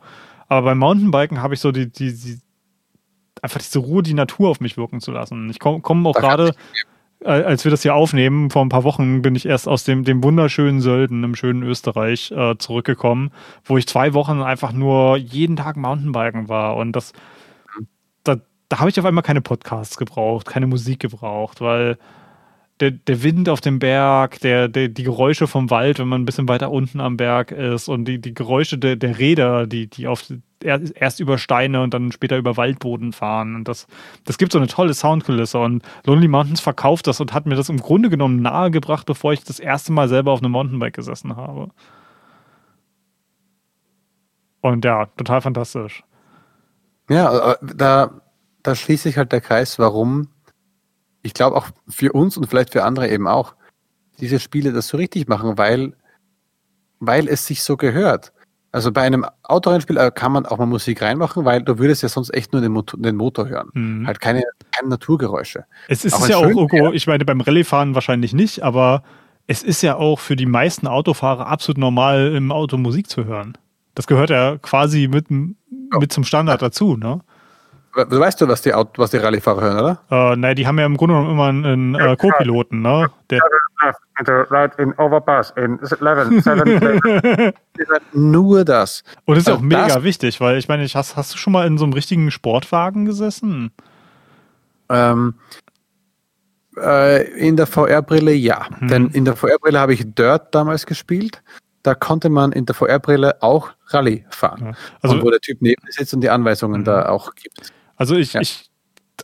Aber 0.47 0.65
beim 0.65 0.79
Mountainbiken 0.79 1.41
habe 1.41 1.53
ich 1.53 1.59
so 1.59 1.71
die, 1.71 1.91
die, 1.91 2.11
die, 2.11 2.39
einfach 3.43 3.59
diese 3.59 3.79
Ruhe, 3.79 4.01
die 4.01 4.15
Natur 4.15 4.49
auf 4.49 4.61
mich 4.61 4.77
wirken 4.77 4.99
zu 4.99 5.11
lassen. 5.11 5.49
Ich 5.51 5.59
komme 5.59 5.81
komm 5.81 6.07
auch 6.07 6.15
gerade, 6.15 6.55
als 7.23 7.63
wir 7.63 7.69
das 7.69 7.83
hier 7.83 7.93
aufnehmen, 7.93 8.49
vor 8.49 8.63
ein 8.63 8.69
paar 8.69 8.83
Wochen 8.83 9.21
bin 9.21 9.35
ich 9.35 9.45
erst 9.45 9.67
aus 9.67 9.83
dem, 9.83 10.05
dem 10.05 10.23
wunderschönen 10.23 10.81
Sölden 10.81 11.23
im 11.23 11.35
schönen 11.35 11.61
Österreich 11.61 12.31
äh, 12.31 12.57
zurückgekommen, 12.57 13.31
wo 13.63 13.77
ich 13.77 13.87
zwei 13.87 14.15
Wochen 14.15 14.41
einfach 14.41 14.71
nur 14.71 15.17
jeden 15.17 15.55
Tag 15.55 15.77
Mountainbiken 15.77 16.49
war. 16.49 16.77
Und 16.77 16.93
das, 16.93 17.13
da 18.69 18.79
habe 18.79 18.89
ich 18.89 18.99
auf 18.99 19.05
einmal 19.05 19.23
keine 19.23 19.41
Podcasts 19.41 19.97
gebraucht, 19.97 20.47
keine 20.47 20.67
Musik 20.67 20.99
gebraucht, 20.99 21.61
weil 21.61 21.97
der, 22.79 22.91
der 22.91 23.23
Wind 23.23 23.49
auf 23.49 23.61
dem 23.61 23.79
Berg, 23.79 24.39
der, 24.41 24.67
der, 24.67 24.87
die 24.89 25.03
Geräusche 25.03 25.47
vom 25.47 25.69
Wald, 25.69 25.99
wenn 25.99 26.07
man 26.07 26.21
ein 26.21 26.25
bisschen 26.25 26.47
weiter 26.47 26.71
unten 26.71 26.99
am 26.99 27.17
Berg 27.17 27.51
ist 27.51 27.87
und 27.87 28.05
die, 28.05 28.19
die 28.19 28.33
Geräusche 28.33 28.77
der, 28.77 28.95
der 28.95 29.17
Räder, 29.17 29.65
die, 29.65 29.87
die 29.87 30.07
auf, 30.07 30.25
erst 30.63 31.19
über 31.19 31.37
Steine 31.37 31.81
und 31.81 31.93
dann 31.93 32.11
später 32.11 32.37
über 32.37 32.55
Waldboden 32.55 33.13
fahren. 33.13 33.55
Und 33.55 33.67
das, 33.67 33.87
das 34.25 34.37
gibt 34.37 34.51
so 34.51 34.59
eine 34.59 34.67
tolle 34.67 34.93
Soundkulisse. 34.93 35.57
Und 35.57 35.83
Lonely 36.05 36.27
Mountains 36.27 36.61
verkauft 36.61 37.07
das 37.07 37.19
und 37.19 37.33
hat 37.33 37.47
mir 37.47 37.55
das 37.55 37.69
im 37.69 37.79
Grunde 37.79 38.09
genommen 38.09 38.41
nahegebracht, 38.41 39.07
bevor 39.07 39.33
ich 39.33 39.43
das 39.43 39.59
erste 39.59 39.91
Mal 39.91 40.07
selber 40.07 40.31
auf 40.31 40.41
einem 40.41 40.51
Mountainbike 40.51 40.93
gesessen 40.93 41.35
habe. 41.35 41.69
Und 44.61 44.85
ja, 44.85 45.05
total 45.17 45.41
fantastisch. 45.41 46.03
Ja, 47.09 47.53
äh, 47.53 47.55
da 47.75 48.21
da 48.67 48.75
schließt 48.75 49.03
sich 49.03 49.17
halt 49.17 49.31
der 49.31 49.41
Kreis, 49.41 49.79
warum 49.79 50.27
ich 51.21 51.33
glaube 51.33 51.55
auch 51.55 51.67
für 51.87 52.11
uns 52.13 52.37
und 52.37 52.47
vielleicht 52.47 52.71
für 52.71 52.83
andere 52.83 53.09
eben 53.09 53.27
auch, 53.27 53.55
diese 54.19 54.39
Spiele 54.39 54.71
das 54.71 54.87
so 54.87 54.97
richtig 54.97 55.27
machen, 55.27 55.57
weil, 55.57 55.93
weil 56.99 57.27
es 57.27 57.45
sich 57.45 57.63
so 57.63 57.77
gehört. 57.77 58.33
Also 58.71 58.91
bei 58.91 59.01
einem 59.01 59.25
Autorennspiel 59.43 59.97
äh, 59.97 60.11
kann 60.13 60.31
man 60.31 60.45
auch 60.45 60.57
mal 60.57 60.65
Musik 60.65 61.01
reinmachen, 61.01 61.45
weil 61.45 61.63
du 61.63 61.79
würdest 61.79 62.03
ja 62.03 62.09
sonst 62.09 62.33
echt 62.33 62.53
nur 62.53 62.61
den 62.61 62.71
Motor, 62.71 62.99
den 62.99 63.15
Motor 63.15 63.47
hören. 63.47 63.69
Mhm. 63.73 64.07
Halt 64.07 64.19
keine, 64.19 64.43
keine 64.71 64.89
Naturgeräusche. 64.89 65.65
Es 65.87 66.05
ist 66.05 66.13
auch 66.13 66.27
ja 66.27 66.37
auch 66.37 66.47
irgendwo, 66.47 66.91
ich 66.91 67.07
meine, 67.07 67.25
beim 67.25 67.41
Rallye-Fahren 67.41 67.95
wahrscheinlich 67.95 68.33
nicht, 68.33 68.63
aber 68.63 69.03
es 69.47 69.63
ist 69.63 69.81
ja 69.81 69.95
auch 69.95 70.19
für 70.19 70.35
die 70.35 70.45
meisten 70.45 70.87
Autofahrer 70.87 71.47
absolut 71.47 71.77
normal, 71.77 72.35
im 72.35 72.51
Auto 72.51 72.77
Musik 72.77 73.09
zu 73.09 73.25
hören. 73.25 73.57
Das 73.95 74.07
gehört 74.07 74.29
ja 74.29 74.57
quasi 74.57 75.07
mit, 75.07 75.31
mit 75.31 76.11
zum 76.11 76.23
Standard 76.23 76.61
dazu, 76.61 76.97
ne? 76.97 77.21
Weißt 77.97 78.39
du, 78.39 78.47
was 78.47 78.61
die, 78.61 78.73
Auto, 78.73 79.01
was 79.01 79.11
die 79.11 79.17
Rallyefahrer 79.17 79.61
hören, 79.61 79.79
oder? 79.79 80.33
Äh, 80.33 80.35
nein, 80.35 80.55
die 80.55 80.67
haben 80.67 80.77
ja 80.77 80.85
im 80.85 80.97
Grunde 80.97 81.15
genommen 81.15 81.31
immer 81.31 81.45
einen, 81.45 81.65
einen 81.65 81.95
äh, 81.95 82.15
Co-Piloten, 82.15 82.81
ne? 82.81 83.09
Der 83.29 83.41
right 84.51 84.77
in 84.77 84.93
Overpass 84.93 85.51
in 85.55 85.79
11, 85.79 86.43
7, 86.43 87.53
Nur 88.13 88.63
das. 88.65 89.03
Und 89.25 89.35
das 89.35 89.47
ist 89.47 89.53
auch 89.53 89.61
mega 89.61 89.87
das, 89.87 90.03
wichtig, 90.03 90.39
weil 90.39 90.57
ich 90.57 90.67
meine, 90.67 90.85
hast, 90.85 91.15
hast 91.15 91.33
du 91.33 91.37
schon 91.37 91.53
mal 91.53 91.65
in 91.65 91.77
so 91.77 91.85
einem 91.85 91.93
richtigen 91.93 92.31
Sportwagen 92.31 93.05
gesessen? 93.05 93.71
Ähm, 94.89 95.35
äh, 96.77 97.23
in 97.39 97.57
der 97.57 97.67
VR-Brille 97.67 98.33
ja. 98.33 98.67
Hm. 98.79 98.87
Denn 98.87 99.07
in 99.07 99.25
der 99.25 99.35
VR-Brille 99.35 99.79
habe 99.79 99.93
ich 99.93 100.13
Dirt 100.13 100.53
damals 100.53 100.85
gespielt 100.85 101.41
da 101.87 101.95
konnte 101.95 102.29
man 102.29 102.51
in 102.51 102.65
der 102.65 102.75
VR-Brille 102.75 103.41
auch 103.41 103.69
Rallye 103.87 104.25
fahren. 104.29 104.65
Ja. 104.65 104.71
Also, 105.01 105.21
wo 105.21 105.29
der 105.29 105.39
Typ 105.39 105.61
neben 105.61 105.81
sitzt 105.89 106.13
und 106.13 106.19
die 106.19 106.29
Anweisungen 106.29 106.81
mhm. 106.81 106.85
da 106.85 107.07
auch 107.07 107.33
gibt. 107.35 107.71
Also 107.97 108.15
ich, 108.15 108.33
ja. 108.33 108.41
ich, 108.41 108.69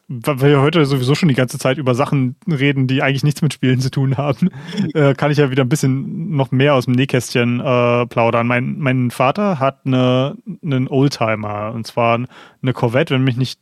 weil 0.07 0.41
wir 0.41 0.62
heute 0.62 0.86
sowieso 0.86 1.15
schon 1.15 1.29
die 1.29 1.36
ganze 1.36 1.57
Zeit 1.57 1.77
über 1.77 1.95
Sachen 1.95 2.36
reden, 2.47 2.88
die 2.88 3.01
eigentlich 3.01 3.23
nichts 3.23 3.41
mit 3.41 3.53
Spielen 3.53 3.79
zu 3.79 3.91
tun 3.91 4.17
haben, 4.17 4.49
äh, 4.93 5.13
kann 5.13 5.31
ich 5.31 5.38
ja 5.38 5.51
wieder 5.51 5.63
ein 5.63 5.69
bisschen 5.69 6.36
noch 6.36 6.51
mehr 6.51 6.73
aus 6.73 6.86
dem 6.86 6.95
Nähkästchen 6.95 7.59
äh, 7.59 8.05
plaudern. 8.07 8.47
Mein, 8.47 8.77
mein 8.79 9.12
Vater 9.12 9.59
hat 9.59 9.86
eine, 9.86 10.36
einen 10.62 10.88
Oldtimer, 10.88 11.71
und 11.73 11.88
zwar 11.88 12.19
eine 12.62 12.73
Corvette, 12.73 13.13
wenn 13.13 13.23
mich 13.23 13.38
nicht 13.38 13.59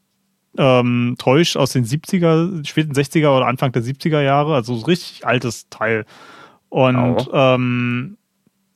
ähm, 0.57 1.15
täuscht, 1.17 1.57
aus 1.57 1.71
den 1.71 1.85
70er, 1.85 2.65
späten 2.67 2.93
60er 2.93 3.35
oder 3.35 3.47
Anfang 3.47 3.71
der 3.71 3.83
70er 3.83 4.21
Jahre, 4.21 4.55
also 4.55 4.75
so 4.75 4.85
richtig 4.85 5.25
altes 5.25 5.69
Teil. 5.69 6.05
Und 6.69 7.27
oh. 7.27 7.33
ähm, 7.33 8.17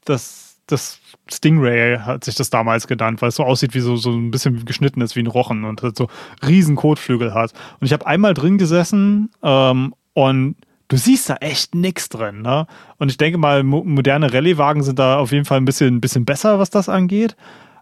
das, 0.04 0.55
das 0.68 1.00
Stingray 1.32 2.00
hat 2.00 2.24
sich 2.24 2.36
das 2.36 2.50
damals 2.50 2.88
genannt, 2.88 3.22
weil 3.22 3.30
es 3.30 3.36
so 3.36 3.44
aussieht 3.44 3.74
wie 3.74 3.80
so, 3.80 3.96
so 3.96 4.12
ein 4.12 4.32
bisschen 4.32 4.66
geschnitten 4.66 5.02
ist 5.02 5.16
wie 5.16 5.22
ein 5.22 5.28
Rochen 5.28 5.64
und 5.64 5.82
so 5.96 6.08
riesen 6.46 6.76
Kotflügel 6.76 7.34
hat. 7.34 7.54
Und 7.80 7.86
ich 7.86 7.94
habe 7.94 8.08
einmal 8.08 8.34
drin 8.34 8.58
gesessen 8.58 9.30
ähm, 9.44 9.94
und 10.14 10.56
du 10.88 10.98
siehst 10.98 11.30
da 11.30 11.36
echt 11.36 11.76
nichts 11.76 12.10
drin. 12.10 12.42
Ne? 12.42 12.68
Und 12.98 13.10
ich 13.10 13.18
denke 13.18 13.38
mal, 13.38 13.64
mo 13.64 13.84
moderne 13.84 14.34
Rallye-Wagen 14.34 14.84
sind 14.84 15.00
da 15.00 15.18
auf 15.18 15.32
jeden 15.32 15.46
Fall 15.46 15.58
ein 15.58 15.66
bisschen, 15.66 15.96
ein 15.96 16.02
bisschen 16.02 16.26
besser, 16.26 16.60
was 16.60 16.70
das 16.70 16.90
angeht. 16.90 17.36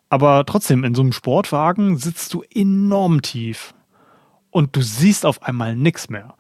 Aber 0.10 0.46
trotzdem, 0.46 0.84
in 0.84 0.94
so 0.94 1.02
einem 1.02 1.12
Sportwagen 1.12 1.98
sitzt 1.98 2.34
du 2.34 2.44
enorm 2.54 3.22
tief. 3.22 3.74
Und 4.52 4.76
du 4.76 4.82
siehst 4.82 5.26
auf 5.26 5.42
einmal 5.42 5.76
nichts 5.76 6.10
mehr. 6.10 6.36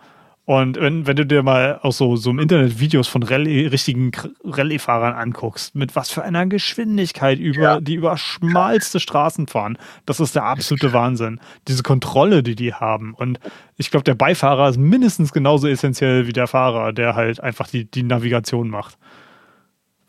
Und 0.45 0.77
wenn, 0.77 1.08
wenn 1.08 1.15
du 1.15 1.25
dir 1.25 1.41
mal 1.41 1.79
auch 1.84 1.93
so, 1.93 2.17
so 2.17 2.29
im 2.29 2.39
Internet 2.39 2.77
Videos 2.77 3.08
von 3.08 3.23
Rallye, 3.23 3.67
richtigen 3.67 4.12
Rallye-Fahrern 4.43 5.13
anguckst, 5.13 5.73
mit 5.73 5.95
was 5.95 6.10
für 6.10 6.21
einer 6.21 6.45
Geschwindigkeit 6.47 7.39
über, 7.39 7.62
ja. 7.62 7.79
die 7.79 7.95
über 7.95 8.17
schmalste 8.17 8.99
Straßen 8.99 9.47
fahren, 9.47 9.77
das 10.06 10.19
ist 10.19 10.36
der 10.36 10.43
absolute 10.43 10.91
Wahnsinn. 10.91 11.39
Diese 11.69 11.82
Kontrolle, 11.82 12.43
die 12.43 12.56
die 12.56 12.73
haben. 12.73 13.13
Und 13.13 13.39
ich 13.77 13.89
glaube, 13.89 14.03
der 14.03 14.15
Beifahrer 14.15 14.67
ist 14.67 14.77
mindestens 14.77 15.32
genauso 15.32 15.69
essentiell 15.69 16.27
wie 16.27 16.34
der 16.34 16.47
Fahrer, 16.47 16.91
der 16.91 17.15
halt 17.15 17.39
einfach 17.39 17.67
die, 17.67 17.86
die 17.89 18.03
Navigation 18.03 18.67
macht. 18.67 18.97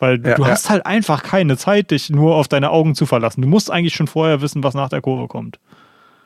Weil 0.01 0.21
ja, 0.27 0.35
du 0.35 0.43
ja. 0.43 0.49
hast 0.49 0.69
halt 0.69 0.85
einfach 0.85 1.23
keine 1.23 1.57
Zeit, 1.57 1.93
dich 1.93 2.11
nur 2.11 2.35
auf 2.35 2.49
deine 2.49 2.71
Augen 2.71 2.97
zu 2.97 3.07
verlassen. 3.07 3.41
Du 3.41 3.47
musst 3.47 3.71
eigentlich 3.71 3.95
schon 3.95 4.09
vorher 4.09 4.41
wissen, 4.41 4.65
was 4.65 4.75
nach 4.75 4.89
der 4.89 5.01
Kurve 5.01 5.29
kommt. 5.29 5.61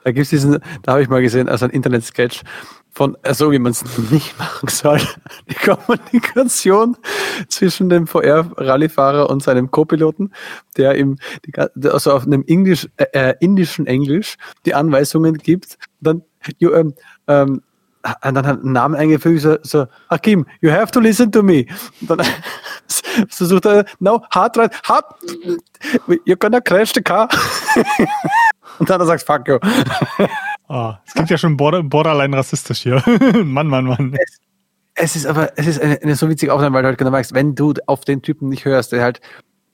Da 0.08 0.12
gibt 0.12 0.24
es 0.24 0.30
diesen, 0.30 0.58
da 0.84 0.92
habe 0.92 1.02
ich 1.02 1.10
mal 1.10 1.20
gesehen, 1.20 1.50
also 1.50 1.66
ein 1.66 1.70
Internet-Sketch 1.70 2.40
von, 2.92 3.12
so 3.12 3.18
also 3.28 3.52
wie 3.52 3.58
man 3.58 3.72
es 3.72 3.84
nicht 4.10 4.38
machen 4.38 4.66
soll. 4.66 5.02
Die 5.50 5.54
Kommunikation 5.54 6.96
zwischen 7.48 7.90
dem 7.90 8.06
VR-Rallyefahrer 8.06 9.28
und 9.28 9.42
seinem 9.42 9.70
Co-Piloten, 9.70 10.32
der 10.78 10.96
ihm 10.96 11.18
die, 11.44 11.52
also 11.90 12.12
auf 12.12 12.24
einem 12.24 12.42
Englisch, 12.46 12.88
äh, 12.96 13.04
äh, 13.12 13.34
indischen 13.40 13.86
Englisch 13.86 14.36
die 14.64 14.74
Anweisungen 14.74 15.36
gibt. 15.36 15.76
Dann, 16.00 16.22
you, 16.58 16.72
ähm, 16.72 16.94
ähm, 17.26 17.60
und 18.24 18.34
dann 18.34 18.46
hat 18.46 18.62
einen 18.62 18.72
Namen 18.72 18.94
eingefügt, 18.94 19.42
so, 19.42 19.58
so, 19.60 19.88
Hakim, 20.08 20.46
you 20.62 20.70
have 20.70 20.90
to 20.90 21.00
listen 21.00 21.30
to 21.30 21.42
me. 21.42 21.66
Und 22.00 22.08
dann 22.08 22.26
versucht 23.28 23.66
er, 23.66 23.84
no, 23.98 24.22
hard 24.30 24.56
right, 24.56 24.72
hard, 24.84 25.04
you're 26.24 26.38
gonna 26.38 26.62
crash 26.62 26.94
the 26.94 27.02
car. 27.02 27.28
Und 28.78 28.90
dann 28.90 29.04
sagt 29.06 29.22
fuck 29.22 29.48
you. 29.48 29.58
Oh, 30.68 30.92
es 31.06 31.14
klingt 31.14 31.30
ja 31.30 31.38
schon 31.38 31.56
border, 31.56 31.82
borderline 31.82 32.36
rassistisch 32.36 32.80
hier. 32.82 33.02
Mann, 33.44 33.68
Mann, 33.68 33.86
Mann. 33.86 34.14
Es, 34.14 34.38
es, 34.94 35.16
ist 35.16 35.26
aber, 35.26 35.56
es 35.56 35.66
ist 35.66 35.80
eine, 35.80 36.00
eine 36.02 36.14
so 36.14 36.28
witzige 36.28 36.52
Aufnahme, 36.52 36.74
weil 36.76 36.82
du 36.82 36.88
halt 36.88 36.98
genau 36.98 37.10
merkst, 37.10 37.32
wenn 37.32 37.54
du 37.54 37.72
auf 37.86 38.04
den 38.04 38.20
Typen 38.20 38.50
nicht 38.50 38.66
hörst, 38.66 38.92
der 38.92 39.02
halt, 39.02 39.20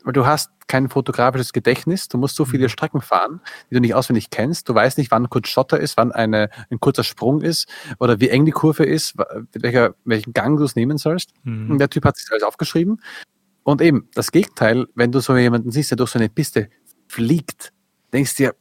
weil 0.05 0.13
du 0.13 0.25
hast 0.25 0.51
kein 0.69 0.89
fotografisches 0.89 1.53
Gedächtnis, 1.53 2.07
du 2.09 2.17
musst 2.17 2.37
so 2.37 2.45
viele 2.45 2.65
mhm. 2.65 2.69
Strecken 2.69 3.01
fahren, 3.01 3.41
die 3.71 3.75
du 3.75 3.81
nicht 3.81 3.95
auswendig 3.95 4.31
kennst, 4.31 4.69
du 4.69 4.75
weißt 4.75 4.99
nicht, 4.99 5.11
wann 5.11 5.29
kurz 5.29 5.49
Schotter 5.49 5.81
ist, 5.81 5.97
wann 5.97 6.13
eine, 6.13 6.49
ein 6.71 6.79
kurzer 6.79 7.03
Sprung 7.03 7.43
ist 7.43 7.69
oder 7.99 8.21
wie 8.21 8.29
eng 8.29 8.45
die 8.45 8.53
Kurve 8.53 8.85
ist, 8.85 9.15
welcher, 9.53 9.95
welchen 10.05 10.33
Gang 10.33 10.59
du 10.59 10.65
es 10.65 10.77
nehmen 10.77 10.97
sollst. 10.97 11.33
Mhm. 11.43 11.73
Und 11.73 11.79
der 11.79 11.91
Typ 11.91 12.05
hat 12.05 12.17
sich 12.17 12.31
alles 12.31 12.45
aufgeschrieben. 12.45 13.01
Und 13.65 13.81
eben, 13.81 14.09
das 14.15 14.31
Gegenteil, 14.31 14.87
wenn 14.95 15.11
du 15.11 15.19
so 15.21 15.37
jemanden 15.37 15.73
siehst, 15.73 15.91
der 15.91 15.97
durch 15.97 16.11
so 16.11 16.19
eine 16.21 16.29
Piste 16.29 16.69
fliegt, 17.09 17.73
denkst 18.13 18.37
du 18.37 18.45
dir, 18.45 18.55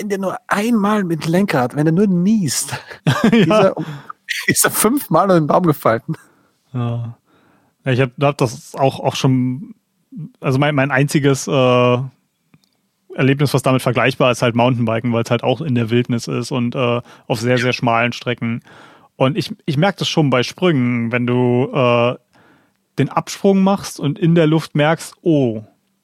wenn 0.00 0.08
der 0.08 0.18
nur 0.18 0.36
einmal 0.48 1.04
mit 1.04 1.26
Lenkrad, 1.26 1.76
wenn 1.76 1.86
er 1.86 1.92
nur 1.92 2.06
niest, 2.06 2.74
ja. 3.04 3.30
ist, 3.30 3.48
er, 3.48 3.74
ist 4.46 4.64
er 4.64 4.70
fünfmal 4.70 5.28
in 5.30 5.36
den 5.36 5.46
Baum 5.46 5.64
gefallen. 5.64 6.02
Ja. 6.72 7.16
Ich 7.84 8.00
habe 8.00 8.12
hab 8.20 8.38
das 8.38 8.74
auch, 8.74 9.00
auch 9.00 9.14
schon 9.14 9.74
also 10.40 10.58
mein, 10.58 10.74
mein 10.74 10.90
einziges 10.90 11.46
äh, 11.46 11.98
Erlebnis, 13.14 13.54
was 13.54 13.62
damit 13.62 13.82
vergleichbar 13.82 14.30
ist, 14.30 14.42
halt 14.42 14.54
Mountainbiken, 14.54 15.12
weil 15.12 15.22
es 15.22 15.30
halt 15.30 15.42
auch 15.42 15.60
in 15.60 15.74
der 15.74 15.90
Wildnis 15.90 16.28
ist 16.28 16.50
und 16.50 16.74
äh, 16.74 17.00
auf 17.26 17.40
sehr, 17.40 17.58
sehr 17.58 17.72
schmalen 17.72 18.12
Strecken. 18.12 18.62
Und 19.16 19.36
ich, 19.36 19.54
ich 19.66 19.76
merke 19.76 19.98
das 19.98 20.08
schon 20.08 20.30
bei 20.30 20.42
Sprüngen, 20.42 21.12
wenn 21.12 21.26
du 21.26 21.70
äh, 21.72 22.16
den 22.98 23.08
Absprung 23.08 23.62
machst 23.62 24.00
und 24.00 24.18
in 24.18 24.34
der 24.34 24.46
Luft 24.46 24.74
merkst, 24.74 25.14
oh, 25.22 25.62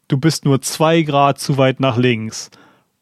du 0.08 0.18
bist 0.18 0.44
nur 0.44 0.60
zwei 0.62 1.02
Grad 1.02 1.38
zu 1.38 1.56
weit 1.56 1.80
nach 1.80 1.96
links. 1.96 2.50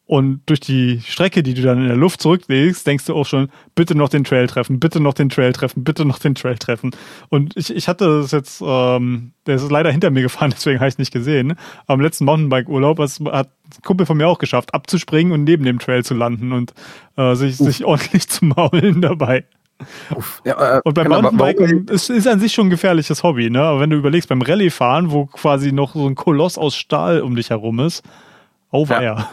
Und 0.07 0.43
durch 0.47 0.61
die 0.61 1.01
Strecke, 1.01 1.43
die 1.43 1.55
du 1.55 1.63
dann 1.63 1.81
in 1.81 1.89
der 1.89 1.97
Luft 1.97 2.21
zurücklegst, 2.21 2.87
denkst 2.87 3.07
du 3.07 3.15
auch 3.15 3.25
schon, 3.25 3.49
bitte 3.75 3.95
noch 3.95 4.11
den 4.11 4.23
Trail 4.23 4.47
treffen, 4.47 4.79
bitte 4.79 5.01
noch 5.01 5.15
den 5.15 5.31
Trail 5.31 5.55
treffen, 5.55 5.83
bitte 5.83 6.05
noch 6.05 6.19
den 6.19 6.35
Trail 6.35 6.59
treffen. 6.59 6.91
Und 7.31 7.57
ich, 7.57 7.75
ich 7.75 7.89
hatte 7.89 8.21
das 8.21 8.31
jetzt, 8.31 8.63
ähm, 8.65 9.33
der 9.47 9.57
ist 9.57 9.71
leider 9.71 9.91
hinter 9.91 10.11
mir 10.11 10.21
gefahren, 10.21 10.51
deswegen 10.55 10.81
habe 10.81 10.89
ich 10.89 10.95
es 10.95 10.99
nicht 10.99 11.13
gesehen. 11.13 11.55
Am 11.87 12.01
letzten 12.01 12.27
Mountainbike-Urlaub 12.27 12.99
hat 12.99 13.49
ein 13.49 13.83
Kumpel 13.83 14.05
von 14.05 14.19
mir 14.19 14.29
auch 14.29 14.39
geschafft, 14.39 14.75
abzuspringen 14.75 15.33
und 15.33 15.45
neben 15.45 15.65
dem 15.65 15.79
Trail 15.79 16.05
zu 16.05 16.13
landen 16.13 16.53
und 16.53 16.75
äh, 17.17 17.35
sich, 17.35 17.57
sich 17.57 17.85
ordentlich 17.87 18.29
zu 18.29 18.45
maulen 18.45 19.01
dabei. 19.01 19.45
Ja, 20.45 20.77
äh, 20.77 20.81
und 20.85 20.95
beim 20.95 21.09
Mountainbiken 21.09 21.89
ist, 21.89 22.11
ist 22.11 22.29
an 22.29 22.41
sich 22.41 22.53
schon 22.53 22.67
ein 22.67 22.71
gefährliches 22.71 23.23
Hobby, 23.23 23.49
ne? 23.49 23.63
Aber 23.63 23.81
wenn 23.81 23.91
du 23.91 23.97
überlegst, 23.97 24.29
beim 24.29 24.43
Rallye-Fahren, 24.43 25.11
wo 25.11 25.27
quasi 25.27 25.73
noch 25.73 25.95
so 25.95 26.07
ein 26.07 26.15
Koloss 26.15 26.59
aus 26.59 26.77
Stahl 26.77 27.23
um 27.23 27.35
dich 27.35 27.51
herum 27.51 27.81
ist, 27.81 28.05
oh 28.71 28.89
weia. 28.89 29.29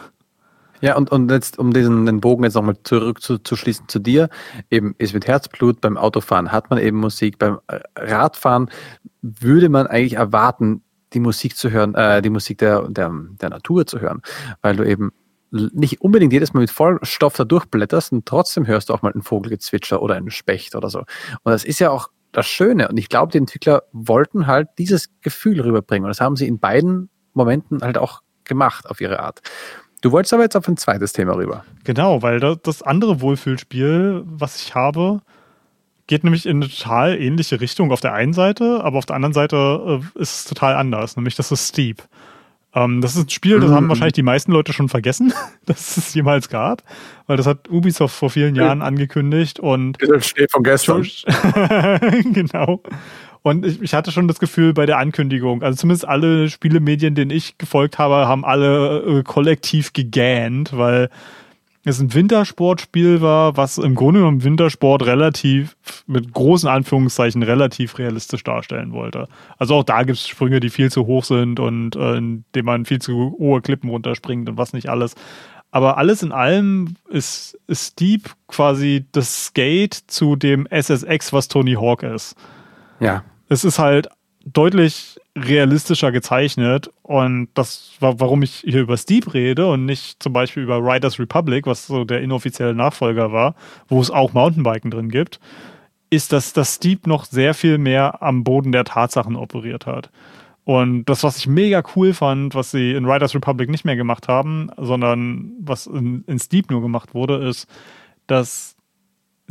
Ja. 0.82 0.96
Und, 0.96 1.10
und 1.10 1.30
jetzt, 1.30 1.58
um 1.58 1.72
diesen 1.72 2.04
den 2.04 2.20
Bogen 2.20 2.44
jetzt 2.44 2.54
nochmal 2.54 2.76
zurückzuschließen 2.82 3.88
zu, 3.88 3.98
zu 3.98 3.98
dir, 4.00 4.28
eben 4.70 4.94
ist 4.98 5.14
mit 5.14 5.26
Herzblut, 5.26 5.80
beim 5.80 5.96
Autofahren 5.96 6.52
hat 6.52 6.68
man 6.68 6.78
eben 6.78 6.98
Musik, 6.98 7.38
beim 7.38 7.60
äh, 7.68 7.80
Radfahren 7.96 8.68
würde 9.22 9.68
man 9.68 9.86
eigentlich 9.86 10.14
erwarten, 10.14 10.82
die 11.14 11.20
Musik 11.20 11.56
zu 11.56 11.70
hören, 11.70 11.94
äh, 11.94 12.20
die 12.20 12.30
Musik 12.30 12.58
der, 12.58 12.88
der, 12.88 13.12
der 13.40 13.50
Natur 13.50 13.86
zu 13.86 14.00
hören, 14.00 14.22
weil 14.60 14.76
du 14.76 14.84
eben 14.84 15.12
nicht 15.50 16.00
unbedingt 16.00 16.32
jedes 16.32 16.54
Mal 16.54 16.60
mit 16.60 16.70
Vollstoff 16.70 17.36
da 17.36 17.44
durchblätterst 17.44 18.12
und 18.12 18.26
trotzdem 18.26 18.66
hörst 18.66 18.88
du 18.88 18.94
auch 18.94 19.02
mal 19.02 19.12
einen 19.12 19.22
Vogelgezwitscher 19.22 20.02
oder 20.02 20.14
einen 20.14 20.30
Specht 20.30 20.74
oder 20.74 20.88
so. 20.88 21.00
Und 21.00 21.52
das 21.52 21.64
ist 21.64 21.78
ja 21.78 21.90
auch 21.90 22.08
das 22.32 22.46
Schöne. 22.46 22.88
Und 22.88 22.96
ich 22.96 23.10
glaube, 23.10 23.30
die 23.30 23.38
Entwickler 23.38 23.82
wollten 23.92 24.46
halt 24.46 24.68
dieses 24.78 25.10
Gefühl 25.20 25.60
rüberbringen. 25.60 26.04
Und 26.04 26.08
das 26.08 26.22
haben 26.22 26.36
sie 26.36 26.48
in 26.48 26.58
beiden 26.58 27.10
Momenten 27.34 27.82
halt 27.82 27.98
auch 27.98 28.22
gemacht 28.44 28.88
auf 28.88 29.00
ihre 29.00 29.20
Art. 29.20 29.40
Du 30.02 30.10
wolltest 30.10 30.34
aber 30.34 30.42
jetzt 30.42 30.56
auf 30.56 30.68
ein 30.68 30.76
zweites 30.76 31.12
Thema 31.12 31.36
rüber. 31.36 31.64
Genau, 31.84 32.22
weil 32.22 32.40
das 32.40 32.82
andere 32.82 33.20
Wohlfühlspiel, 33.20 34.22
was 34.26 34.60
ich 34.60 34.74
habe, 34.74 35.22
geht 36.08 36.24
nämlich 36.24 36.44
in 36.44 36.56
eine 36.56 36.68
total 36.68 37.18
ähnliche 37.18 37.60
Richtung 37.60 37.92
auf 37.92 38.00
der 38.00 38.12
einen 38.12 38.32
Seite, 38.32 38.82
aber 38.82 38.98
auf 38.98 39.06
der 39.06 39.16
anderen 39.16 39.32
Seite 39.32 40.02
äh, 40.16 40.20
ist 40.20 40.40
es 40.40 40.44
total 40.44 40.74
anders, 40.74 41.16
nämlich 41.16 41.36
das 41.36 41.52
ist 41.52 41.68
Steep. 41.68 42.02
Ähm, 42.74 43.00
das 43.00 43.14
ist 43.14 43.26
ein 43.26 43.30
Spiel, 43.30 43.60
das 43.60 43.70
haben 43.70 43.84
mhm. 43.84 43.90
wahrscheinlich 43.90 44.14
die 44.14 44.22
meisten 44.22 44.50
Leute 44.50 44.72
schon 44.72 44.88
vergessen, 44.88 45.32
dass 45.66 45.96
es 45.96 46.12
jemals 46.14 46.48
gab, 46.48 46.82
weil 47.28 47.36
das 47.36 47.46
hat 47.46 47.70
Ubisoft 47.70 48.16
vor 48.16 48.30
vielen 48.30 48.56
Jahren 48.56 48.82
angekündigt 48.82 49.60
und. 49.60 49.98
Das 50.00 50.26
steht 50.26 50.50
von 50.50 50.64
gestern. 50.64 51.02
genau. 52.32 52.82
Und 53.42 53.66
ich, 53.66 53.82
ich, 53.82 53.94
hatte 53.94 54.12
schon 54.12 54.28
das 54.28 54.38
Gefühl 54.38 54.72
bei 54.72 54.86
der 54.86 54.98
Ankündigung, 54.98 55.62
also 55.62 55.76
zumindest 55.76 56.06
alle 56.06 56.48
Spielemedien, 56.48 57.16
denen 57.16 57.32
ich 57.32 57.58
gefolgt 57.58 57.98
habe, 57.98 58.28
haben 58.28 58.44
alle 58.44 59.00
äh, 59.00 59.22
kollektiv 59.24 59.92
gegähnt, 59.92 60.76
weil 60.76 61.10
es 61.84 62.00
ein 62.00 62.14
Wintersportspiel 62.14 63.20
war, 63.20 63.56
was 63.56 63.78
im 63.78 63.96
Grunde 63.96 64.20
genommen 64.20 64.44
Wintersport 64.44 65.04
relativ, 65.04 65.76
mit 66.06 66.32
großen 66.32 66.68
Anführungszeichen, 66.68 67.42
relativ 67.42 67.98
realistisch 67.98 68.44
darstellen 68.44 68.92
wollte. 68.92 69.26
Also 69.58 69.74
auch 69.74 69.82
da 69.82 70.04
gibt 70.04 70.18
es 70.18 70.28
Sprünge, 70.28 70.60
die 70.60 70.70
viel 70.70 70.92
zu 70.92 71.06
hoch 71.06 71.24
sind 71.24 71.58
und 71.58 71.96
äh, 71.96 72.16
in 72.16 72.44
denen 72.54 72.66
man 72.66 72.84
viel 72.84 73.00
zu 73.00 73.34
hohe 73.36 73.60
Klippen 73.60 73.90
runterspringt 73.90 74.48
und 74.48 74.56
was 74.56 74.72
nicht 74.72 74.88
alles. 74.88 75.16
Aber 75.72 75.98
alles 75.98 76.22
in 76.22 76.30
allem 76.30 76.96
ist, 77.08 77.58
ist 77.66 77.94
Steep 77.94 78.30
quasi 78.46 79.06
das 79.10 79.46
Skate 79.46 79.94
zu 79.94 80.36
dem 80.36 80.68
SSX, 80.70 81.32
was 81.32 81.48
Tony 81.48 81.72
Hawk 81.72 82.04
ist. 82.04 82.36
Ja 83.00 83.24
es 83.52 83.64
ist 83.64 83.78
halt 83.78 84.08
deutlich 84.44 85.20
realistischer 85.38 86.10
gezeichnet 86.10 86.90
und 87.02 87.48
das 87.54 87.92
war, 88.00 88.18
warum 88.18 88.42
ich 88.42 88.64
hier 88.66 88.80
über 88.80 88.96
Steep 88.96 89.32
rede 89.34 89.66
und 89.66 89.84
nicht 89.84 90.22
zum 90.22 90.32
Beispiel 90.32 90.64
über 90.64 90.78
Riders 90.78 91.18
Republic, 91.18 91.66
was 91.66 91.86
so 91.86 92.04
der 92.04 92.22
inoffizielle 92.22 92.74
Nachfolger 92.74 93.32
war, 93.32 93.54
wo 93.88 94.00
es 94.00 94.10
auch 94.10 94.32
Mountainbiken 94.32 94.90
drin 94.90 95.10
gibt, 95.10 95.38
ist, 96.10 96.32
dass 96.32 96.52
das 96.52 96.74
Steep 96.74 97.06
noch 97.06 97.24
sehr 97.24 97.54
viel 97.54 97.78
mehr 97.78 98.22
am 98.22 98.42
Boden 98.42 98.72
der 98.72 98.84
Tatsachen 98.84 99.36
operiert 99.36 99.86
hat. 99.86 100.10
Und 100.64 101.04
das, 101.06 101.22
was 101.22 101.38
ich 101.38 101.46
mega 101.46 101.82
cool 101.96 102.14
fand, 102.14 102.54
was 102.54 102.70
sie 102.70 102.92
in 102.92 103.04
Riders 103.04 103.34
Republic 103.34 103.70
nicht 103.70 103.84
mehr 103.84 103.96
gemacht 103.96 104.28
haben, 104.28 104.70
sondern 104.76 105.52
was 105.60 105.86
in, 105.86 106.24
in 106.26 106.38
Steep 106.38 106.70
nur 106.70 106.82
gemacht 106.82 107.14
wurde, 107.14 107.48
ist, 107.48 107.66
dass 108.26 108.71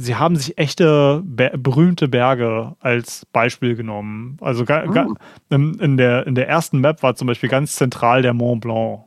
sie 0.01 0.15
haben 0.15 0.35
sich 0.35 0.57
echte 0.57 1.21
Ber 1.23 1.51
berühmte 1.57 2.07
Berge 2.07 2.75
als 2.79 3.25
Beispiel 3.31 3.75
genommen. 3.75 4.37
Also 4.41 4.65
oh. 4.67 5.13
in, 5.49 5.75
in, 5.75 5.97
der, 5.97 6.27
in 6.27 6.35
der 6.35 6.47
ersten 6.47 6.79
Map 6.79 7.03
war 7.03 7.15
zum 7.15 7.27
Beispiel 7.27 7.49
ganz 7.49 7.75
zentral 7.75 8.21
der 8.21 8.33
Mont 8.33 8.61
Blanc 8.61 9.01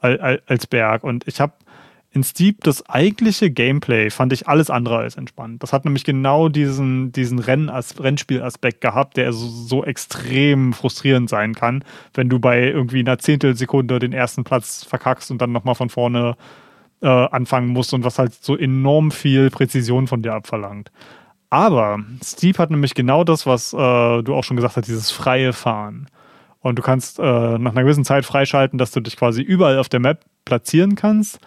als 0.00 0.66
Berg. 0.66 1.02
Und 1.02 1.26
ich 1.26 1.40
habe 1.40 1.54
in 2.10 2.24
Steep 2.24 2.64
das 2.64 2.88
eigentliche 2.88 3.50
Gameplay 3.50 4.10
fand 4.10 4.32
ich 4.32 4.48
alles 4.48 4.70
andere 4.70 4.98
als 4.98 5.16
entspannt. 5.16 5.62
Das 5.62 5.72
hat 5.72 5.84
nämlich 5.84 6.04
genau 6.04 6.48
diesen, 6.48 7.12
diesen 7.12 7.38
Renn 7.38 7.68
Rennspielaspekt 7.68 8.80
gehabt, 8.80 9.16
der 9.16 9.32
so, 9.32 9.46
so, 9.46 9.84
extrem 9.84 10.72
frustrierend 10.72 11.28
sein 11.28 11.54
kann, 11.54 11.84
wenn 12.14 12.28
du 12.28 12.38
bei 12.38 12.62
irgendwie 12.62 13.00
einer 13.00 13.18
Zehntelsekunde 13.18 13.98
den 13.98 14.12
ersten 14.12 14.44
Platz 14.44 14.84
verkackst 14.84 15.30
und 15.30 15.42
dann 15.42 15.52
nochmal 15.52 15.74
von 15.74 15.90
vorne 15.90 16.36
äh, 17.00 17.06
anfangen 17.06 17.68
musst 17.68 17.94
und 17.94 18.04
was 18.04 18.18
halt 18.18 18.34
so 18.34 18.56
enorm 18.56 19.10
viel 19.10 19.50
Präzision 19.50 20.06
von 20.06 20.22
dir 20.22 20.34
abverlangt. 20.34 20.90
Aber 21.50 21.98
Steep 22.22 22.58
hat 22.58 22.70
nämlich 22.70 22.94
genau 22.94 23.24
das, 23.24 23.46
was 23.46 23.72
äh, 23.72 23.76
du 24.22 24.34
auch 24.34 24.44
schon 24.44 24.56
gesagt 24.56 24.76
hast, 24.76 24.86
dieses 24.86 25.10
freie 25.10 25.52
Fahren. 25.52 26.08
Und 26.60 26.78
du 26.78 26.82
kannst 26.82 27.18
äh, 27.18 27.22
nach 27.22 27.72
einer 27.72 27.82
gewissen 27.82 28.04
Zeit 28.04 28.24
freischalten, 28.24 28.78
dass 28.78 28.90
du 28.90 29.00
dich 29.00 29.16
quasi 29.16 29.42
überall 29.42 29.78
auf 29.78 29.88
der 29.88 30.00
Map 30.00 30.24
platzieren 30.44 30.96
kannst. 30.96 31.38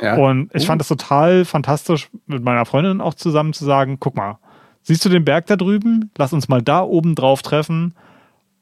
Ja. 0.00 0.16
Und 0.16 0.50
ich 0.54 0.64
uh. 0.64 0.66
fand 0.66 0.80
das 0.80 0.88
total 0.88 1.44
fantastisch, 1.44 2.10
mit 2.26 2.42
meiner 2.42 2.66
Freundin 2.66 3.00
auch 3.00 3.14
zusammen 3.14 3.52
zu 3.52 3.64
sagen: 3.64 3.98
guck 4.00 4.16
mal, 4.16 4.38
siehst 4.82 5.04
du 5.04 5.08
den 5.08 5.24
Berg 5.24 5.46
da 5.46 5.56
drüben? 5.56 6.10
Lass 6.18 6.32
uns 6.32 6.48
mal 6.48 6.62
da 6.62 6.82
oben 6.82 7.14
drauf 7.14 7.42
treffen 7.42 7.94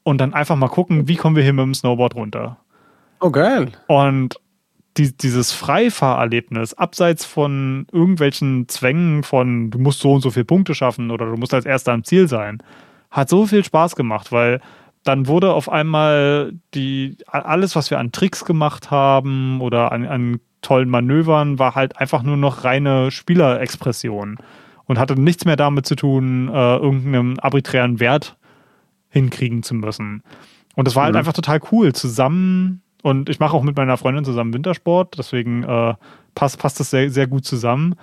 und 0.03 0.19
dann 0.19 0.33
einfach 0.33 0.55
mal 0.55 0.69
gucken, 0.69 1.07
wie 1.07 1.15
kommen 1.15 1.35
wir 1.35 1.43
hier 1.43 1.53
mit 1.53 1.63
dem 1.63 1.73
Snowboard 1.73 2.15
runter. 2.15 2.57
Oh, 3.19 3.31
geil. 3.31 3.71
Und 3.87 4.39
die, 4.97 5.15
dieses 5.15 5.51
Freifahrerlebnis, 5.53 6.73
abseits 6.73 7.25
von 7.25 7.87
irgendwelchen 7.91 8.67
Zwängen 8.67 9.23
von, 9.23 9.69
du 9.69 9.79
musst 9.79 9.99
so 9.99 10.13
und 10.13 10.21
so 10.21 10.31
viele 10.31 10.45
Punkte 10.45 10.73
schaffen 10.73 11.11
oder 11.11 11.25
du 11.25 11.37
musst 11.37 11.53
als 11.53 11.65
Erster 11.65 11.93
am 11.93 12.03
Ziel 12.03 12.27
sein, 12.27 12.63
hat 13.11 13.29
so 13.29 13.45
viel 13.45 13.63
Spaß 13.63 13.95
gemacht, 13.95 14.31
weil 14.31 14.61
dann 15.03 15.27
wurde 15.27 15.53
auf 15.53 15.69
einmal 15.69 16.53
die, 16.73 17.17
alles, 17.27 17.75
was 17.75 17.89
wir 17.91 17.99
an 17.99 18.11
Tricks 18.11 18.43
gemacht 18.43 18.91
haben 18.91 19.61
oder 19.61 19.91
an, 19.91 20.05
an 20.05 20.39
tollen 20.61 20.89
Manövern, 20.89 21.59
war 21.59 21.75
halt 21.75 21.97
einfach 21.97 22.23
nur 22.23 22.35
noch 22.35 22.63
reine 22.63 23.11
Spielerexpression 23.11 24.37
und 24.85 24.99
hatte 24.99 25.19
nichts 25.19 25.45
mehr 25.45 25.55
damit 25.55 25.85
zu 25.85 25.95
tun, 25.95 26.49
äh, 26.49 26.75
irgendeinen 26.77 27.39
arbiträren 27.39 27.99
Wert 27.99 28.37
hinkriegen 29.09 29.63
zu 29.63 29.75
müssen. 29.75 30.23
Und 30.75 30.87
das 30.87 30.95
war 30.95 31.03
halt 31.03 31.13
mhm. 31.13 31.19
einfach 31.19 31.33
total 31.33 31.61
cool, 31.71 31.93
zusammen 31.93 32.81
und 33.07 33.29
ich 33.29 33.39
mache 33.39 33.55
auch 33.55 33.63
mit 33.63 33.77
meiner 33.77 33.95
Freundin 33.95 34.25
zusammen 34.25 34.53
Wintersport, 34.53 35.17
deswegen 35.17 35.63
äh, 35.63 35.93
passt, 36.35 36.59
passt 36.59 36.81
das 36.81 36.89
sehr, 36.89 37.09
sehr 37.09 37.25
gut 37.25 37.45
zusammen. 37.45 37.95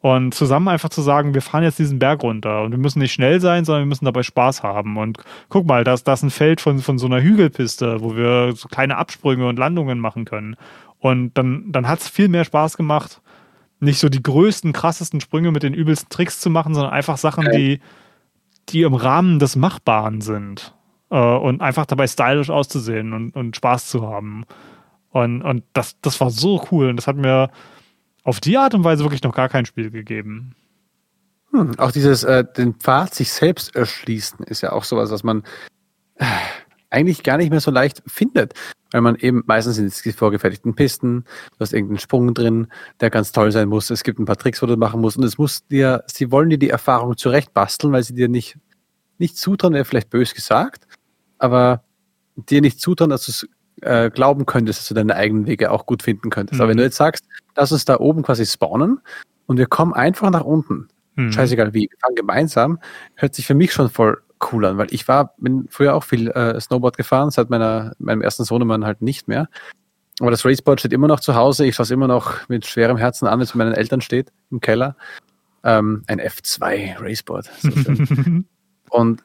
Und 0.00 0.32
zusammen 0.32 0.68
einfach 0.68 0.88
zu 0.88 1.02
sagen, 1.02 1.34
wir 1.34 1.42
fahren 1.42 1.62
jetzt 1.62 1.78
diesen 1.78 1.98
Berg 1.98 2.22
runter 2.22 2.62
und 2.62 2.70
wir 2.70 2.78
müssen 2.78 3.00
nicht 3.00 3.12
schnell 3.12 3.38
sein, 3.38 3.66
sondern 3.66 3.82
wir 3.82 3.88
müssen 3.88 4.06
dabei 4.06 4.22
Spaß 4.22 4.62
haben. 4.62 4.96
Und 4.96 5.18
guck 5.50 5.66
mal, 5.66 5.84
da 5.84 5.92
ist, 5.92 6.08
ein 6.08 6.30
Feld 6.30 6.62
von, 6.62 6.78
von 6.78 6.96
so 6.96 7.04
einer 7.04 7.20
Hügelpiste, 7.20 8.00
wo 8.00 8.16
wir 8.16 8.52
so 8.54 8.68
kleine 8.68 8.96
Absprünge 8.96 9.46
und 9.46 9.58
Landungen 9.58 9.98
machen 9.98 10.24
können. 10.24 10.56
Und 11.00 11.36
dann, 11.36 11.70
dann 11.70 11.86
hat 11.86 12.00
es 12.00 12.08
viel 12.08 12.28
mehr 12.28 12.44
Spaß 12.44 12.78
gemacht, 12.78 13.20
nicht 13.80 13.98
so 13.98 14.08
die 14.08 14.22
größten, 14.22 14.72
krassesten 14.72 15.20
Sprünge 15.20 15.50
mit 15.50 15.64
den 15.64 15.74
übelsten 15.74 16.08
Tricks 16.08 16.40
zu 16.40 16.48
machen, 16.48 16.72
sondern 16.72 16.94
einfach 16.94 17.18
Sachen, 17.18 17.50
die, 17.52 17.80
die 18.70 18.82
im 18.82 18.94
Rahmen 18.94 19.38
des 19.38 19.54
Machbaren 19.54 20.22
sind 20.22 20.75
äh, 21.10 21.16
und 21.16 21.60
einfach 21.60 21.86
dabei 21.86 22.06
stylisch 22.06 22.50
auszusehen 22.50 23.12
und, 23.12 23.36
und 23.36 23.56
Spaß 23.56 23.88
zu 23.88 24.06
haben. 24.06 24.44
Und, 25.10 25.42
und 25.42 25.64
das, 25.72 26.00
das 26.02 26.20
war 26.20 26.30
so 26.30 26.66
cool 26.70 26.88
und 26.88 26.96
das 26.96 27.06
hat 27.06 27.16
mir 27.16 27.50
auf 28.22 28.40
die 28.40 28.58
Art 28.58 28.74
und 28.74 28.84
Weise 28.84 29.04
wirklich 29.04 29.22
noch 29.22 29.34
gar 29.34 29.48
kein 29.48 29.66
Spiel 29.66 29.90
gegeben. 29.90 30.54
Hm, 31.52 31.78
auch 31.78 31.92
dieses, 31.92 32.24
äh, 32.24 32.44
den 32.44 32.74
Pfad 32.74 33.14
sich 33.14 33.30
selbst 33.30 33.74
erschließen, 33.74 34.44
ist 34.46 34.62
ja 34.62 34.72
auch 34.72 34.84
sowas, 34.84 35.10
was 35.10 35.22
man 35.22 35.44
äh, 36.16 36.24
eigentlich 36.90 37.22
gar 37.22 37.36
nicht 37.36 37.50
mehr 37.50 37.60
so 37.60 37.70
leicht 37.70 38.02
findet. 38.06 38.54
Weil 38.92 39.00
man 39.00 39.16
eben 39.16 39.42
meistens 39.46 39.76
sind 39.76 40.04
die 40.04 40.12
vorgefertigten 40.12 40.74
Pisten, 40.74 41.24
du 41.24 41.60
hast 41.60 41.72
irgendeinen 41.72 41.98
Sprung 41.98 42.34
drin, 42.34 42.68
der 43.00 43.10
ganz 43.10 43.32
toll 43.32 43.50
sein 43.52 43.68
muss. 43.68 43.90
Es 43.90 44.04
gibt 44.04 44.18
ein 44.18 44.26
paar 44.26 44.36
Tricks, 44.36 44.62
wo 44.62 44.66
du 44.66 44.76
machen 44.76 45.00
musst. 45.00 45.16
Und 45.16 45.24
es 45.24 45.38
muss 45.38 45.66
dir, 45.66 46.04
sie 46.06 46.30
wollen 46.30 46.50
dir 46.50 46.58
die 46.58 46.70
Erfahrung 46.70 47.16
zurecht 47.16 47.52
basteln, 47.52 47.92
weil 47.92 48.04
sie 48.04 48.14
dir 48.14 48.28
nicht, 48.28 48.58
nicht 49.18 49.36
zutrauen, 49.36 49.74
wäre 49.74 49.84
vielleicht 49.84 50.10
bös 50.10 50.34
gesagt, 50.34 50.85
aber 51.38 51.82
dir 52.36 52.60
nicht 52.60 52.80
zutrauen, 52.80 53.10
dass 53.10 53.26
du 53.26 53.32
es 53.32 53.48
äh, 53.82 54.10
glauben 54.10 54.46
könntest, 54.46 54.80
dass 54.80 54.88
du 54.88 54.94
deine 54.94 55.16
eigenen 55.16 55.46
Wege 55.46 55.70
auch 55.70 55.86
gut 55.86 56.02
finden 56.02 56.30
könntest. 56.30 56.58
Mhm. 56.58 56.62
Aber 56.62 56.70
wenn 56.70 56.76
du 56.76 56.82
jetzt 56.82 56.96
sagst, 56.96 57.24
lass 57.56 57.72
uns 57.72 57.84
da 57.84 57.98
oben 57.98 58.22
quasi 58.22 58.46
spawnen 58.46 59.00
und 59.46 59.58
wir 59.58 59.66
kommen 59.66 59.94
einfach 59.94 60.30
nach 60.30 60.44
unten, 60.44 60.88
mhm. 61.14 61.32
scheißegal 61.32 61.74
wie, 61.74 61.88
wir 61.90 61.98
fahren 62.00 62.14
gemeinsam, 62.14 62.78
hört 63.14 63.34
sich 63.34 63.46
für 63.46 63.54
mich 63.54 63.72
schon 63.72 63.90
voll 63.90 64.22
cool 64.52 64.66
an, 64.66 64.78
weil 64.78 64.88
ich 64.90 65.08
war, 65.08 65.34
bin 65.38 65.66
früher 65.70 65.94
auch 65.94 66.04
viel 66.04 66.28
äh, 66.28 66.60
Snowboard 66.60 66.96
gefahren, 66.96 67.30
seit 67.30 67.48
meiner, 67.48 67.92
meinem 67.98 68.20
ersten 68.20 68.44
Sohnemann 68.44 68.84
halt 68.84 69.02
nicht 69.02 69.28
mehr. 69.28 69.48
Aber 70.20 70.30
das 70.30 70.44
Raceboard 70.44 70.80
steht 70.80 70.92
immer 70.92 71.08
noch 71.08 71.20
zu 71.20 71.34
Hause. 71.34 71.66
Ich 71.66 71.74
schaue 71.74 71.84
es 71.84 71.90
immer 71.90 72.08
noch 72.08 72.48
mit 72.48 72.64
schwerem 72.66 72.96
Herzen 72.96 73.26
an, 73.26 73.38
wenn 73.38 73.44
es 73.44 73.54
mit 73.54 73.66
meinen 73.66 73.74
Eltern 73.74 74.00
steht 74.00 74.32
im 74.50 74.60
Keller. 74.60 74.96
Ähm, 75.62 76.04
ein 76.06 76.20
F2 76.20 77.00
Raceboard. 77.00 77.50
So 77.60 77.70
und 78.90 79.22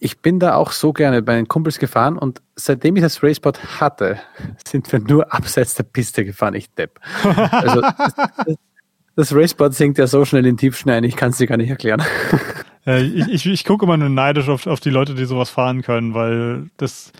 ich 0.00 0.20
bin 0.20 0.38
da 0.38 0.54
auch 0.54 0.72
so 0.72 0.92
gerne 0.92 1.22
bei 1.22 1.34
den 1.34 1.48
Kumpels 1.48 1.78
gefahren 1.78 2.18
und 2.18 2.40
seitdem 2.54 2.96
ich 2.96 3.02
das 3.02 3.22
Raceboard 3.22 3.80
hatte, 3.80 4.18
sind 4.66 4.90
wir 4.92 5.00
nur 5.00 5.32
abseits 5.32 5.74
der 5.74 5.84
Piste 5.84 6.24
gefahren, 6.24 6.54
ich 6.54 6.72
depp. 6.74 7.00
Also 7.50 7.82
das, 9.16 9.34
Raceboard 9.34 9.74
sinkt 9.74 9.98
ja 9.98 10.06
so 10.06 10.24
schnell 10.24 10.46
in 10.46 10.56
Tiefschnee 10.56 10.92
ein, 10.92 11.04
ich 11.04 11.16
kann 11.16 11.30
es 11.30 11.38
dir 11.38 11.46
gar 11.46 11.56
nicht 11.56 11.70
erklären. 11.70 12.02
Äh, 12.86 13.02
ich, 13.02 13.28
ich, 13.28 13.46
ich 13.46 13.64
gucke 13.64 13.84
immer 13.84 13.98
nur 13.98 14.08
neidisch 14.08 14.48
auf, 14.48 14.66
auf 14.66 14.80
die 14.80 14.88
Leute, 14.88 15.14
die 15.14 15.26
sowas 15.26 15.50
fahren 15.50 15.82
können, 15.82 16.14
weil 16.14 16.70
das, 16.78 17.12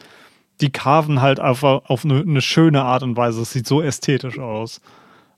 die 0.62 0.70
carven 0.70 1.20
halt 1.20 1.40
auf, 1.40 1.62
auf 1.62 2.04
eine, 2.06 2.20
eine 2.20 2.40
schöne 2.40 2.84
Art 2.84 3.02
und 3.02 3.18
Weise. 3.18 3.42
Es 3.42 3.52
sieht 3.52 3.66
so 3.66 3.82
ästhetisch 3.82 4.38
aus. 4.38 4.80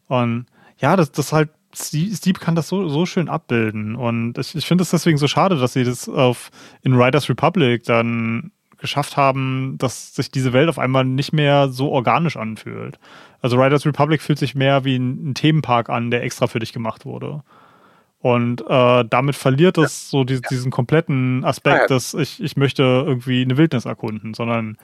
Und 0.07 0.47
ja, 0.79 0.95
das, 0.95 1.11
das 1.11 1.33
halt 1.33 1.49
Steve 1.75 2.39
kann 2.39 2.55
das 2.55 2.69
so, 2.69 2.89
so 2.89 3.07
schön 3.07 3.29
abbilden. 3.29 3.95
Und 3.95 4.39
ich, 4.39 4.55
ich 4.55 4.67
finde 4.67 4.83
es 4.83 4.91
deswegen 4.91 5.19
so 5.19 5.29
schade, 5.29 5.57
dass 5.57 5.73
sie 5.73 5.85
das 5.85 6.09
auf, 6.09 6.51
in 6.83 6.95
Riders 6.95 7.29
Republic 7.29 7.85
dann 7.85 8.51
geschafft 8.79 9.17
haben, 9.17 9.77
dass 9.79 10.15
sich 10.15 10.31
diese 10.31 10.53
Welt 10.53 10.69
auf 10.69 10.79
einmal 10.79 11.05
nicht 11.05 11.33
mehr 11.33 11.69
so 11.69 11.91
organisch 11.91 12.37
anfühlt. 12.37 12.99
Also 13.43 13.61
Riders 13.61 13.87
Republic 13.87 14.23
fühlt 14.23 14.39
sich 14.39 14.55
mehr 14.55 14.85
wie 14.85 14.97
ein, 14.97 15.31
ein 15.31 15.35
Themenpark 15.35 15.91
an, 15.91 16.11
der 16.11 16.23
extra 16.23 16.47
für 16.47 16.59
dich 16.59 16.73
gemacht 16.73 17.05
wurde. 17.05 17.43
Und 18.21 18.63
äh, 18.69 19.05
damit 19.09 19.37
verliert 19.37 19.79
es 19.79 20.07
ja. 20.07 20.11
so 20.11 20.25
die, 20.25 20.41
diesen 20.43 20.71
kompletten 20.71 21.45
Aspekt, 21.45 21.77
ja, 21.77 21.83
ja. 21.83 21.87
dass 21.87 22.15
ich, 22.15 22.43
ich 22.43 22.57
möchte 22.57 22.83
irgendwie 22.83 23.43
eine 23.43 23.57
Wildnis 23.57 23.87
erkunden, 23.87 24.35
sondern 24.35 24.77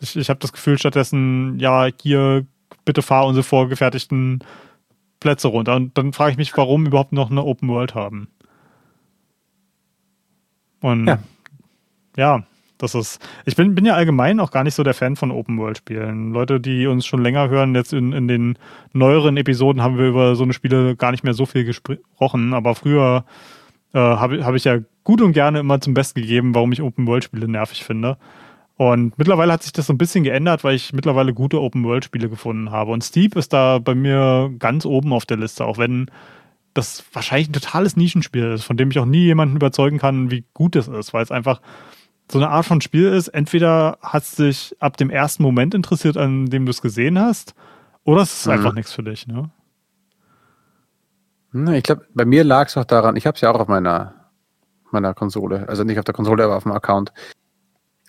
ich, 0.00 0.16
ich 0.16 0.28
habe 0.28 0.40
das 0.40 0.52
Gefühl 0.52 0.78
stattdessen, 0.78 1.58
ja, 1.58 1.88
hier 2.00 2.46
bitte 2.84 3.00
fahr 3.00 3.26
unsere 3.26 3.44
vorgefertigten 3.44 4.40
Plätze 5.24 5.48
runter. 5.48 5.74
Und 5.74 5.96
dann 5.96 6.12
frage 6.12 6.32
ich 6.32 6.36
mich, 6.36 6.54
warum 6.54 6.84
überhaupt 6.84 7.12
noch 7.12 7.30
eine 7.30 7.42
Open 7.42 7.70
World 7.70 7.94
haben. 7.94 8.28
Und 10.82 11.06
ja, 11.06 11.18
ja 12.14 12.42
das 12.76 12.94
ist. 12.94 13.26
Ich 13.46 13.56
bin, 13.56 13.74
bin 13.74 13.86
ja 13.86 13.94
allgemein 13.94 14.38
auch 14.38 14.50
gar 14.50 14.64
nicht 14.64 14.74
so 14.74 14.82
der 14.82 14.92
Fan 14.92 15.16
von 15.16 15.30
Open 15.30 15.56
World 15.56 15.78
Spielen. 15.78 16.32
Leute, 16.32 16.60
die 16.60 16.86
uns 16.86 17.06
schon 17.06 17.22
länger 17.22 17.48
hören, 17.48 17.74
jetzt 17.74 17.94
in, 17.94 18.12
in 18.12 18.28
den 18.28 18.58
neueren 18.92 19.38
Episoden 19.38 19.82
haben 19.82 19.96
wir 19.96 20.06
über 20.06 20.36
so 20.36 20.44
eine 20.44 20.52
Spiele 20.52 20.94
gar 20.94 21.10
nicht 21.10 21.24
mehr 21.24 21.32
so 21.32 21.46
viel 21.46 21.64
gesprochen, 21.64 22.52
aber 22.52 22.74
früher 22.74 23.24
äh, 23.94 23.98
habe 23.98 24.44
hab 24.44 24.54
ich 24.54 24.64
ja 24.64 24.80
gut 25.04 25.22
und 25.22 25.32
gerne 25.32 25.60
immer 25.60 25.80
zum 25.80 25.94
Besten 25.94 26.20
gegeben, 26.20 26.54
warum 26.54 26.72
ich 26.72 26.82
Open 26.82 27.06
World 27.06 27.24
Spiele 27.24 27.48
nervig 27.48 27.82
finde. 27.82 28.18
Und 28.76 29.16
mittlerweile 29.18 29.52
hat 29.52 29.62
sich 29.62 29.72
das 29.72 29.86
so 29.86 29.92
ein 29.92 29.98
bisschen 29.98 30.24
geändert, 30.24 30.64
weil 30.64 30.74
ich 30.74 30.92
mittlerweile 30.92 31.32
gute 31.32 31.60
Open-World-Spiele 31.60 32.28
gefunden 32.28 32.70
habe. 32.70 32.90
Und 32.90 33.04
Steep 33.04 33.36
ist 33.36 33.52
da 33.52 33.78
bei 33.78 33.94
mir 33.94 34.52
ganz 34.58 34.84
oben 34.84 35.12
auf 35.12 35.26
der 35.26 35.36
Liste, 35.36 35.64
auch 35.64 35.78
wenn 35.78 36.10
das 36.74 37.04
wahrscheinlich 37.12 37.48
ein 37.48 37.52
totales 37.52 37.96
Nischenspiel 37.96 38.52
ist, 38.52 38.64
von 38.64 38.76
dem 38.76 38.90
ich 38.90 38.98
auch 38.98 39.04
nie 39.04 39.24
jemanden 39.24 39.56
überzeugen 39.56 39.98
kann, 39.98 40.32
wie 40.32 40.44
gut 40.54 40.74
es 40.74 40.88
ist, 40.88 41.14
weil 41.14 41.22
es 41.22 41.30
einfach 41.30 41.60
so 42.30 42.38
eine 42.38 42.48
Art 42.48 42.66
von 42.66 42.80
Spiel 42.80 43.06
ist. 43.08 43.28
Entweder 43.28 43.98
hat 44.02 44.24
es 44.24 44.36
dich 44.36 44.76
ab 44.80 44.96
dem 44.96 45.10
ersten 45.10 45.44
Moment 45.44 45.74
interessiert, 45.74 46.16
an 46.16 46.46
dem 46.46 46.66
du 46.66 46.70
es 46.70 46.82
gesehen 46.82 47.18
hast, 47.18 47.54
oder 48.02 48.22
es 48.22 48.40
ist 48.40 48.46
mhm. 48.46 48.52
einfach 48.54 48.74
nichts 48.74 48.92
für 48.92 49.04
dich. 49.04 49.28
Ne? 49.28 49.50
Ich 51.76 51.84
glaube, 51.84 52.06
bei 52.12 52.24
mir 52.24 52.42
lag 52.42 52.66
es 52.66 52.76
auch 52.76 52.84
daran, 52.84 53.14
ich 53.14 53.26
habe 53.26 53.36
es 53.36 53.40
ja 53.40 53.52
auch 53.52 53.60
auf 53.60 53.68
meiner, 53.68 54.14
meiner 54.90 55.14
Konsole, 55.14 55.68
also 55.68 55.84
nicht 55.84 55.98
auf 56.00 56.04
der 56.04 56.14
Konsole, 56.14 56.42
aber 56.42 56.56
auf 56.56 56.64
dem 56.64 56.72
Account. 56.72 57.12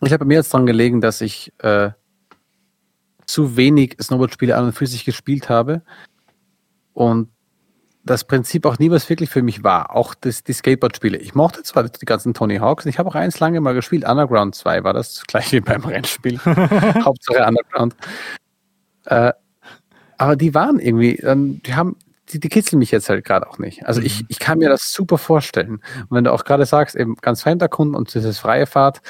Ich 0.05 0.13
habe 0.13 0.25
mir 0.25 0.35
jetzt 0.35 0.53
daran 0.53 0.67
gelegen, 0.67 1.01
dass 1.01 1.21
ich 1.21 1.51
äh, 1.59 1.89
zu 3.25 3.57
wenig 3.57 3.97
Snowboard-Spiele 4.01 4.55
an 4.55 4.65
und 4.65 4.73
für 4.73 4.87
sich 4.87 5.03
gespielt 5.03 5.49
habe 5.49 5.81
und 6.93 7.29
das 8.03 8.23
Prinzip 8.23 8.67
auch 8.67 8.77
nie 8.77 8.91
was 8.91 9.09
wirklich 9.09 9.31
für 9.31 9.41
mich 9.41 9.63
war. 9.63 9.95
Auch 9.95 10.13
das, 10.13 10.43
die 10.43 10.53
Skateboard-Spiele. 10.53 11.17
Ich 11.17 11.33
mochte 11.33 11.63
zwar 11.63 11.83
die 11.83 12.05
ganzen 12.05 12.35
Tony 12.35 12.57
Hawks 12.57 12.85
und 12.85 12.89
ich 12.89 12.99
habe 12.99 13.09
auch 13.09 13.15
eins 13.15 13.39
lange 13.39 13.59
mal 13.61 13.73
gespielt. 13.73 14.07
Underground 14.07 14.53
2 14.53 14.83
war 14.83 14.93
das, 14.93 15.23
gleich 15.25 15.51
wie 15.51 15.59
beim 15.59 15.83
Rennspiel. 15.83 16.39
Hauptsache 16.45 17.43
Underground. 17.43 17.95
Äh, 19.05 19.33
aber 20.17 20.35
die 20.35 20.53
waren 20.53 20.79
irgendwie, 20.79 21.15
ähm, 21.17 21.61
die 21.63 21.73
haben, 21.73 21.97
die, 22.29 22.39
die 22.39 22.49
kitzeln 22.49 22.77
mich 22.77 22.91
jetzt 22.91 23.09
halt 23.09 23.25
gerade 23.25 23.49
auch 23.49 23.57
nicht. 23.57 23.87
Also 23.87 24.01
mhm. 24.01 24.05
ich, 24.05 24.25
ich 24.27 24.37
kann 24.37 24.59
mir 24.59 24.69
das 24.69 24.93
super 24.93 25.17
vorstellen. 25.17 25.81
Und 26.01 26.11
wenn 26.11 26.23
du 26.25 26.31
auch 26.31 26.43
gerade 26.43 26.67
sagst, 26.67 26.95
eben 26.95 27.15
ganz 27.15 27.43
Hintergrund 27.43 27.95
und 27.95 28.13
dieses 28.13 28.37
freie 28.37 28.67
Fahrt, 28.67 29.01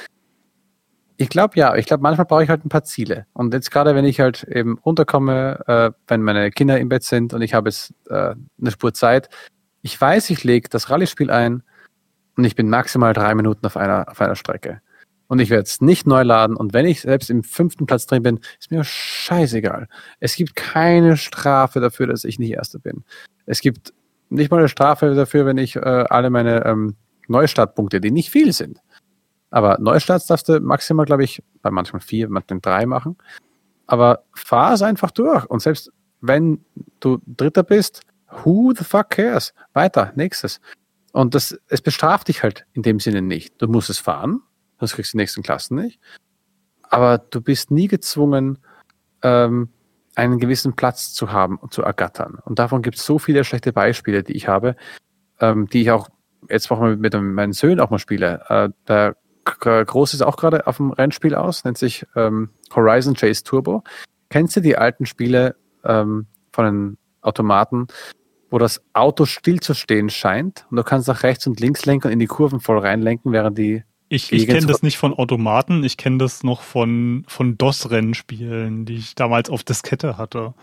ich 1.18 1.30
glaube 1.30 1.58
ja, 1.58 1.76
ich 1.76 1.86
glaube, 1.86 2.04
manchmal 2.04 2.26
brauche 2.26 2.44
ich 2.44 2.50
halt 2.50 2.66
ein 2.66 2.70
paar 2.70 2.84
Ziele. 2.84 3.26
Und 3.34 3.54
jetzt 3.54 3.72
gerade, 3.72 3.96
wenn 3.96 4.06
ich 4.06 4.20
halt 4.20 4.44
eben 4.44 4.78
runterkomme, 4.80 5.60
äh, 5.68 5.92
wenn 6.08 6.22
meine 6.22 6.52
Kinder 6.52 6.80
im 6.80 6.90
Bett 6.90 7.04
sind 7.04 7.34
und 7.34 7.42
ich 7.42 7.54
habe 7.54 7.70
jetzt 7.70 7.94
äh, 8.10 8.36
eine 8.60 8.72
Spur 8.72 8.94
Zeit, 8.94 9.30
ich 9.82 10.00
weiß, 10.00 10.30
ich 10.32 10.44
lege 10.44 10.68
das 10.70 10.90
Rallye-Spiel 10.90 11.30
ein 11.30 11.64
und 12.36 12.44
ich 12.44 12.56
bin 12.56 12.70
maximal 12.70 13.14
drei 13.14 13.36
Minuten 13.36 13.66
auf 13.66 13.78
einer, 13.78 14.10
auf 14.10 14.20
einer 14.20 14.36
Strecke. 14.36 14.82
Und 15.28 15.40
ich 15.40 15.50
werde 15.50 15.64
es 15.64 15.82
nicht 15.82 16.06
neu 16.06 16.24
laden. 16.24 16.56
Und 16.56 16.74
wenn 16.74 16.86
ich 16.86 17.02
selbst 17.02 17.30
im 17.30 17.44
fünften 17.44 17.88
Platz 17.88 18.06
drin 18.06 18.24
bin, 18.24 18.40
ist 18.60 18.72
mir 18.72 18.84
scheißegal. 18.84 19.88
Es 20.20 20.36
gibt 20.36 20.56
keine 20.56 21.18
Strafe 21.18 21.80
dafür, 21.80 22.08
dass 22.08 22.24
ich 22.26 22.38
nicht 22.38 22.52
Erster 22.52 22.80
bin. 22.80 23.04
Es 23.46 23.62
gibt 23.62 23.94
nicht 24.30 24.52
mal 24.52 24.58
eine 24.58 24.70
Strafe 24.70 25.16
dafür, 25.16 25.46
wenn 25.46 25.58
ich 25.58 25.76
äh, 25.76 25.80
alle 25.80 26.30
meine 26.30 26.66
ähm, 26.66 26.96
Neustartpunkte, 27.28 28.02
die 28.02 28.12
nicht 28.12 28.30
viel 28.30 28.54
sind, 28.54 28.80
aber 29.50 29.78
Neustarts 29.80 30.28
darfst 30.28 30.50
du 30.50 30.60
maximal, 30.60 31.06
glaube 31.06 31.24
ich, 31.24 31.42
bei 31.62 31.72
manchmal 31.72 32.02
vier, 32.02 32.30
manchmal 32.30 32.60
drei 32.60 32.86
machen. 32.86 33.18
Aber 33.88 34.24
fahr 34.34 34.74
es 34.74 34.82
einfach 34.82 35.12
durch. 35.12 35.46
Und 35.46 35.62
selbst 35.62 35.92
wenn 36.22 36.66
du 37.00 37.20
Dritter 37.26 37.64
bist, 37.64 38.02
who 38.44 38.74
the 38.76 38.84
fuck 38.84 39.12
cares? 39.12 39.54
Weiter, 39.74 40.12
nächstes. 40.16 40.60
Und 41.12 41.36
das, 41.36 41.58
es 41.68 41.82
bestraft 41.82 42.28
dich 42.28 42.44
halt 42.44 42.66
in 42.74 42.82
dem 42.82 43.00
Sinne 43.00 43.22
nicht. 43.22 43.62
Du 43.62 43.68
musst 43.68 43.90
es 43.90 44.00
fahren, 44.00 44.42
sonst 44.80 44.96
kriegst 44.96 45.14
du 45.14 45.18
die 45.18 45.22
nächsten 45.22 45.44
Klassen 45.44 45.76
nicht. 45.76 46.00
Aber 46.84 47.18
du 47.18 47.42
bist 47.42 47.72
nie 47.72 47.88
gezwungen, 47.88 48.60
ähm, 49.22 49.70
einen 50.16 50.40
gewissen 50.40 50.76
Platz 50.76 51.14
zu 51.14 51.32
haben 51.32 51.58
und 51.58 51.74
zu 51.74 51.82
ergattern. 51.82 52.40
Und 52.44 52.60
davon 52.60 52.82
gibt 52.82 52.98
es 52.98 53.06
so 53.06 53.20
viele 53.20 53.44
schlechte 53.44 53.74
Beispiele, 53.74 54.24
die 54.24 54.34
ich 54.34 54.48
habe, 54.48 54.76
ähm, 55.40 55.68
die 55.68 55.82
ich 55.82 55.92
auch 55.92 56.10
jetzt 56.50 56.72
auch 56.72 56.80
mal 56.80 56.96
mit, 56.96 57.14
mit 57.14 57.22
meinen 57.22 57.54
Söhnen 57.54 57.80
auch 57.80 57.90
mal 57.90 58.00
spiele. 58.00 58.44
Äh, 58.50 58.70
da 58.86 59.14
groß 59.46 60.14
ist 60.14 60.22
auch 60.22 60.38
gerade 60.38 60.68
auf 60.68 60.78
dem 60.78 60.92
Rennspiel 60.92 61.36
aus, 61.36 61.64
nennt 61.64 61.78
sich 61.78 62.06
ähm, 62.16 62.50
Horizon 62.76 63.16
Chase 63.16 63.44
Turbo. 63.44 63.84
Kennst 64.30 64.56
du 64.56 64.62
die 64.62 64.78
alten 64.78 65.06
Spiele 65.06 65.56
ähm, 65.84 66.26
von 66.52 66.66
den 66.66 66.98
Automaten, 67.22 67.88
wo 68.50 68.58
das 68.58 68.82
Auto 68.94 69.26
stillzustehen 69.26 70.10
scheint 70.10 70.66
und 70.70 70.78
du 70.78 70.84
kannst 70.84 71.08
nach 71.08 71.24
rechts 71.24 71.48
und 71.48 71.60
links 71.60 71.86
lenken 71.86 72.08
und 72.08 72.14
in 72.14 72.20
die 72.20 72.28
Kurven 72.28 72.60
voll 72.60 72.80
reinlenken, 72.80 73.32
während 73.32 73.58
die 73.58 73.84
ich, 74.08 74.32
ich 74.32 74.48
kenne 74.48 74.68
das 74.68 74.84
nicht 74.84 74.98
von 74.98 75.14
Automaten, 75.14 75.84
ich 75.84 75.98
kenne 75.98 76.20
das 76.20 76.44
noch 76.44 76.62
von, 76.62 77.26
von 77.28 77.58
DOS-Rennspielen, 77.58 78.86
die 78.86 78.98
ich 78.98 79.16
damals 79.16 79.50
auf 79.50 79.64
Diskette 79.64 80.18
hatte. 80.18 80.54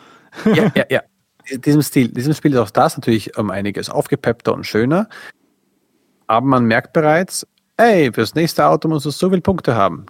Ja, 0.45 0.71
ja, 0.77 0.85
ja. 0.89 1.03
In 1.47 1.61
diesem 1.61 1.83
Stil, 1.83 2.07
in 2.07 2.15
diesem 2.15 2.35
Spiel 2.35 2.53
ist 2.53 2.59
auch 2.59 2.71
das 2.71 2.97
natürlich 2.97 3.37
um 3.37 3.51
einiges 3.51 3.91
aufgepeppter 3.91 4.55
und 4.55 4.65
schöner. 4.65 5.09
Aber 6.29 6.47
man 6.47 6.67
merkt 6.67 6.93
bereits, 6.93 7.45
hey, 7.83 8.13
fürs 8.13 8.35
nächste 8.35 8.67
Auto 8.67 8.89
muss 8.89 9.07
es 9.07 9.19
so 9.19 9.29
viele 9.29 9.43
Punkte 9.43 9.75
haben. 9.75 10.07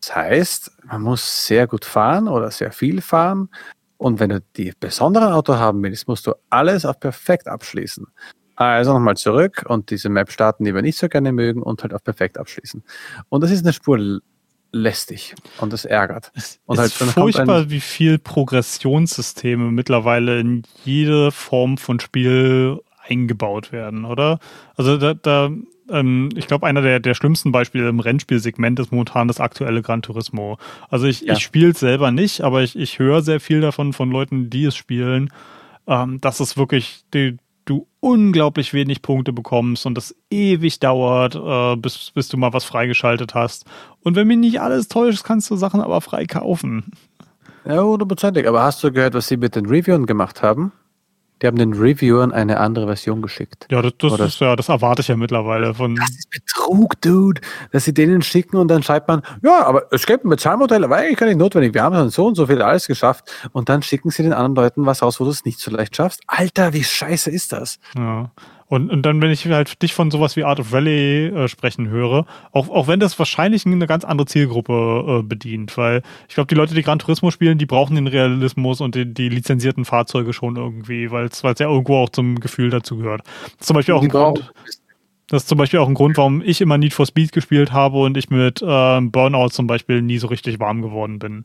Das 0.00 0.16
heißt, 0.16 0.70
man 0.84 1.02
muss 1.02 1.46
sehr 1.46 1.66
gut 1.66 1.84
fahren 1.84 2.26
oder 2.26 2.50
sehr 2.50 2.72
viel 2.72 3.02
fahren. 3.02 3.50
Und 3.98 4.18
wenn 4.18 4.30
du 4.30 4.40
die 4.56 4.72
besonderen 4.80 5.32
Auto 5.32 5.56
haben 5.56 5.82
willst, 5.82 6.08
musst 6.08 6.26
du 6.26 6.32
alles 6.48 6.86
auf 6.86 6.98
perfekt 6.98 7.48
abschließen. 7.48 8.06
Also 8.56 8.94
nochmal 8.94 9.16
zurück 9.16 9.64
und 9.68 9.90
diese 9.90 10.08
Map 10.08 10.30
starten, 10.32 10.64
die 10.64 10.74
wir 10.74 10.80
nicht 10.80 10.98
so 10.98 11.08
gerne 11.08 11.32
mögen 11.32 11.62
und 11.62 11.82
halt 11.82 11.92
auf 11.92 12.02
perfekt 12.02 12.38
abschließen. 12.38 12.82
Und 13.28 13.42
das 13.42 13.50
ist 13.50 13.62
eine 13.62 13.74
Spur 13.74 14.20
lästig 14.72 15.34
und 15.58 15.72
das 15.72 15.84
ärgert. 15.84 16.32
Es 16.34 16.60
und 16.64 16.78
ist 16.78 17.00
halt 17.00 17.10
furchtbar, 17.12 17.68
wie 17.68 17.80
viel 17.80 18.18
Progressionssysteme 18.18 19.70
mittlerweile 19.70 20.40
in 20.40 20.62
jede 20.84 21.30
Form 21.30 21.76
von 21.76 22.00
Spiel 22.00 22.80
eingebaut 23.06 23.72
werden, 23.72 24.04
oder? 24.04 24.38
Also 24.76 24.96
da, 24.96 25.14
da 25.14 25.50
ähm, 25.90 26.30
ich 26.34 26.46
glaube, 26.46 26.66
einer 26.66 26.82
der, 26.82 27.00
der 27.00 27.14
schlimmsten 27.14 27.52
Beispiele 27.52 27.88
im 27.88 28.00
Rennspielsegment 28.00 28.78
ist 28.78 28.92
momentan 28.92 29.28
das 29.28 29.40
aktuelle 29.40 29.82
Gran 29.82 30.02
Turismo. 30.02 30.58
Also 30.88 31.06
ich, 31.06 31.22
ja. 31.22 31.34
ich 31.34 31.40
spiele 31.40 31.70
es 31.70 31.80
selber 31.80 32.10
nicht, 32.10 32.42
aber 32.42 32.62
ich, 32.62 32.76
ich 32.76 32.98
höre 32.98 33.22
sehr 33.22 33.40
viel 33.40 33.60
davon 33.60 33.92
von 33.92 34.10
Leuten, 34.10 34.50
die 34.50 34.64
es 34.64 34.76
spielen, 34.76 35.30
ähm, 35.86 36.20
dass 36.20 36.40
es 36.40 36.56
wirklich, 36.56 37.02
die, 37.12 37.36
du 37.64 37.86
unglaublich 38.00 38.74
wenig 38.74 39.02
Punkte 39.02 39.32
bekommst 39.32 39.86
und 39.86 39.94
das 39.94 40.14
ewig 40.30 40.80
dauert, 40.80 41.36
äh, 41.36 41.76
bis, 41.76 42.10
bis 42.12 42.28
du 42.28 42.36
mal 42.36 42.52
was 42.52 42.64
freigeschaltet 42.64 43.34
hast. 43.34 43.64
Und 44.02 44.16
wenn 44.16 44.26
mir 44.26 44.36
nicht 44.36 44.60
alles 44.60 44.88
täuscht, 44.88 45.24
kannst 45.24 45.50
du 45.50 45.56
Sachen 45.56 45.80
aber 45.80 46.00
frei 46.00 46.26
kaufen. 46.26 46.92
Ja, 47.64 47.82
hundertprozentig. 47.82 48.48
Aber 48.48 48.62
hast 48.62 48.82
du 48.82 48.90
gehört, 48.90 49.14
was 49.14 49.28
sie 49.28 49.36
mit 49.36 49.54
den 49.54 49.66
Reviewern 49.66 50.06
gemacht 50.06 50.42
haben? 50.42 50.72
Die 51.42 51.46
haben 51.46 51.56
den 51.56 51.72
Reviewern 51.72 52.32
eine 52.32 52.60
andere 52.60 52.86
Version 52.86 53.22
geschickt. 53.22 53.66
Ja, 53.70 53.80
das, 53.80 53.92
das 53.98 54.20
ist 54.20 54.40
ja, 54.40 54.56
das 54.56 54.68
erwarte 54.68 55.02
ich 55.02 55.08
ja 55.08 55.16
mittlerweile 55.16 55.74
von. 55.74 55.96
Das 55.96 56.10
ist 56.10 56.30
Betrug, 56.30 57.00
Dude. 57.00 57.40
Dass 57.72 57.84
sie 57.84 57.94
denen 57.94 58.22
schicken 58.22 58.56
und 58.56 58.68
dann 58.68 58.82
schreibt 58.82 59.08
man, 59.08 59.22
ja, 59.42 59.64
aber 59.64 59.84
es 59.90 60.06
gibt 60.06 60.24
ein 60.24 60.28
Bezahlmodell, 60.28 60.84
aber 60.84 60.96
eigentlich 60.96 61.18
gar 61.18 61.26
nicht 61.26 61.38
notwendig. 61.38 61.74
Wir 61.74 61.82
haben 61.82 61.94
dann 61.94 62.10
so 62.10 62.26
und 62.26 62.34
so 62.34 62.46
viel 62.46 62.60
alles 62.60 62.86
geschafft. 62.86 63.30
Und 63.52 63.68
dann 63.68 63.82
schicken 63.82 64.10
sie 64.10 64.22
den 64.22 64.32
anderen 64.32 64.54
Leuten 64.54 64.86
was 64.86 65.02
aus, 65.02 65.20
wo 65.20 65.24
du 65.24 65.30
es 65.30 65.44
nicht 65.44 65.60
so 65.60 65.70
leicht 65.70 65.96
schaffst. 65.96 66.20
Alter, 66.26 66.72
wie 66.72 66.84
scheiße 66.84 67.30
ist 67.30 67.52
das? 67.52 67.78
Ja. 67.96 68.30
Und, 68.70 68.88
und 68.88 69.02
dann, 69.02 69.20
wenn 69.20 69.32
ich 69.32 69.44
halt 69.46 69.82
dich 69.82 69.94
von 69.94 70.12
sowas 70.12 70.36
wie 70.36 70.44
Art 70.44 70.60
of 70.60 70.72
Rally 70.72 71.26
äh, 71.26 71.48
sprechen 71.48 71.88
höre, 71.88 72.24
auch, 72.52 72.68
auch 72.68 72.86
wenn 72.86 73.00
das 73.00 73.18
wahrscheinlich 73.18 73.66
eine 73.66 73.84
ganz 73.88 74.04
andere 74.04 74.26
Zielgruppe 74.26 75.18
äh, 75.18 75.22
bedient, 75.24 75.76
weil 75.76 76.02
ich 76.28 76.36
glaube, 76.36 76.46
die 76.46 76.54
Leute, 76.54 76.76
die 76.76 76.82
Gran 76.82 77.00
Turismo 77.00 77.32
spielen, 77.32 77.58
die 77.58 77.66
brauchen 77.66 77.96
den 77.96 78.06
Realismus 78.06 78.80
und 78.80 78.94
die, 78.94 79.12
die 79.12 79.28
lizenzierten 79.28 79.84
Fahrzeuge 79.84 80.32
schon 80.32 80.54
irgendwie, 80.54 81.10
weil 81.10 81.24
es 81.24 81.42
ja 81.42 81.68
irgendwo 81.68 81.96
auch 81.96 82.10
zum 82.10 82.38
Gefühl 82.38 82.70
dazu 82.70 82.96
gehört. 82.96 83.22
Das 83.24 83.62
ist 83.62 83.66
zum 83.66 83.74
Beispiel 83.74 83.94
auch 83.94 84.04
ein 84.04 84.08
Grund, 84.08 84.52
das 85.26 85.42
ist 85.42 85.48
zum 85.48 85.58
Beispiel 85.58 85.80
auch 85.80 85.88
ein 85.88 85.94
Grund, 85.94 86.16
warum 86.16 86.40
ich 86.40 86.60
immer 86.60 86.78
Need 86.78 86.94
for 86.94 87.06
Speed 87.06 87.32
gespielt 87.32 87.72
habe 87.72 87.98
und 87.98 88.16
ich 88.16 88.30
mit 88.30 88.62
äh, 88.62 89.00
Burnout 89.00 89.48
zum 89.48 89.66
Beispiel 89.66 90.00
nie 90.00 90.18
so 90.18 90.28
richtig 90.28 90.60
warm 90.60 90.80
geworden 90.80 91.18
bin. 91.18 91.44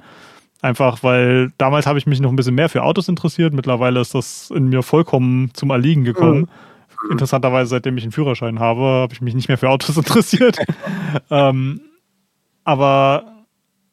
Einfach 0.61 1.01
weil 1.01 1.51
damals 1.57 1.87
habe 1.87 1.97
ich 1.97 2.05
mich 2.05 2.19
noch 2.19 2.29
ein 2.29 2.35
bisschen 2.35 2.53
mehr 2.53 2.69
für 2.69 2.83
Autos 2.83 3.07
interessiert. 3.09 3.51
Mittlerweile 3.55 3.99
ist 3.99 4.13
das 4.13 4.51
in 4.51 4.69
mir 4.69 4.83
vollkommen 4.83 5.49
zum 5.55 5.71
Erliegen 5.71 6.03
gekommen. 6.03 6.41
Mhm 6.41 6.49
interessanterweise, 7.09 7.69
seitdem 7.69 7.97
ich 7.97 8.03
einen 8.03 8.11
Führerschein 8.11 8.59
habe, 8.59 8.81
habe 8.81 9.13
ich 9.13 9.21
mich 9.21 9.35
nicht 9.35 9.47
mehr 9.47 9.57
für 9.57 9.69
Autos 9.69 9.97
interessiert. 9.97 10.57
ähm, 11.29 11.81
aber 12.63 13.45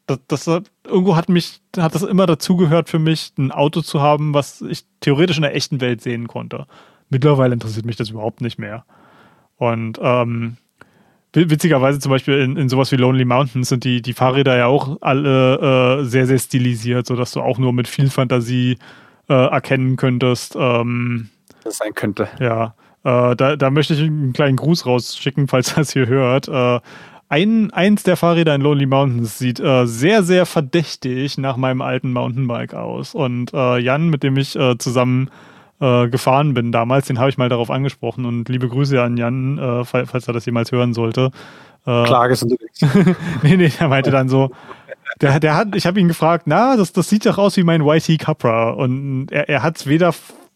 das, 0.06 0.18
das 0.28 0.62
irgendwo 0.84 1.16
hat 1.16 1.28
mich, 1.28 1.60
hat 1.76 1.94
das 1.94 2.02
immer 2.02 2.26
dazugehört 2.26 2.88
für 2.88 2.98
mich, 2.98 3.32
ein 3.38 3.52
Auto 3.52 3.82
zu 3.82 4.00
haben, 4.00 4.34
was 4.34 4.62
ich 4.62 4.84
theoretisch 5.00 5.36
in 5.36 5.42
der 5.42 5.54
echten 5.54 5.80
Welt 5.80 6.00
sehen 6.00 6.28
konnte. 6.28 6.66
Mittlerweile 7.08 7.54
interessiert 7.54 7.86
mich 7.86 7.96
das 7.96 8.10
überhaupt 8.10 8.40
nicht 8.40 8.58
mehr. 8.58 8.84
Und 9.56 9.98
ähm, 10.02 10.56
witzigerweise 11.34 11.98
zum 11.98 12.10
Beispiel 12.10 12.38
in, 12.38 12.56
in 12.56 12.68
sowas 12.68 12.90
wie 12.92 12.96
Lonely 12.96 13.24
Mountains 13.24 13.68
sind 13.68 13.84
die, 13.84 14.02
die 14.02 14.12
Fahrräder 14.12 14.56
ja 14.56 14.66
auch 14.66 14.98
alle 15.00 16.00
äh, 16.00 16.04
sehr, 16.04 16.26
sehr 16.26 16.38
stilisiert, 16.38 17.06
sodass 17.06 17.32
du 17.32 17.40
auch 17.40 17.58
nur 17.58 17.72
mit 17.72 17.88
viel 17.88 18.10
Fantasie 18.10 18.78
äh, 19.28 19.34
erkennen 19.34 19.96
könntest. 19.96 20.56
Ähm, 20.58 21.30
das 21.64 21.78
sein 21.78 21.94
könnte. 21.94 22.28
Ja. 22.40 22.74
Äh, 23.04 23.36
da, 23.36 23.56
da 23.56 23.70
möchte 23.70 23.94
ich 23.94 24.00
einen 24.00 24.32
kleinen 24.32 24.56
Gruß 24.56 24.86
rausschicken, 24.86 25.48
falls 25.48 25.76
es 25.76 25.92
hier 25.92 26.06
hört. 26.06 26.48
Äh, 26.48 26.80
ein, 27.28 27.72
eins 27.72 28.02
der 28.02 28.18
Fahrräder 28.18 28.54
in 28.54 28.60
Lonely 28.60 28.84
Mountains 28.84 29.38
sieht 29.38 29.58
äh, 29.58 29.86
sehr, 29.86 30.22
sehr 30.22 30.44
verdächtig 30.44 31.38
nach 31.38 31.56
meinem 31.56 31.80
alten 31.80 32.12
Mountainbike 32.12 32.74
aus. 32.74 33.14
Und 33.14 33.54
äh, 33.54 33.78
Jan, 33.78 34.10
mit 34.10 34.22
dem 34.22 34.36
ich 34.36 34.54
äh, 34.54 34.76
zusammen 34.76 35.30
äh, 35.80 36.08
gefahren 36.08 36.52
bin 36.52 36.72
damals, 36.72 37.06
den 37.06 37.18
habe 37.18 37.30
ich 37.30 37.38
mal 37.38 37.48
darauf 37.48 37.70
angesprochen. 37.70 38.26
Und 38.26 38.50
liebe 38.50 38.68
Grüße 38.68 39.02
an 39.02 39.16
Jan, 39.16 39.56
äh, 39.56 39.84
falls, 39.84 40.28
er 40.28 40.34
das 40.34 40.44
jemals 40.44 40.72
hören 40.72 40.92
sollte. 40.92 41.30
Äh, 41.86 42.04
Klage 42.04 42.34
ist 42.34 42.42
unterwegs. 42.44 42.80
nee, 43.42 43.56
nee, 43.56 43.72
er 43.78 43.88
meinte 43.88 44.10
dann 44.10 44.28
so, 44.28 44.50
der, 45.22 45.40
der 45.40 45.56
hat, 45.56 45.74
ich 45.74 45.86
habe 45.86 45.98
ihn 46.00 46.08
gefragt, 46.08 46.44
na, 46.46 46.76
das, 46.76 46.92
das 46.92 47.08
sieht 47.08 47.24
doch 47.24 47.38
aus 47.38 47.56
wie 47.56 47.64
mein 47.64 47.80
YT 47.80 48.18
Capra. 48.18 48.70
Und 48.70 49.28
er, 49.30 49.48
er 49.48 49.62
hat 49.62 49.78
es 49.78 49.86
weder 49.86 50.12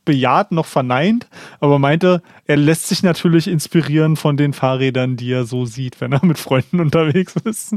bejaht 0.06 0.52
noch 0.52 0.64
verneint, 0.64 1.28
aber 1.60 1.78
meinte, 1.78 2.22
er 2.46 2.56
lässt 2.56 2.88
sich 2.88 3.02
natürlich 3.02 3.46
inspirieren 3.48 4.16
von 4.16 4.38
den 4.38 4.54
Fahrrädern, 4.54 5.16
die 5.16 5.30
er 5.30 5.44
so 5.44 5.66
sieht, 5.66 6.00
wenn 6.00 6.12
er 6.12 6.24
mit 6.24 6.38
Freunden 6.38 6.80
unterwegs 6.86 7.34
ist. 7.44 7.76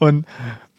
Und 0.00 0.26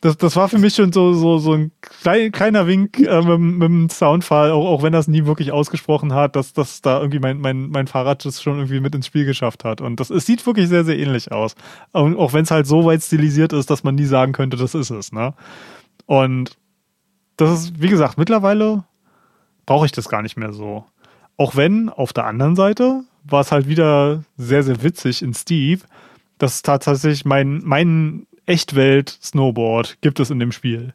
das, 0.02 0.18
das 0.18 0.36
war 0.36 0.50
für 0.50 0.58
mich 0.58 0.74
schon 0.74 0.92
so, 0.92 1.14
so, 1.14 1.38
so 1.38 1.54
ein 1.54 1.72
klein, 1.82 2.32
kleiner 2.32 2.66
Wink 2.66 3.00
äh, 3.00 3.22
mit, 3.22 3.40
mit 3.40 3.68
dem 3.70 3.90
Soundfall, 3.90 4.52
auch, 4.52 4.66
auch 4.66 4.84
wenn 4.84 4.94
er 4.94 5.00
es 5.00 5.08
nie 5.08 5.26
wirklich 5.26 5.52
ausgesprochen 5.52 6.14
hat, 6.14 6.36
dass, 6.36 6.54
dass 6.54 6.82
da 6.82 7.00
irgendwie 7.00 7.20
mein, 7.20 7.40
mein, 7.40 7.70
mein 7.70 7.86
Fahrrad 7.86 8.26
das 8.26 8.42
schon 8.42 8.58
irgendwie 8.58 8.80
mit 8.80 8.96
ins 8.96 9.06
Spiel 9.06 9.26
geschafft 9.26 9.64
hat. 9.64 9.80
Und 9.80 10.00
das 10.00 10.10
es 10.10 10.26
sieht 10.26 10.46
wirklich 10.48 10.68
sehr, 10.70 10.84
sehr 10.84 10.98
ähnlich 10.98 11.32
aus. 11.32 11.54
Und 11.92 12.18
auch 12.18 12.34
wenn 12.34 12.44
es 12.44 12.52
halt 12.52 12.66
so 12.66 12.84
weit 12.84 13.04
stilisiert 13.04 13.54
ist, 13.54 13.70
dass 13.70 13.84
man 13.84 13.94
nie 13.94 14.06
sagen 14.06 14.34
könnte, 14.34 14.58
das 14.58 14.74
ist 14.74 14.90
es. 14.90 15.12
Ne? 15.12 15.36
Und 16.08 16.58
das 17.38 17.52
ist, 17.52 17.82
wie 17.82 17.90
gesagt, 17.90 18.18
mittlerweile 18.18 18.84
brauche 19.72 19.86
ich 19.86 19.94
das 19.94 20.10
gar 20.10 20.22
nicht 20.22 20.36
mehr 20.36 20.52
so. 20.52 20.84
Auch 21.38 21.56
wenn 21.56 21.88
auf 21.88 22.12
der 22.12 22.26
anderen 22.26 22.58
Seite 22.58 23.06
war 23.24 23.40
es 23.40 23.54
halt 23.54 23.70
wieder 23.70 24.26
sehr, 24.36 24.64
sehr 24.64 24.84
witzig 24.84 25.22
in 25.22 25.34
Steve, 25.34 25.84
dass 26.38 26.62
tatsächlich 26.62 27.24
mein, 27.24 27.62
mein 27.64 28.28
Echtwelt-Snowboard 28.48 30.00
gibt 30.02 30.20
es 30.20 30.30
in 30.30 30.40
dem 30.40 30.52
Spiel. 30.52 30.94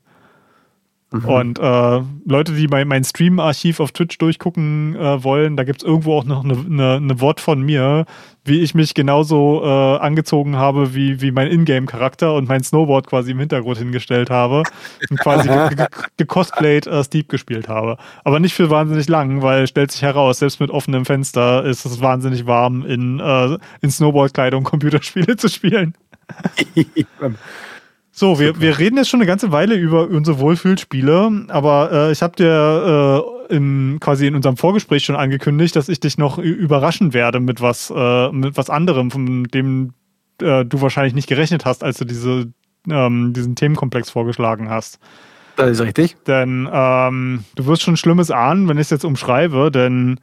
Mhm. 1.12 1.24
Und 1.24 1.58
äh, 1.60 2.02
Leute, 2.24 2.52
die 2.52 2.66
mein, 2.66 2.88
mein 2.88 3.04
Stream-Archiv 3.04 3.78
auf 3.78 3.92
Twitch 3.92 4.18
durchgucken 4.18 4.96
äh, 4.96 5.22
wollen, 5.22 5.56
da 5.56 5.62
gibt 5.62 5.82
es 5.82 5.86
irgendwo 5.86 6.18
auch 6.18 6.24
noch 6.24 6.42
eine, 6.42 6.54
eine, 6.54 6.94
eine, 6.96 7.20
Wort 7.20 7.40
von 7.40 7.62
mir, 7.62 8.06
wie 8.44 8.60
ich 8.60 8.74
mich 8.74 8.92
genauso 8.92 9.62
äh, 9.62 9.98
angezogen 9.98 10.56
habe, 10.56 10.96
wie, 10.96 11.20
wie 11.20 11.30
mein 11.30 11.46
Ingame-Charakter 11.48 12.34
und 12.34 12.48
mein 12.48 12.64
Snowboard 12.64 13.06
quasi 13.06 13.30
im 13.30 13.38
Hintergrund 13.38 13.78
hingestellt 13.78 14.30
habe 14.30 14.64
und 15.08 15.20
quasi 15.20 15.48
gecosplayt 16.16 16.88
äh, 16.88 17.04
Steep 17.04 17.28
gespielt 17.28 17.68
habe. 17.68 17.98
Aber 18.24 18.40
nicht 18.40 18.54
für 18.54 18.68
wahnsinnig 18.70 19.08
lang, 19.08 19.42
weil 19.42 19.68
stellt 19.68 19.92
sich 19.92 20.02
heraus, 20.02 20.40
selbst 20.40 20.58
mit 20.58 20.70
offenem 20.70 21.04
Fenster 21.04 21.64
ist 21.64 21.86
es 21.86 22.00
wahnsinnig 22.00 22.46
warm, 22.46 22.84
in, 22.84 23.20
äh, 23.20 23.58
in 23.80 23.92
Snowboard-Kleidung 23.92 24.64
Computerspiele 24.64 25.36
zu 25.36 25.48
spielen. 25.48 25.94
So, 28.18 28.40
wir, 28.40 28.58
wir 28.62 28.78
reden 28.78 28.96
jetzt 28.96 29.10
schon 29.10 29.20
eine 29.20 29.26
ganze 29.26 29.52
Weile 29.52 29.74
über 29.74 30.08
unsere 30.08 30.38
Wohlfühlspiele, 30.38 31.44
aber 31.48 31.92
äh, 31.92 32.12
ich 32.12 32.22
habe 32.22 32.34
dir 32.34 33.44
äh, 33.50 33.54
in, 33.54 33.98
quasi 34.00 34.26
in 34.26 34.34
unserem 34.34 34.56
Vorgespräch 34.56 35.04
schon 35.04 35.16
angekündigt, 35.16 35.76
dass 35.76 35.90
ich 35.90 36.00
dich 36.00 36.16
noch 36.16 36.38
überraschen 36.38 37.12
werde 37.12 37.40
mit 37.40 37.60
was, 37.60 37.92
äh, 37.94 38.32
mit 38.32 38.56
was 38.56 38.70
anderem, 38.70 39.10
von 39.10 39.44
dem 39.44 39.92
äh, 40.40 40.64
du 40.64 40.80
wahrscheinlich 40.80 41.12
nicht 41.12 41.28
gerechnet 41.28 41.66
hast, 41.66 41.84
als 41.84 41.98
du 41.98 42.06
diese, 42.06 42.50
ähm, 42.88 43.34
diesen 43.34 43.54
Themenkomplex 43.54 44.08
vorgeschlagen 44.08 44.70
hast. 44.70 44.98
Das 45.56 45.72
ist 45.72 45.82
richtig. 45.82 46.16
Denn 46.26 46.66
ähm, 46.72 47.44
du 47.54 47.66
wirst 47.66 47.82
schon 47.82 47.98
Schlimmes 47.98 48.30
ahnen, 48.30 48.66
wenn 48.66 48.78
ich 48.78 48.84
es 48.84 48.90
jetzt 48.90 49.04
umschreibe, 49.04 49.70
denn 49.70 50.20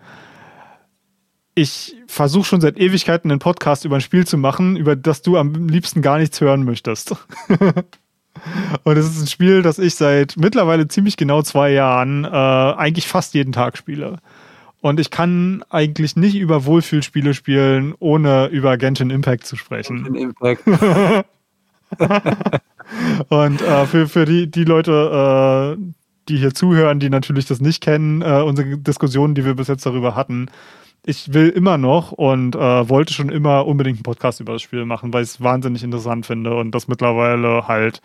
ich 1.55 1.95
versuche 2.07 2.45
schon 2.45 2.61
seit 2.61 2.77
Ewigkeiten 2.77 3.29
einen 3.29 3.39
Podcast 3.39 3.85
über 3.85 3.95
ein 3.95 4.01
Spiel 4.01 4.25
zu 4.25 4.37
machen, 4.37 4.75
über 4.75 4.95
das 4.95 5.21
du 5.21 5.37
am 5.37 5.67
liebsten 5.67 6.01
gar 6.01 6.17
nichts 6.17 6.41
hören 6.41 6.63
möchtest. 6.63 7.15
Und 8.83 8.97
es 8.97 9.05
ist 9.05 9.21
ein 9.21 9.27
Spiel, 9.27 9.61
das 9.61 9.77
ich 9.77 9.95
seit 9.95 10.35
mittlerweile 10.37 10.87
ziemlich 10.87 11.17
genau 11.17 11.43
zwei 11.43 11.71
Jahren 11.71 12.25
äh, 12.25 12.27
eigentlich 12.27 13.07
fast 13.07 13.35
jeden 13.35 13.51
Tag 13.53 13.77
spiele. 13.77 14.17
Und 14.81 14.99
ich 14.99 15.11
kann 15.11 15.63
eigentlich 15.69 16.15
nicht 16.15 16.35
über 16.35 16.65
Wohlfühlspiele 16.65 17.33
spielen, 17.33 17.93
ohne 17.99 18.47
über 18.47 18.77
Genshin 18.77 19.11
Impact 19.11 19.45
zu 19.45 19.55
sprechen. 19.55 20.03
Genshin 20.03 20.33
Impact. 20.33 20.63
Und 23.29 23.61
äh, 23.61 23.85
für, 23.85 24.07
für 24.09 24.25
die, 24.25 24.49
die 24.49 24.65
Leute, 24.65 25.77
äh, 25.77 25.83
die 26.27 26.37
hier 26.37 26.53
zuhören, 26.53 26.99
die 26.99 27.09
natürlich 27.09 27.45
das 27.45 27.61
nicht 27.61 27.81
kennen, 27.81 28.21
äh, 28.21 28.41
unsere 28.41 28.77
Diskussionen, 28.77 29.35
die 29.35 29.45
wir 29.45 29.55
bis 29.55 29.67
jetzt 29.67 29.85
darüber 29.85 30.15
hatten, 30.15 30.47
ich 31.05 31.33
will 31.33 31.49
immer 31.49 31.77
noch 31.77 32.11
und 32.11 32.55
äh, 32.55 32.89
wollte 32.89 33.13
schon 33.13 33.29
immer 33.29 33.65
unbedingt 33.65 33.97
einen 33.97 34.03
Podcast 34.03 34.39
über 34.39 34.53
das 34.53 34.61
Spiel 34.61 34.85
machen, 34.85 35.13
weil 35.13 35.23
ich 35.23 35.29
es 35.29 35.41
wahnsinnig 35.41 35.83
interessant 35.83 36.25
finde 36.25 36.55
und 36.55 36.71
das 36.71 36.87
mittlerweile 36.87 37.67
halt 37.67 38.01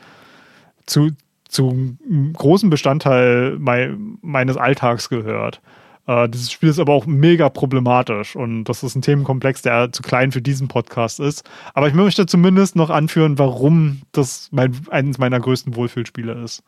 zu, 0.87 1.11
zu 1.49 1.71
einem 1.71 2.33
großen 2.33 2.71
Bestandteil 2.71 3.57
mei 3.59 3.95
meines 4.21 4.57
Alltags 4.57 5.09
gehört. 5.09 5.61
Äh, 6.09 6.29
dieses 6.29 6.51
Spiel 6.51 6.71
ist 6.71 6.81
aber 6.81 6.95
auch 6.95 7.07
mega 7.07 7.49
problematisch 7.51 8.35
und 8.35 8.65
das 8.65 8.83
ist 8.83 8.97
ein 8.97 9.03
Themenkomplex, 9.03 9.63
der 9.63 9.93
zu 9.93 10.03
klein 10.03 10.33
für 10.33 10.43
diesen 10.43 10.67
Podcast 10.67 11.21
ist. 11.21 11.49
Aber 11.75 11.87
ich 11.87 11.95
möchte 11.95 12.27
zumindest 12.27 12.75
noch 12.75 12.91
anführen, 12.91 13.39
warum 13.39 14.01
das 14.11 14.49
mein, 14.51 14.75
eines 14.91 15.19
meiner 15.19 15.39
größten 15.39 15.77
Wohlfühlspiele 15.77 16.33
ist. 16.43 16.65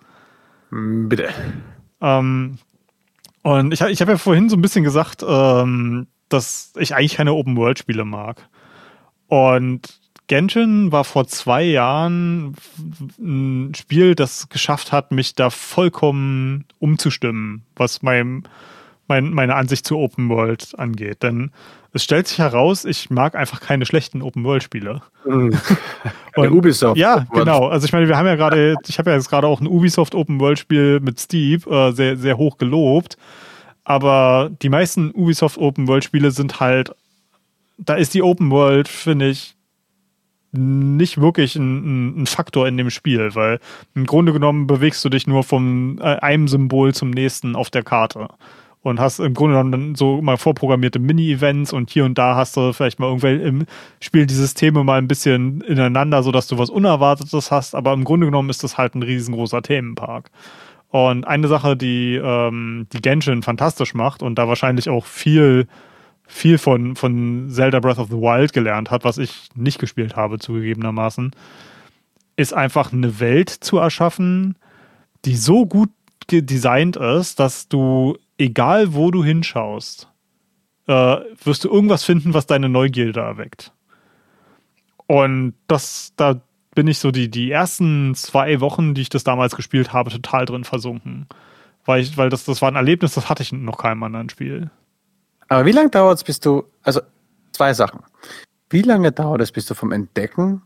Bitte. 0.71 1.31
Ähm, 2.01 2.59
und 3.43 3.73
ich, 3.73 3.81
ich 3.81 4.01
habe 4.01 4.13
ja 4.13 4.19
vorhin 4.19 4.49
so 4.49 4.57
ein 4.57 4.63
bisschen 4.63 4.85
gesagt, 4.85 5.25
ähm, 5.27 6.07
dass 6.33 6.73
ich 6.79 6.95
eigentlich 6.95 7.17
keine 7.17 7.35
Open-World-Spiele 7.35 8.05
mag. 8.05 8.49
Und 9.29 10.01
Genshin 10.31 10.93
war 10.93 11.05
vor 11.05 11.27
zwei 11.27 11.65
Jahren 11.65 12.55
ein 13.19 13.75
Spiel, 13.75 14.15
das 14.15 14.49
geschafft 14.49 14.93
hat, 14.93 15.11
mich 15.11 15.35
da 15.35 15.51
vollkommen 15.51 16.67
umzustimmen, 16.79 17.65
was 17.75 18.03
mein, 18.03 18.45
mein, 19.09 19.33
meine 19.33 19.57
Ansicht 19.57 19.87
zu 19.87 19.99
Open 19.99 20.29
World 20.29 20.79
angeht. 20.79 21.25
Denn 21.25 21.51
es 21.93 22.05
stellt 22.05 22.29
sich 22.29 22.39
heraus, 22.39 22.85
ich 22.85 23.11
mag 23.11 23.35
einfach 23.35 23.61
keine 23.61 23.85
schlechten 23.87 24.23
Open 24.23 24.45
World 24.45 24.63
Spiele. 24.63 25.03
Mhm. 25.25 25.59
Und, 26.37 26.53
Ubisoft. 26.53 26.97
Ja, 26.97 27.27
genau. 27.33 27.67
Also 27.67 27.87
ich 27.87 27.93
meine, 27.93 28.07
wir 28.07 28.17
haben 28.17 28.27
ja 28.27 28.37
gerade, 28.37 28.77
ich 28.87 28.99
habe 29.01 29.11
ja 29.11 29.17
jetzt 29.17 29.31
gerade 29.31 29.49
auch 29.49 29.61
ein 29.61 29.67
Ubisoft 29.67 30.15
Open 30.15 30.39
World 30.39 30.61
Spiel 30.61 31.01
mit 31.01 31.19
Steve 31.19 31.69
äh, 31.69 31.91
sehr, 31.91 32.17
sehr 32.17 32.37
hoch 32.37 32.57
gelobt. 32.57 33.17
Aber 33.85 34.51
die 34.63 34.69
meisten 34.69 35.11
Ubisoft 35.13 35.59
Open 35.59 35.89
World 35.89 36.05
Spiele 36.05 36.31
sind 36.31 36.61
halt, 36.61 36.95
da 37.79 37.95
ist 37.95 38.15
die 38.15 38.23
Open 38.23 38.51
World, 38.51 38.89
finde 38.89 39.29
ich, 39.29 39.55
nicht 40.53 41.21
wirklich 41.21 41.55
ein, 41.57 42.23
ein, 42.23 42.27
Faktor 42.27 42.67
in 42.67 42.77
dem 42.77 42.91
Spiel, 42.91 43.35
weil 43.35 43.61
im 43.95 44.05
Grunde 44.05 44.33
genommen 44.33 44.67
bewegst 44.67 45.05
du 45.05 45.09
dich 45.09 45.27
nur 45.27 45.45
von 45.45 45.99
äh, 46.01 46.17
einem 46.17 46.49
Symbol 46.49 46.93
zum 46.93 47.11
nächsten 47.11 47.55
auf 47.55 47.71
der 47.71 47.85
Karte 47.85 48.29
und 48.83 48.99
hast 48.99 49.21
im 49.21 49.35
Grunde 49.35 49.55
genommen 49.55 49.73
dann 49.73 49.95
so 49.95 50.23
mal 50.23 50.37
vorprogrammierte 50.37 50.99
Mini-Events 50.99 51.73
und 51.73 51.91
hier 51.91 52.05
und 52.05 52.17
da 52.17 52.35
hast 52.35 52.57
du 52.57 52.73
vielleicht 52.73 52.99
mal 52.99 53.07
irgendwelche 53.07 53.45
im 53.45 53.67
Spiel 54.01 54.27
die 54.27 54.35
Systeme 54.35 54.83
mal 54.85 54.99
ein 54.99 55.09
bisschen 55.09 55.61
ineinander, 55.61 56.23
sodass 56.23 56.49
du 56.49 56.59
was 56.59 56.71
Unerwartetes 56.71 57.51
hast, 57.51 57.75
aber 57.75 57.93
im 57.93 58.05
Grunde 58.05 58.27
genommen 58.27 58.51
ist 58.51 58.65
das 58.65 58.79
halt 58.79 58.95
ein 58.95 59.03
riesengroßer 59.03 59.63
Themenpark. 59.63 60.31
Und 60.91 61.25
eine 61.27 61.49
Sache, 61.49 61.77
die 61.77 62.17
ähm, 62.17 62.87
die 62.93 63.01
Genshin 63.01 63.43
fantastisch 63.43 63.95
macht 63.95 64.23
und 64.23 64.37
da 64.37 64.49
wahrscheinlich 64.49 64.89
auch 64.89 65.07
viel 65.07 65.67
viel 66.31 66.59
von, 66.59 66.95
von 66.95 67.51
Zelda 67.51 67.81
Breath 67.81 67.99
of 67.99 68.09
the 68.09 68.17
Wild 68.17 68.53
gelernt 68.53 68.91
hat, 68.91 69.05
was 69.05 69.19
ich 69.19 69.49
nicht 69.57 69.81
gespielt 69.81 70.15
habe, 70.15 70.39
zugegebenermaßen, 70.39 71.33
ist 72.37 72.55
einfach 72.55 72.93
eine 72.93 73.19
Welt 73.19 73.51
zu 73.51 73.79
erschaffen, 73.79 74.57
die 75.25 75.35
so 75.35 75.67
gut 75.67 75.91
designt 76.31 76.97
ist, 76.97 77.41
dass 77.41 77.69
du, 77.69 78.17
egal 78.39 78.95
wo 78.95 79.11
du 79.11 79.25
hinschaust, 79.25 80.09
äh, 80.87 81.17
wirst 81.45 81.65
du 81.65 81.69
irgendwas 81.69 82.05
finden, 82.05 82.33
was 82.33 82.47
deine 82.47 82.69
Neugierde 82.69 83.21
erweckt. 83.21 83.73
Und 85.09 85.55
das, 85.67 86.13
da 86.17 86.41
bin 86.75 86.87
ich 86.87 86.99
so 86.99 87.11
die, 87.11 87.31
die 87.31 87.51
ersten 87.51 88.15
zwei 88.15 88.61
Wochen, 88.61 88.95
die 88.95 89.03
ich 89.03 89.09
das 89.09 89.25
damals 89.25 89.57
gespielt 89.57 89.93
habe, 89.93 90.11
total 90.11 90.45
drin 90.45 90.65
versunken. 90.65 91.27
Weil, 91.85 92.03
ich, 92.03 92.17
weil 92.17 92.29
das, 92.29 92.45
das 92.45 92.63
war 92.63 92.71
ein 92.71 92.77
Erlebnis, 92.77 93.15
das 93.15 93.29
hatte 93.29 93.43
ich 93.43 93.53
noch 93.53 93.79
keinem 93.79 94.03
anderen 94.03 94.29
Spiel. 94.29 94.71
Aber 95.49 95.67
wie 95.67 95.73
lange 95.73 95.91
dauert 95.91 96.19
es, 96.19 96.25
bis 96.25 96.39
du, 96.39 96.65
also 96.83 97.01
zwei 97.53 97.75
Sachen. 97.75 98.01
Wie 98.69 98.83
lange 98.83 99.11
dauert 99.11 99.41
es, 99.41 99.51
bis 99.51 99.67
du 99.67 99.75
vom 99.75 99.91
Entdecken 99.91 100.63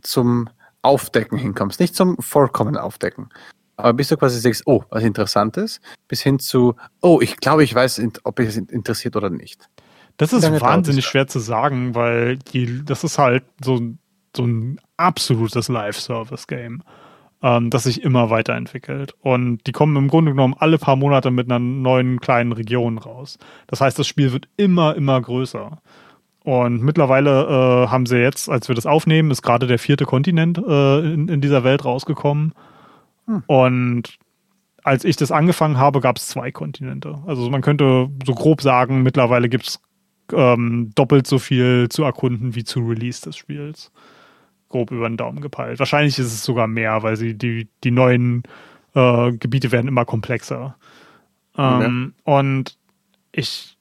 zum 0.00 0.48
Aufdecken 0.80 1.36
hinkommst? 1.36 1.78
Nicht 1.78 1.94
zum 1.94 2.16
vollkommen 2.18 2.76
Aufdecken. 2.76 3.28
Aber 3.76 3.92
bis 3.92 4.08
du 4.08 4.16
quasi 4.16 4.40
sagst, 4.40 4.62
oh, 4.66 4.84
was 4.90 5.04
Interessantes, 5.04 5.80
bis 6.08 6.22
hin 6.22 6.38
zu, 6.38 6.74
oh, 7.02 7.20
ich 7.20 7.36
glaube, 7.36 7.62
ich 7.62 7.74
weiß, 7.74 8.02
ob 8.24 8.40
es 8.40 8.56
interessiert 8.56 9.14
oder 9.14 9.30
nicht. 9.30 9.68
Das 10.16 10.32
ist 10.32 10.50
wahnsinnig 10.60 11.04
schwer 11.04 11.28
zu 11.28 11.38
sagen, 11.38 11.94
weil 11.94 12.38
die, 12.38 12.84
das 12.84 13.04
ist 13.04 13.18
halt 13.18 13.44
so, 13.62 13.80
so 14.38 14.46
ein 14.46 14.80
absolutes 14.96 15.68
Live-Service-Game 15.68 16.82
ähm, 17.42 17.70
das 17.70 17.84
sich 17.84 18.02
immer 18.02 18.30
weiterentwickelt. 18.30 19.14
Und 19.20 19.66
die 19.66 19.72
kommen 19.72 19.96
im 19.96 20.08
Grunde 20.08 20.32
genommen 20.32 20.54
alle 20.58 20.78
paar 20.78 20.96
Monate 20.96 21.30
mit 21.30 21.50
einer 21.50 21.58
neuen 21.58 22.20
kleinen 22.20 22.52
Region 22.52 22.98
raus. 22.98 23.38
Das 23.66 23.80
heißt, 23.80 23.98
das 23.98 24.06
Spiel 24.06 24.32
wird 24.32 24.48
immer, 24.56 24.96
immer 24.96 25.20
größer. 25.20 25.78
Und 26.44 26.82
mittlerweile 26.82 27.44
äh, 27.44 27.88
haben 27.88 28.06
sie 28.06 28.18
jetzt, 28.18 28.48
als 28.48 28.68
wir 28.68 28.74
das 28.74 28.86
aufnehmen, 28.86 29.30
ist 29.30 29.42
gerade 29.42 29.66
der 29.66 29.78
vierte 29.78 30.04
Kontinent 30.04 30.58
äh, 30.58 30.98
in, 31.00 31.28
in, 31.28 31.40
dieser 31.40 31.62
Welt 31.62 31.84
rausgekommen. 31.84 32.54
Hm. 33.26 33.42
Und 33.46 34.18
als 34.82 35.04
ich 35.04 35.16
das 35.16 35.30
angefangen 35.30 35.76
habe, 35.76 36.00
gab 36.00 36.16
es 36.16 36.28
zwei 36.28 36.50
Kontinente. 36.50 37.18
Also 37.26 37.50
man 37.50 37.60
könnte 37.60 38.08
so 38.24 38.34
grob 38.34 38.62
sagen, 38.62 39.02
mittlerweile 39.02 39.50
gibt 39.50 39.68
es 39.68 39.80
ähm, 40.32 40.90
doppelt 40.94 41.26
so 41.26 41.38
viel 41.38 41.88
zu 41.90 42.04
erkunden 42.04 42.54
wie 42.54 42.64
zu 42.64 42.80
Release 42.80 43.20
des 43.22 43.36
Spiels 43.36 43.92
grob 44.68 44.90
über 44.90 45.08
den 45.08 45.16
Daumen 45.16 45.40
gepeilt. 45.40 45.78
Wahrscheinlich 45.78 46.18
ist 46.18 46.26
es 46.26 46.44
sogar 46.44 46.66
mehr, 46.66 47.02
weil 47.02 47.16
sie 47.16 47.34
die, 47.34 47.68
die 47.84 47.90
neuen 47.90 48.42
äh, 48.94 49.32
Gebiete 49.32 49.72
werden 49.72 49.88
immer 49.88 50.04
komplexer. 50.04 50.76
Ähm, 51.56 52.14
ja. 52.26 52.34
Und 52.34 52.78
ich, 53.32 53.76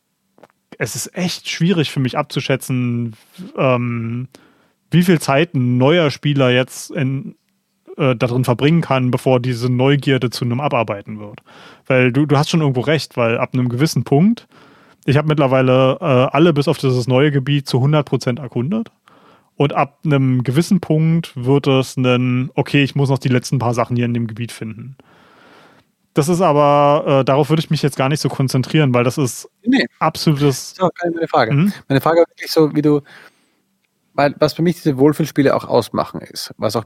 es 0.78 0.96
ist 0.96 1.16
echt 1.16 1.50
schwierig 1.50 1.92
für 1.92 2.00
mich 2.00 2.18
abzuschätzen, 2.18 3.16
ähm, 3.58 4.28
wie 4.92 5.04
viel 5.04 5.20
Zeit 5.20 5.54
ein 5.54 5.78
neuer 5.78 6.12
Spieler 6.12 6.50
jetzt 6.50 6.92
in, 6.92 7.36
äh, 7.98 8.16
darin 8.16 8.46
verbringen 8.46 8.82
kann, 8.82 9.12
bevor 9.12 9.40
diese 9.40 9.72
Neugierde 9.72 10.30
zu 10.30 10.46
einem 10.46 10.62
Abarbeiten 10.62 11.20
wird. 11.20 11.42
Weil 11.88 12.12
du, 12.12 12.26
du 12.26 12.38
hast 12.38 12.50
schon 12.50 12.62
irgendwo 12.62 12.82
recht, 12.82 13.18
weil 13.18 13.38
ab 13.38 13.54
einem 13.54 13.70
gewissen 13.70 14.04
Punkt, 14.04 14.48
ich 15.06 15.18
habe 15.18 15.28
mittlerweile 15.28 15.98
äh, 16.00 16.04
alle 16.04 16.54
bis 16.54 16.68
auf 16.68 16.78
dieses 16.78 17.08
neue 17.08 17.32
Gebiet 17.32 17.68
zu 17.68 17.78
100% 17.78 18.40
erkundet. 18.40 18.92
Und 19.58 19.74
ab 19.74 20.00
einem 20.06 20.44
gewissen 20.44 20.80
Punkt 20.80 21.36
wird 21.36 21.66
es 21.66 21.98
ein, 21.98 22.52
okay, 22.54 22.84
ich 22.84 22.96
muss 22.96 23.10
noch 23.10 23.18
die 23.18 23.28
letzten 23.28 23.58
paar 23.58 23.74
Sachen 23.74 23.96
hier 23.96 24.06
in 24.06 24.14
dem 24.14 24.28
Gebiet 24.28 24.52
finden. 24.52 24.96
Das 26.14 26.30
ist 26.30 26.42
aber, 26.42 27.22
äh, 27.22 27.26
darauf 27.26 27.50
würde 27.50 27.60
ich 27.60 27.70
mich 27.72 27.82
jetzt 27.82 27.98
gar 27.98 28.08
nicht 28.10 28.22
so 28.22 28.30
konzentrieren, 28.30 28.94
weil 28.94 29.04
das 29.04 29.18
ist 29.18 29.50
nee. 29.64 29.86
absolutes. 30.00 30.76
Keine 30.96 31.14
meine 31.16 31.28
Frage. 31.28 31.54
Mhm. 31.54 31.74
Meine 31.88 32.02
Frage 32.02 32.20
war 32.20 32.28
wirklich 32.30 32.52
so, 32.52 32.76
wie 32.76 32.82
du, 32.82 33.02
weil 34.14 34.36
was 34.40 34.54
für 34.54 34.62
mich 34.62 34.76
diese 34.78 34.98
Wohlfühlspiele 34.98 35.56
auch 35.56 35.66
ausmachen 35.66 36.22
ist, 36.22 36.54
was 36.58 36.76
auch 36.76 36.86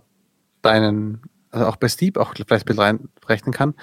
deinen, 0.62 1.22
also 1.50 1.66
auch 1.66 1.76
bei 1.76 1.90
Steep 1.90 2.18
auch 2.18 2.34
vielleicht 2.48 2.68
mit 2.68 2.78
reinrechnen 2.78 3.54
kann. 3.54 3.74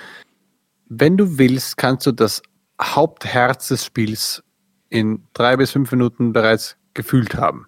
Wenn 0.89 1.17
du 1.17 1.39
willst, 1.39 1.77
kannst 1.77 2.07
du 2.07 2.13
das 2.13 2.43
Hauptherz 2.81 3.69
des 3.69 3.85
Spiels 3.85 4.43
in 4.89 5.25
drei 5.35 5.57
bis 5.57 5.73
fünf 5.73 5.91
Minuten 5.93 6.33
bereits 6.33 6.77
gefühlt 6.95 7.35
haben. 7.35 7.67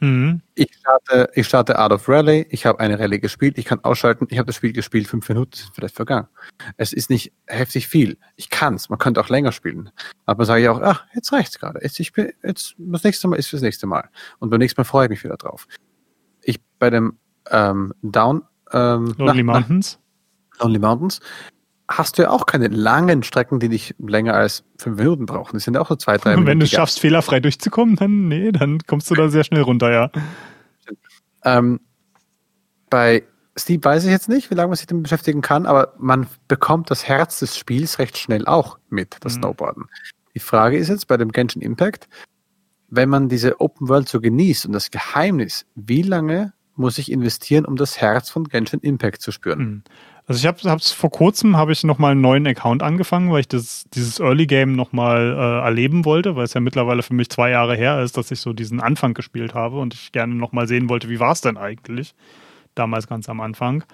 Mhm. 0.00 0.42
Ich, 0.54 0.68
starte, 0.78 1.30
ich 1.34 1.46
starte 1.46 1.78
Out 1.78 1.92
of 1.92 2.08
Rally, 2.08 2.46
ich 2.50 2.66
habe 2.66 2.80
eine 2.80 2.98
Rallye 2.98 3.18
gespielt, 3.18 3.58
ich 3.58 3.64
kann 3.64 3.82
ausschalten, 3.84 4.26
ich 4.30 4.38
habe 4.38 4.46
das 4.46 4.56
Spiel 4.56 4.72
gespielt, 4.72 5.08
fünf 5.08 5.28
Minuten 5.28 5.52
sind 5.54 5.74
vielleicht 5.74 5.96
vergangen. 5.96 6.28
Es 6.76 6.92
ist 6.92 7.10
nicht 7.10 7.32
heftig 7.46 7.88
viel. 7.88 8.18
Ich 8.36 8.50
kann 8.50 8.74
es, 8.74 8.88
man 8.88 8.98
könnte 8.98 9.20
auch 9.20 9.28
länger 9.28 9.52
spielen. 9.52 9.90
Aber 10.26 10.44
sage 10.44 10.62
ich 10.62 10.68
auch, 10.68 10.80
ach, 10.80 11.04
jetzt 11.14 11.32
reicht's 11.32 11.58
gerade. 11.58 11.80
Jetzt, 11.82 11.98
ich 12.00 12.12
bin, 12.12 12.32
jetzt, 12.42 12.74
das 12.78 13.04
nächste 13.04 13.28
Mal 13.28 13.36
ist 13.36 13.48
fürs 13.48 13.62
nächste 13.62 13.86
Mal. 13.86 14.08
Und 14.38 14.50
beim 14.50 14.58
nächsten 14.58 14.80
Mal 14.80 14.84
freue 14.84 15.06
ich 15.06 15.10
mich 15.10 15.24
wieder 15.24 15.36
drauf. 15.36 15.66
Ich 16.42 16.60
bei 16.78 16.90
dem 16.90 17.18
ähm, 17.50 17.92
Down 18.02 18.42
ähm, 18.72 19.14
Lonely 19.18 19.42
na, 19.42 19.52
Mountains. 19.54 19.98
Lonely 20.60 20.78
Mountains 20.78 21.20
hast 21.88 22.18
du 22.18 22.22
ja 22.22 22.30
auch 22.30 22.46
keine 22.46 22.68
langen 22.68 23.22
Strecken, 23.22 23.60
die 23.60 23.68
nicht 23.68 23.94
länger 23.98 24.34
als 24.34 24.64
fünf 24.76 24.98
Minuten 24.98 25.26
brauchen. 25.26 25.56
Das 25.56 25.64
sind 25.64 25.74
ja 25.74 25.80
auch 25.80 25.88
so 25.88 25.96
zwei, 25.96 26.18
drei 26.18 26.30
Minuten. 26.36 26.40
Und 26.40 26.46
wenn 26.46 26.58
du 26.60 26.64
es 26.64 26.70
schaffst, 26.70 27.00
fehlerfrei 27.00 27.40
durchzukommen, 27.40 27.96
dann, 27.96 28.28
nee, 28.28 28.52
dann 28.52 28.78
kommst 28.86 29.10
du 29.10 29.14
da 29.14 29.28
sehr 29.28 29.44
schnell 29.44 29.62
runter, 29.62 29.90
ja. 29.90 30.10
Ähm, 31.44 31.80
bei 32.90 33.24
Steve 33.56 33.82
weiß 33.82 34.04
ich 34.04 34.10
jetzt 34.10 34.28
nicht, 34.28 34.50
wie 34.50 34.54
lange 34.54 34.68
man 34.68 34.76
sich 34.76 34.86
damit 34.86 35.04
beschäftigen 35.04 35.40
kann, 35.40 35.66
aber 35.66 35.94
man 35.98 36.26
bekommt 36.46 36.90
das 36.90 37.08
Herz 37.08 37.40
des 37.40 37.56
Spiels 37.56 37.98
recht 37.98 38.18
schnell 38.18 38.46
auch 38.46 38.78
mit, 38.88 39.16
das 39.20 39.36
mhm. 39.36 39.42
Snowboarden. 39.42 39.84
Die 40.34 40.40
Frage 40.40 40.76
ist 40.76 40.88
jetzt 40.88 41.08
bei 41.08 41.16
dem 41.16 41.32
Genshin 41.32 41.62
Impact, 41.62 42.08
wenn 42.88 43.08
man 43.08 43.28
diese 43.28 43.60
Open 43.60 43.88
World 43.88 44.08
so 44.08 44.20
genießt 44.20 44.66
und 44.66 44.72
das 44.72 44.90
Geheimnis, 44.90 45.66
wie 45.74 46.02
lange 46.02 46.52
muss 46.74 46.98
ich 46.98 47.10
investieren, 47.10 47.64
um 47.64 47.76
das 47.76 48.00
Herz 48.00 48.30
von 48.30 48.44
Genshin 48.44 48.80
Impact 48.80 49.20
zu 49.20 49.32
spüren? 49.32 49.58
Mhm. 49.58 49.82
Also 50.28 50.40
ich 50.40 50.46
habe 50.46 50.76
es 50.76 50.92
vor 50.92 51.10
kurzem 51.10 51.56
habe 51.56 51.72
ich 51.72 51.84
noch 51.84 51.96
mal 51.96 52.12
einen 52.12 52.20
neuen 52.20 52.46
Account 52.46 52.82
angefangen, 52.82 53.32
weil 53.32 53.40
ich 53.40 53.48
das 53.48 53.86
dieses 53.94 54.20
Early 54.20 54.46
Game 54.46 54.76
noch 54.76 54.92
mal 54.92 55.34
äh, 55.34 55.64
erleben 55.64 56.04
wollte, 56.04 56.36
weil 56.36 56.44
es 56.44 56.52
ja 56.52 56.60
mittlerweile 56.60 57.02
für 57.02 57.14
mich 57.14 57.30
zwei 57.30 57.48
Jahre 57.48 57.74
her 57.74 58.02
ist, 58.02 58.18
dass 58.18 58.30
ich 58.30 58.40
so 58.40 58.52
diesen 58.52 58.78
Anfang 58.78 59.14
gespielt 59.14 59.54
habe 59.54 59.80
und 59.80 59.94
ich 59.94 60.12
gerne 60.12 60.34
noch 60.34 60.52
mal 60.52 60.68
sehen 60.68 60.90
wollte, 60.90 61.08
wie 61.08 61.18
war 61.18 61.32
es 61.32 61.40
denn 61.40 61.56
eigentlich 61.56 62.14
damals 62.74 63.06
ganz 63.06 63.30
am 63.30 63.40
Anfang. 63.40 63.84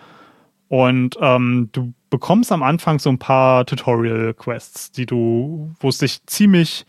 Und 0.67 1.17
ähm, 1.21 1.69
du 1.71 1.95
bekommst 2.11 2.51
am 2.51 2.65
Anfang 2.65 2.99
so 2.99 3.11
ein 3.11 3.19
paar 3.21 3.65
Tutorial 3.65 4.35
Quests, 4.35 4.91
die 4.91 5.07
du, 5.07 5.73
wo 5.79 5.89
es 5.89 5.99
dich 5.99 6.27
ziemlich 6.27 6.85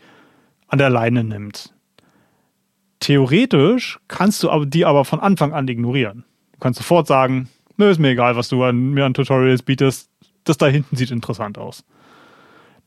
an 0.66 0.78
der 0.78 0.90
Leine 0.90 1.22
nimmt. 1.22 1.72
Theoretisch 2.98 4.00
kannst 4.08 4.42
du 4.42 4.64
die 4.64 4.84
aber 4.84 5.04
von 5.04 5.20
Anfang 5.20 5.52
an 5.52 5.68
ignorieren. 5.68 6.24
Du 6.50 6.58
kannst 6.58 6.78
sofort 6.78 7.06
sagen, 7.06 7.48
nö, 7.76 7.90
ist 7.90 7.98
mir 7.98 8.10
egal, 8.10 8.36
was 8.36 8.48
du 8.48 8.62
an, 8.62 8.90
mir 8.90 9.04
an 9.04 9.14
Tutorials 9.14 9.62
bietest. 9.62 10.10
Das 10.44 10.58
da 10.58 10.66
hinten 10.66 10.96
sieht 10.96 11.10
interessant 11.10 11.58
aus. 11.58 11.84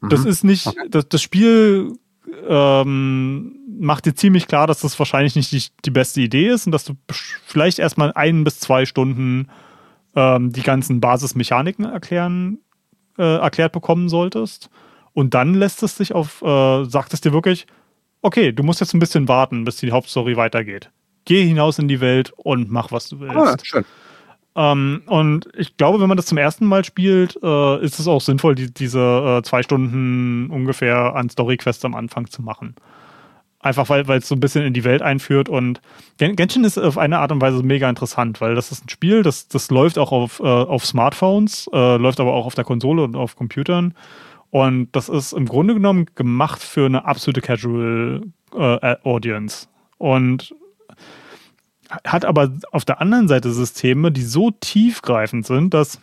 Mhm. 0.02 0.10
Das 0.10 0.26
ist 0.26 0.44
nicht, 0.44 0.72
das, 0.90 1.10
das 1.10 1.22
Spiel 1.22 1.98
ähm, 2.48 3.56
macht 3.80 4.06
dir 4.06 4.16
ziemlich 4.16 4.48
klar, 4.48 4.68
dass 4.68 4.82
das 4.82 4.98
wahrscheinlich 5.00 5.36
nicht 5.36 5.52
die, 5.52 5.64
die 5.86 5.92
beste 5.92 6.22
Idee 6.22 6.50
ist 6.50 6.66
und 6.66 6.72
dass 6.72 6.86
du 6.86 6.94
vielleicht 7.46 7.80
erstmal 7.80 8.12
ein 8.14 8.44
bis 8.44 8.60
zwei 8.60 8.86
Stunden 8.86 9.48
ähm, 10.16 10.52
die 10.52 10.64
ganzen 10.64 11.00
Basismechaniken 11.00 11.86
erklären, 11.86 12.60
äh, 13.18 13.38
erklärt 13.38 13.72
bekommen 13.72 14.10
solltest. 14.10 14.70
Und 15.14 15.34
dann 15.34 15.54
lässt 15.54 15.84
es 15.84 15.98
sich 15.98 16.14
auf, 16.14 16.42
äh, 16.42 16.86
sagt 16.86 17.14
es 17.14 17.22
dir 17.22 17.34
wirklich, 17.34 17.68
okay, 18.22 18.52
du 18.52 18.64
musst 18.64 18.80
jetzt 18.80 18.94
ein 18.94 19.00
bisschen 19.00 19.28
warten, 19.28 19.66
bis 19.66 19.78
die 19.78 19.92
Hauptstory 19.92 20.38
weitergeht. 20.38 20.92
Geh 21.26 21.46
hinaus 21.46 21.80
in 21.80 21.88
die 21.88 22.02
Welt 22.02 22.32
und 22.38 22.70
mach, 22.70 22.92
was 22.92 23.10
du 23.10 23.20
willst. 23.20 23.36
Ah, 23.36 23.56
schön. 23.62 23.86
Ähm, 24.60 25.04
und 25.06 25.48
ich 25.58 25.78
glaube, 25.78 26.02
wenn 26.02 26.10
man 26.10 26.18
das 26.18 26.26
zum 26.26 26.38
ersten 26.38 26.66
Mal 26.66 26.84
spielt, 26.84 27.40
äh, 27.42 27.82
ist 27.82 27.98
es 27.98 28.10
auch 28.10 28.20
sinnvoll, 28.20 28.56
die, 28.56 28.74
diese 28.74 29.38
äh, 29.40 29.42
zwei 29.42 29.64
Stunden 29.64 30.50
ungefähr 30.50 31.16
an 31.16 31.30
Story-Quests 31.30 31.86
am 31.86 31.96
Anfang 31.96 32.28
zu 32.28 32.42
machen. 32.42 32.76
Einfach 33.62 33.90
weil 33.90 34.10
es 34.10 34.28
so 34.28 34.36
ein 34.36 34.42
bisschen 34.42 34.66
in 34.66 34.74
die 34.74 34.84
Welt 34.84 35.02
einführt 35.02 35.48
und 35.50 35.82
Genshin 36.18 36.64
ist 36.64 36.78
auf 36.78 36.98
eine 36.98 37.20
Art 37.20 37.32
und 37.32 37.42
Weise 37.42 37.62
mega 37.64 37.90
interessant, 37.90 38.42
weil 38.42 38.56
das 38.56 38.72
ist 38.72 38.86
ein 38.86 38.90
Spiel, 38.90 39.22
das, 39.22 39.48
das 39.48 39.70
läuft 39.70 39.98
auch 39.98 40.12
auf, 40.12 40.40
äh, 40.42 40.44
auf 40.44 40.86
Smartphones, 40.86 41.70
äh, 41.74 41.96
läuft 41.98 42.20
aber 42.20 42.34
auch 42.34 42.46
auf 42.46 42.56
der 42.56 42.64
Konsole 42.66 43.04
und 43.04 43.16
auf 43.16 43.38
Computern. 43.38 43.94
Und 44.50 44.90
das 44.94 45.08
ist 45.08 45.32
im 45.32 45.46
Grunde 45.46 45.74
genommen 45.74 46.08
gemacht 46.16 46.62
für 46.62 46.86
eine 46.86 47.06
absolute 47.06 47.42
Casual 47.42 48.24
äh, 48.56 48.96
Audience. 49.04 49.68
Und 49.98 50.54
hat 52.06 52.26
aber 52.26 52.52
auf 52.72 52.86
der 52.86 53.02
anderen 53.02 53.28
Seite 53.28 53.52
Systeme, 53.52 54.12
die 54.12 54.22
so 54.22 54.52
tiefgreifend 54.52 55.46
sind, 55.46 55.74
dass 55.74 56.00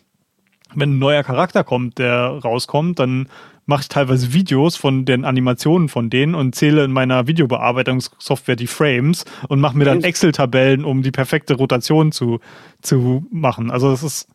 wenn 0.74 0.94
ein 0.94 0.98
neuer 0.98 1.22
Charakter 1.22 1.64
kommt, 1.64 1.98
der 1.98 2.26
rauskommt, 2.26 2.98
dann 2.98 3.28
mache 3.66 3.82
ich 3.82 3.88
teilweise 3.88 4.32
Videos 4.32 4.76
von 4.76 5.04
den 5.04 5.24
Animationen 5.24 5.88
von 5.88 6.08
denen 6.08 6.34
und 6.34 6.54
zähle 6.54 6.84
in 6.84 6.92
meiner 6.92 7.26
Videobearbeitungssoftware 7.26 8.56
die 8.56 8.68
Frames 8.68 9.24
und 9.48 9.60
mache 9.60 9.76
mir 9.76 9.84
dann 9.84 10.04
Excel-Tabellen, 10.04 10.84
um 10.84 11.02
die 11.02 11.10
perfekte 11.10 11.54
Rotation 11.54 12.12
zu, 12.12 12.40
zu 12.80 13.26
machen. 13.30 13.70
Also 13.70 13.92
es 13.92 14.02
ist 14.02 14.28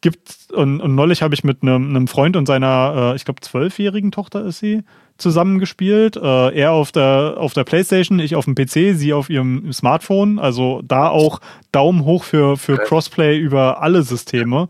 gibt 0.00 0.48
und, 0.52 0.80
und 0.80 0.96
neulich 0.96 1.22
habe 1.22 1.32
ich 1.32 1.44
mit 1.44 1.62
einem, 1.62 1.90
einem 1.90 2.08
Freund 2.08 2.36
und 2.36 2.46
seiner, 2.46 3.12
äh, 3.12 3.16
ich 3.16 3.24
glaube 3.24 3.40
zwölfjährigen 3.40 4.10
Tochter 4.10 4.44
ist 4.44 4.58
sie, 4.58 4.82
zusammengespielt. 5.18 6.16
Äh, 6.16 6.54
er 6.54 6.72
auf 6.72 6.92
der 6.92 7.34
auf 7.38 7.54
der 7.54 7.64
PlayStation, 7.64 8.18
ich 8.18 8.36
auf 8.36 8.44
dem 8.44 8.54
PC, 8.54 8.96
sie 8.96 9.12
auf 9.12 9.30
ihrem 9.30 9.72
Smartphone. 9.72 10.38
Also 10.38 10.82
da 10.84 11.08
auch 11.08 11.40
Daumen 11.72 12.04
hoch 12.04 12.24
für 12.24 12.56
für 12.56 12.76
Crossplay 12.78 13.38
über 13.38 13.82
alle 13.82 14.02
Systeme. 14.02 14.68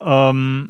Ähm, 0.00 0.68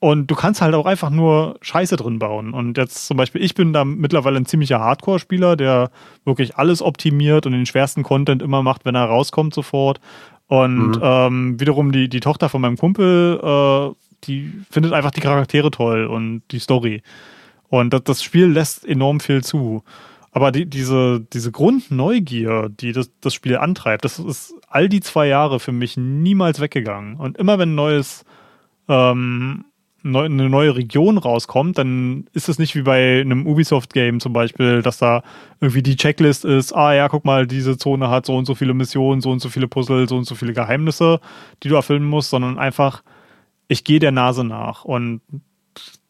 und 0.00 0.30
du 0.30 0.34
kannst 0.34 0.62
halt 0.62 0.74
auch 0.74 0.86
einfach 0.86 1.10
nur 1.10 1.58
Scheiße 1.60 1.96
drin 1.96 2.18
bauen. 2.18 2.54
Und 2.54 2.78
jetzt 2.78 3.06
zum 3.06 3.18
Beispiel, 3.18 3.42
ich 3.44 3.54
bin 3.54 3.74
da 3.74 3.84
mittlerweile 3.84 4.38
ein 4.38 4.46
ziemlicher 4.46 4.80
Hardcore-Spieler, 4.80 5.56
der 5.56 5.90
wirklich 6.24 6.56
alles 6.56 6.80
optimiert 6.80 7.44
und 7.44 7.52
den 7.52 7.66
schwersten 7.66 8.02
Content 8.02 8.40
immer 8.40 8.62
macht, 8.62 8.86
wenn 8.86 8.94
er 8.94 9.04
rauskommt 9.04 9.52
sofort. 9.52 10.00
Und 10.46 10.96
mhm. 10.96 11.00
ähm, 11.02 11.60
wiederum 11.60 11.92
die, 11.92 12.08
die 12.08 12.20
Tochter 12.20 12.48
von 12.48 12.62
meinem 12.62 12.78
Kumpel, 12.78 13.40
äh, 13.42 13.94
die 14.24 14.50
findet 14.70 14.94
einfach 14.94 15.10
die 15.10 15.20
Charaktere 15.20 15.70
toll 15.70 16.06
und 16.06 16.42
die 16.50 16.58
Story. 16.60 17.02
Und 17.70 17.94
das, 17.94 18.04
das 18.04 18.22
Spiel 18.22 18.46
lässt 18.46 18.84
enorm 18.84 19.20
viel 19.20 19.42
zu. 19.42 19.82
Aber 20.32 20.52
die, 20.52 20.66
diese, 20.66 21.26
diese 21.32 21.50
Grundneugier, 21.50 22.68
die 22.68 22.92
das, 22.92 23.10
das 23.20 23.32
Spiel 23.32 23.56
antreibt, 23.56 24.04
das 24.04 24.18
ist 24.18 24.54
all 24.68 24.88
die 24.88 25.00
zwei 25.00 25.26
Jahre 25.26 25.58
für 25.58 25.72
mich 25.72 25.96
niemals 25.96 26.60
weggegangen. 26.60 27.16
Und 27.16 27.38
immer 27.38 27.58
wenn 27.58 27.74
neues 27.74 28.24
ähm, 28.88 29.64
neu, 30.02 30.24
eine 30.24 30.48
neue 30.48 30.76
Region 30.76 31.18
rauskommt, 31.18 31.78
dann 31.78 32.26
ist 32.32 32.48
es 32.48 32.58
nicht 32.58 32.74
wie 32.74 32.82
bei 32.82 33.20
einem 33.20 33.46
Ubisoft-Game 33.46 34.20
zum 34.20 34.32
Beispiel, 34.32 34.82
dass 34.82 34.98
da 34.98 35.22
irgendwie 35.60 35.82
die 35.82 35.96
Checklist 35.96 36.44
ist, 36.44 36.72
ah 36.72 36.94
ja, 36.94 37.08
guck 37.08 37.24
mal, 37.24 37.46
diese 37.46 37.76
Zone 37.76 38.08
hat 38.08 38.26
so 38.26 38.36
und 38.36 38.46
so 38.46 38.54
viele 38.54 38.74
Missionen, 38.74 39.20
so 39.20 39.30
und 39.30 39.40
so 39.40 39.48
viele 39.48 39.68
Puzzle, 39.68 40.08
so 40.08 40.16
und 40.16 40.24
so 40.24 40.34
viele 40.34 40.52
Geheimnisse, 40.52 41.20
die 41.62 41.68
du 41.68 41.74
erfüllen 41.74 42.04
musst, 42.04 42.30
sondern 42.30 42.58
einfach, 42.58 43.02
ich 43.68 43.84
gehe 43.84 43.98
der 43.98 44.12
Nase 44.12 44.44
nach 44.44 44.84
und 44.84 45.20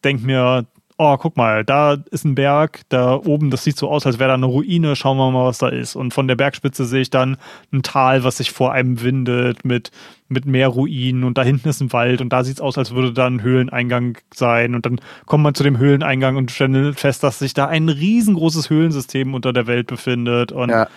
denk 0.03 0.23
mir, 0.23 0.65
oh, 0.97 1.17
guck 1.17 1.37
mal, 1.37 1.63
da 1.63 1.97
ist 2.11 2.25
ein 2.25 2.35
Berg, 2.35 2.81
da 2.89 3.15
oben, 3.15 3.49
das 3.49 3.63
sieht 3.63 3.77
so 3.77 3.89
aus, 3.89 4.05
als 4.05 4.19
wäre 4.19 4.29
da 4.29 4.33
eine 4.35 4.45
Ruine, 4.45 4.95
schauen 4.95 5.17
wir 5.17 5.31
mal, 5.31 5.45
was 5.45 5.57
da 5.57 5.67
ist. 5.69 5.95
Und 5.95 6.13
von 6.13 6.27
der 6.27 6.35
Bergspitze 6.35 6.85
sehe 6.85 7.01
ich 7.01 7.09
dann 7.09 7.37
ein 7.71 7.83
Tal, 7.83 8.23
was 8.23 8.37
sich 8.37 8.51
vor 8.51 8.71
einem 8.71 9.01
windet 9.01 9.65
mit, 9.65 9.91
mit 10.29 10.45
mehr 10.45 10.67
Ruinen 10.67 11.23
und 11.23 11.37
da 11.37 11.43
hinten 11.43 11.69
ist 11.69 11.81
ein 11.81 11.93
Wald 11.93 12.21
und 12.21 12.29
da 12.29 12.43
sieht 12.43 12.55
es 12.55 12.61
aus, 12.61 12.77
als 12.77 12.93
würde 12.93 13.13
da 13.13 13.27
ein 13.27 13.41
Höhleneingang 13.41 14.17
sein. 14.33 14.75
Und 14.75 14.85
dann 14.85 14.99
kommt 15.25 15.43
man 15.43 15.55
zu 15.55 15.63
dem 15.63 15.77
Höhleneingang 15.77 16.35
und 16.35 16.51
stellt 16.51 16.99
fest, 16.99 17.23
dass 17.23 17.39
sich 17.39 17.53
da 17.53 17.67
ein 17.67 17.89
riesengroßes 17.89 18.69
Höhlensystem 18.69 19.33
unter 19.33 19.53
der 19.53 19.67
Welt 19.67 19.87
befindet. 19.87 20.51
Und 20.51 20.69
ja. 20.69 20.87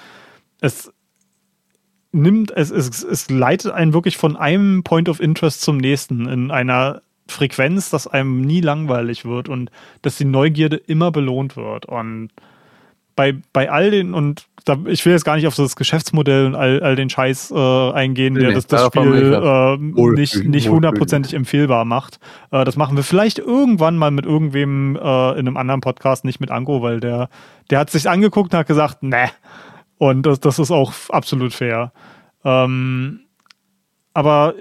es 0.60 0.92
nimmt, 2.14 2.52
es, 2.52 2.70
es, 2.70 3.02
es 3.02 3.28
leitet 3.28 3.72
einen 3.72 3.92
wirklich 3.92 4.16
von 4.16 4.36
einem 4.36 4.84
Point 4.84 5.08
of 5.08 5.20
Interest 5.20 5.60
zum 5.60 5.78
nächsten 5.78 6.28
in 6.28 6.50
einer 6.50 7.02
Frequenz, 7.26 7.90
dass 7.90 8.06
einem 8.06 8.40
nie 8.40 8.60
langweilig 8.60 9.24
wird 9.24 9.48
und 9.48 9.70
dass 10.02 10.16
die 10.16 10.24
Neugierde 10.24 10.76
immer 10.76 11.10
belohnt 11.10 11.56
wird. 11.56 11.86
Und 11.86 12.30
bei, 13.16 13.34
bei 13.52 13.70
all 13.70 13.90
den, 13.90 14.12
und 14.14 14.46
da, 14.64 14.78
ich 14.86 15.04
will 15.04 15.12
jetzt 15.12 15.24
gar 15.24 15.36
nicht 15.36 15.46
auf 15.46 15.54
das 15.54 15.76
Geschäftsmodell 15.76 16.46
und 16.46 16.54
all, 16.54 16.82
all 16.82 16.96
den 16.96 17.10
Scheiß 17.10 17.50
äh, 17.50 17.92
eingehen, 17.92 18.34
der 18.34 18.48
nee, 18.48 18.54
das, 18.54 18.66
das 18.66 18.86
Spiel 18.86 19.32
äh, 19.32 19.76
nicht, 19.76 20.44
nicht 20.44 20.68
hundertprozentig 20.68 21.34
empfehlbar 21.34 21.84
macht. 21.84 22.18
Äh, 22.50 22.64
das 22.64 22.76
machen 22.76 22.96
wir 22.96 23.04
vielleicht 23.04 23.38
irgendwann 23.38 23.96
mal 23.96 24.10
mit 24.10 24.24
irgendwem 24.24 24.96
äh, 24.96 25.32
in 25.32 25.46
einem 25.46 25.56
anderen 25.56 25.80
Podcast, 25.80 26.24
nicht 26.24 26.40
mit 26.40 26.50
Anko, 26.50 26.82
weil 26.82 27.00
der, 27.00 27.28
der 27.70 27.78
hat 27.78 27.90
sich 27.90 28.08
angeguckt 28.08 28.52
und 28.52 28.58
hat 28.58 28.66
gesagt, 28.66 29.02
ne. 29.02 29.30
Und 29.98 30.26
das, 30.26 30.40
das 30.40 30.58
ist 30.58 30.70
auch 30.70 30.92
absolut 31.10 31.52
fair. 31.52 31.92
Ähm, 32.44 33.20
aber 34.12 34.54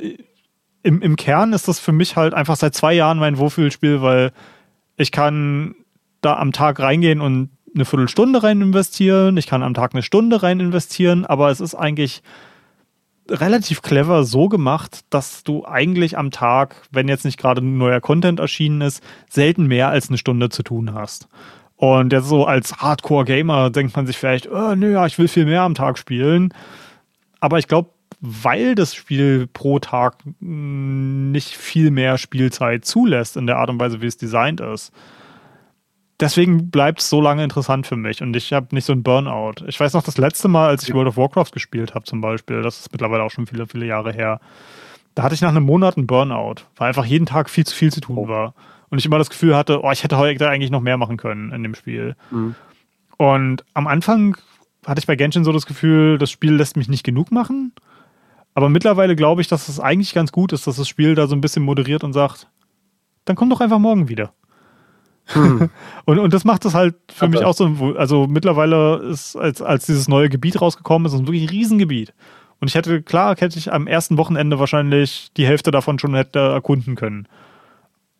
im, 0.83 1.01
im 1.01 1.15
Kern 1.15 1.53
ist 1.53 1.67
das 1.67 1.79
für 1.79 1.93
mich 1.93 2.15
halt 2.15 2.33
einfach 2.33 2.57
seit 2.57 2.75
zwei 2.75 2.93
Jahren 2.93 3.17
mein 3.17 3.37
Wohlfühlspiel, 3.37 4.01
weil 4.01 4.31
ich 4.97 5.11
kann 5.11 5.75
da 6.21 6.37
am 6.37 6.51
Tag 6.51 6.79
reingehen 6.79 7.21
und 7.21 7.49
eine 7.73 7.85
Viertelstunde 7.85 8.43
rein 8.43 8.61
investieren, 8.61 9.35
ich 9.37 9.47
kann 9.47 9.63
am 9.63 9.73
Tag 9.73 9.93
eine 9.93 10.03
Stunde 10.03 10.43
rein 10.43 10.59
investieren, 10.59 11.25
aber 11.25 11.49
es 11.49 11.59
ist 11.59 11.73
eigentlich 11.73 12.21
relativ 13.29 13.81
clever 13.81 14.25
so 14.25 14.49
gemacht, 14.49 15.05
dass 15.09 15.43
du 15.43 15.65
eigentlich 15.65 16.17
am 16.17 16.29
Tag, 16.29 16.75
wenn 16.91 17.07
jetzt 17.07 17.25
nicht 17.25 17.39
gerade 17.39 17.61
neuer 17.61 18.01
Content 18.01 18.39
erschienen 18.39 18.81
ist, 18.81 19.01
selten 19.29 19.65
mehr 19.65 19.89
als 19.89 20.09
eine 20.09 20.17
Stunde 20.17 20.49
zu 20.49 20.61
tun 20.61 20.93
hast. 20.93 21.29
Und 21.77 22.13
jetzt 22.13 22.27
so 22.27 22.45
als 22.45 22.77
Hardcore-Gamer 22.77 23.69
denkt 23.69 23.95
man 23.95 24.05
sich 24.05 24.17
vielleicht, 24.17 24.49
oh, 24.49 24.75
nö, 24.75 24.93
ja, 24.93 25.05
ich 25.05 25.17
will 25.17 25.27
viel 25.27 25.45
mehr 25.45 25.61
am 25.61 25.73
Tag 25.73 25.97
spielen. 25.97 26.53
Aber 27.39 27.59
ich 27.59 27.67
glaube, 27.67 27.89
weil 28.25 28.73
das 28.73 28.95
Spiel 28.95 29.47
pro 29.47 29.79
Tag 29.79 30.15
nicht 30.39 31.57
viel 31.57 31.91
mehr 31.91 32.17
Spielzeit 32.17 32.85
zulässt 32.85 33.35
in 33.35 33.47
der 33.47 33.57
Art 33.57 33.69
und 33.69 33.81
Weise, 33.81 34.01
wie 34.01 34.05
es 34.07 34.15
designt 34.15 34.61
ist. 34.61 34.93
Deswegen 36.21 36.71
bleibt 36.71 37.01
es 37.01 37.09
so 37.09 37.19
lange 37.19 37.43
interessant 37.43 37.85
für 37.85 37.97
mich 37.97 38.21
und 38.21 38.33
ich 38.33 38.53
habe 38.53 38.67
nicht 38.71 38.85
so 38.85 38.93
ein 38.93 39.03
Burnout. 39.03 39.65
Ich 39.67 39.77
weiß 39.77 39.91
noch, 39.91 40.03
das 40.03 40.17
letzte 40.17 40.47
Mal, 40.47 40.69
als 40.69 40.87
ich 40.87 40.93
World 40.93 41.09
of 41.09 41.17
Warcraft 41.17 41.51
gespielt 41.51 41.95
habe, 41.95 42.05
zum 42.05 42.21
Beispiel, 42.21 42.61
das 42.61 42.79
ist 42.79 42.93
mittlerweile 42.93 43.23
auch 43.23 43.31
schon 43.31 43.45
viele, 43.45 43.67
viele 43.67 43.87
Jahre 43.87 44.13
her, 44.13 44.39
da 45.15 45.23
hatte 45.23 45.35
ich 45.35 45.41
nach 45.41 45.49
einem 45.49 45.65
Monat 45.65 45.97
einen 45.97 46.07
Burnout, 46.07 46.63
weil 46.77 46.87
einfach 46.87 47.05
jeden 47.05 47.25
Tag 47.25 47.49
viel 47.49 47.65
zu 47.65 47.75
viel 47.75 47.91
zu 47.91 47.99
tun 47.99 48.17
oh. 48.17 48.27
war. 48.29 48.53
Und 48.89 48.99
ich 48.99 49.05
immer 49.05 49.17
das 49.17 49.31
Gefühl 49.31 49.53
hatte, 49.53 49.83
oh, 49.83 49.91
ich 49.91 50.05
hätte 50.05 50.17
heute 50.17 50.47
eigentlich 50.49 50.71
noch 50.71 50.79
mehr 50.79 50.97
machen 50.97 51.17
können 51.17 51.51
in 51.51 51.61
dem 51.61 51.75
Spiel. 51.75 52.15
Mhm. 52.31 52.55
Und 53.17 53.65
am 53.73 53.87
Anfang 53.87 54.37
hatte 54.85 54.99
ich 54.99 55.07
bei 55.07 55.17
Genshin 55.17 55.43
so 55.43 55.51
das 55.51 55.65
Gefühl, 55.65 56.17
das 56.17 56.31
Spiel 56.31 56.53
lässt 56.53 56.77
mich 56.77 56.87
nicht 56.87 57.03
genug 57.03 57.33
machen. 57.33 57.73
Aber 58.53 58.69
mittlerweile 58.69 59.15
glaube 59.15 59.41
ich, 59.41 59.47
dass 59.47 59.67
es 59.67 59.79
eigentlich 59.79 60.13
ganz 60.13 60.31
gut 60.31 60.53
ist, 60.53 60.67
dass 60.67 60.75
das 60.75 60.87
Spiel 60.87 61.15
da 61.15 61.27
so 61.27 61.35
ein 61.35 61.41
bisschen 61.41 61.63
moderiert 61.63 62.03
und 62.03 62.13
sagt, 62.13 62.47
dann 63.25 63.35
komm 63.35 63.49
doch 63.49 63.61
einfach 63.61 63.79
morgen 63.79 64.09
wieder. 64.09 64.33
Hm. 65.27 65.69
und, 66.05 66.19
und 66.19 66.33
das 66.33 66.43
macht 66.43 66.65
es 66.65 66.73
halt 66.73 66.95
für 67.11 67.25
Aber 67.25 67.31
mich 67.31 67.45
auch 67.45 67.53
so, 67.53 67.95
also 67.97 68.27
mittlerweile 68.27 68.97
ist, 68.97 69.35
als, 69.35 69.61
als 69.61 69.85
dieses 69.85 70.07
neue 70.07 70.29
Gebiet 70.29 70.61
rausgekommen 70.61 71.05
ist, 71.05 71.13
ist 71.13 71.21
wirklich 71.21 71.43
ein 71.43 71.49
Riesengebiet. 71.49 72.13
Und 72.59 72.69
ich 72.69 72.75
hätte, 72.75 73.01
klar, 73.01 73.35
hätte 73.37 73.57
ich 73.57 73.73
am 73.73 73.87
ersten 73.87 74.17
Wochenende 74.17 74.59
wahrscheinlich 74.59 75.31
die 75.35 75.45
Hälfte 75.45 75.71
davon 75.71 75.99
schon 75.99 76.15
hätte 76.15 76.39
erkunden 76.39 76.95
können. 76.95 77.27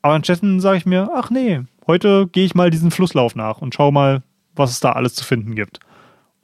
Aber 0.02 0.16
anstattdessen 0.16 0.60
sage 0.60 0.78
ich 0.78 0.86
mir, 0.86 1.10
ach 1.16 1.30
nee, 1.30 1.62
heute 1.88 2.28
gehe 2.28 2.44
ich 2.44 2.56
mal 2.56 2.70
diesen 2.70 2.92
Flusslauf 2.92 3.36
nach 3.36 3.62
und 3.62 3.74
schau 3.74 3.92
mal, 3.92 4.22
was 4.56 4.72
es 4.72 4.80
da 4.80 4.92
alles 4.92 5.16
zu 5.16 5.24
finden 5.24 5.56
gibt. 5.56 5.80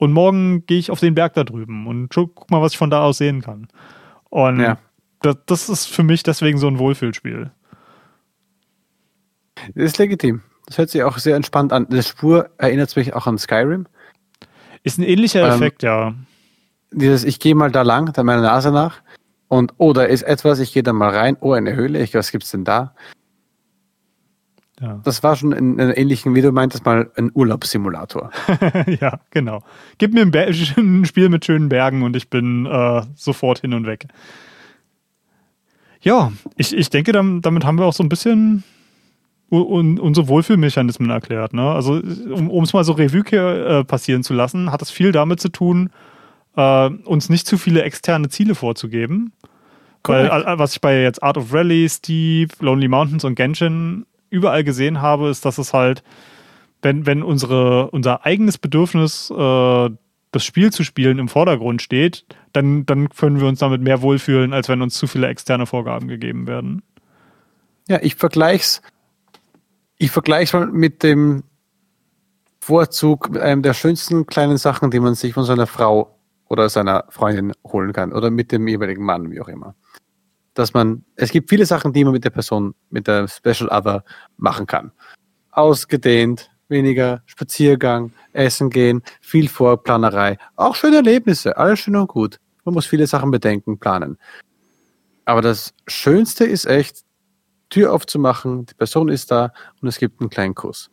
Und 0.00 0.14
morgen 0.14 0.64
gehe 0.64 0.78
ich 0.78 0.90
auf 0.90 0.98
den 0.98 1.14
Berg 1.14 1.34
da 1.34 1.44
drüben 1.44 1.86
und 1.86 2.08
guck 2.08 2.50
mal, 2.50 2.62
was 2.62 2.72
ich 2.72 2.78
von 2.78 2.88
da 2.88 3.02
aus 3.02 3.18
sehen 3.18 3.42
kann. 3.42 3.68
Und 4.30 4.58
ja. 4.58 4.78
das, 5.20 5.36
das 5.44 5.68
ist 5.68 5.86
für 5.88 6.02
mich 6.02 6.22
deswegen 6.22 6.56
so 6.56 6.68
ein 6.68 6.78
Wohlfühlspiel. 6.78 7.50
Das 9.74 9.84
ist 9.84 9.98
legitim. 9.98 10.40
Das 10.64 10.78
hört 10.78 10.88
sich 10.88 11.02
auch 11.02 11.18
sehr 11.18 11.36
entspannt 11.36 11.74
an. 11.74 11.86
Die 11.90 12.02
Spur 12.02 12.48
erinnert 12.56 12.96
mich 12.96 13.12
auch 13.12 13.26
an 13.26 13.36
Skyrim. 13.36 13.86
Ist 14.84 14.98
ein 14.98 15.02
ähnlicher 15.02 15.46
ähm, 15.46 15.52
Effekt, 15.52 15.82
ja. 15.82 16.14
Dieses, 16.92 17.22
ich 17.24 17.38
gehe 17.38 17.54
mal 17.54 17.70
da 17.70 17.82
lang, 17.82 18.10
da 18.14 18.22
meiner 18.22 18.40
Nase 18.40 18.72
nach. 18.72 19.02
Und, 19.48 19.74
oh, 19.76 19.92
da 19.92 20.04
ist 20.04 20.22
etwas, 20.22 20.60
ich 20.60 20.72
gehe 20.72 20.82
da 20.82 20.94
mal 20.94 21.14
rein. 21.14 21.36
Oh, 21.40 21.52
eine 21.52 21.74
Höhle, 21.74 22.02
ich, 22.02 22.14
was 22.14 22.32
gibt's 22.32 22.52
denn 22.52 22.64
da? 22.64 22.94
Ja. 24.80 24.98
Das 25.04 25.22
war 25.22 25.36
schon 25.36 25.52
in, 25.52 25.78
in 25.78 25.90
ähnlichen, 25.90 26.34
wie 26.34 26.40
du 26.40 26.52
meintest, 26.52 26.86
mal 26.86 27.10
ein 27.16 27.30
Urlaubssimulator. 27.34 28.30
ja, 29.00 29.20
genau. 29.30 29.62
Gib 29.98 30.14
mir 30.14 30.22
ein, 30.22 30.34
ein, 30.76 31.04
Spiel 31.04 31.28
mit 31.28 31.44
schönen 31.44 31.68
Bergen 31.68 32.02
und 32.02 32.16
ich 32.16 32.30
bin 32.30 32.64
äh, 32.64 33.02
sofort 33.14 33.60
hin 33.60 33.74
und 33.74 33.86
weg. 33.86 34.06
Ja, 36.00 36.32
ich, 36.56 36.74
ich 36.74 36.88
denke, 36.88 37.12
damit 37.12 37.64
haben 37.64 37.78
wir 37.78 37.84
auch 37.84 37.92
so 37.92 38.02
ein 38.02 38.08
bisschen 38.08 38.64
unsere 39.50 40.28
Wohlfühlmechanismen 40.28 41.10
erklärt. 41.10 41.52
Ne? 41.52 41.70
Also, 41.72 41.94
um 41.94 42.62
es 42.62 42.72
mal 42.72 42.84
so 42.84 42.92
Revue 42.92 43.24
äh, 43.32 43.84
passieren 43.84 44.22
zu 44.22 44.32
lassen, 44.32 44.70
hat 44.70 44.80
es 44.80 44.90
viel 44.90 45.10
damit 45.10 45.40
zu 45.40 45.48
tun, 45.48 45.90
äh, 46.56 46.88
uns 46.88 47.28
nicht 47.28 47.48
zu 47.48 47.58
viele 47.58 47.82
externe 47.82 48.28
Ziele 48.28 48.54
vorzugeben. 48.54 49.32
Weil, 50.04 50.30
was 50.30 50.72
ich 50.72 50.80
bei 50.80 51.02
jetzt 51.02 51.22
Art 51.22 51.36
of 51.36 51.52
Rally, 51.52 51.86
Steve, 51.90 52.48
Lonely 52.60 52.88
Mountains 52.88 53.24
und 53.24 53.34
Genshin 53.34 54.06
überall 54.30 54.64
gesehen 54.64 55.02
habe, 55.02 55.28
ist, 55.28 55.44
dass 55.44 55.58
es 55.58 55.74
halt, 55.74 56.02
wenn, 56.82 57.06
wenn 57.06 57.22
unsere, 57.22 57.90
unser 57.90 58.24
eigenes 58.24 58.58
Bedürfnis, 58.58 59.30
äh, 59.30 59.90
das 60.32 60.44
Spiel 60.44 60.72
zu 60.72 60.84
spielen, 60.84 61.18
im 61.18 61.28
Vordergrund 61.28 61.82
steht, 61.82 62.24
dann, 62.52 62.86
dann 62.86 63.08
können 63.08 63.40
wir 63.40 63.48
uns 63.48 63.58
damit 63.58 63.82
mehr 63.82 64.00
wohlfühlen, 64.00 64.52
als 64.52 64.68
wenn 64.68 64.80
uns 64.80 64.94
zu 64.94 65.06
viele 65.06 65.26
externe 65.26 65.66
Vorgaben 65.66 66.08
gegeben 66.08 66.46
werden. 66.46 66.82
Ja, 67.88 67.98
ich 68.00 68.14
vergleiche 68.14 68.62
es 68.62 68.82
Ich 69.98 70.12
vergleiche 70.12 70.56
mal 70.56 70.66
mit 70.66 71.02
dem 71.02 71.42
Vorzug, 72.60 73.30
mit 73.30 73.42
einem 73.42 73.62
der 73.62 73.74
schönsten 73.74 74.26
kleinen 74.26 74.56
Sachen, 74.56 74.90
die 74.90 75.00
man 75.00 75.14
sich 75.14 75.34
von 75.34 75.44
seiner 75.44 75.66
Frau 75.66 76.16
oder 76.48 76.68
seiner 76.68 77.06
Freundin 77.08 77.52
holen 77.64 77.92
kann 77.92 78.12
oder 78.12 78.30
mit 78.30 78.52
dem 78.52 78.68
jeweiligen 78.68 79.04
Mann, 79.04 79.30
wie 79.30 79.40
auch 79.40 79.48
immer. 79.48 79.74
Dass 80.60 80.74
man, 80.74 81.06
es 81.16 81.30
gibt 81.30 81.48
viele 81.48 81.64
Sachen, 81.64 81.94
die 81.94 82.04
man 82.04 82.12
mit 82.12 82.22
der 82.22 82.28
Person, 82.28 82.74
mit 82.90 83.06
der 83.06 83.26
Special 83.28 83.70
Other 83.70 84.04
machen 84.36 84.66
kann. 84.66 84.92
Ausgedehnt, 85.52 86.50
weniger 86.68 87.22
Spaziergang, 87.24 88.12
Essen 88.34 88.68
gehen, 88.68 89.02
viel 89.22 89.48
Vorplanerei, 89.48 90.36
auch 90.56 90.74
schöne 90.74 90.96
Erlebnisse, 90.96 91.56
alles 91.56 91.78
schön 91.78 91.96
und 91.96 92.08
gut. 92.08 92.38
Man 92.66 92.74
muss 92.74 92.84
viele 92.84 93.06
Sachen 93.06 93.30
bedenken, 93.30 93.78
planen. 93.78 94.18
Aber 95.24 95.40
das 95.40 95.72
Schönste 95.88 96.44
ist 96.44 96.66
echt, 96.66 97.04
Tür 97.70 97.94
aufzumachen, 97.94 98.66
die 98.66 98.74
Person 98.74 99.08
ist 99.08 99.30
da 99.30 99.54
und 99.80 99.88
es 99.88 99.96
gibt 99.98 100.20
einen 100.20 100.28
kleinen 100.28 100.54
Kuss. 100.54 100.90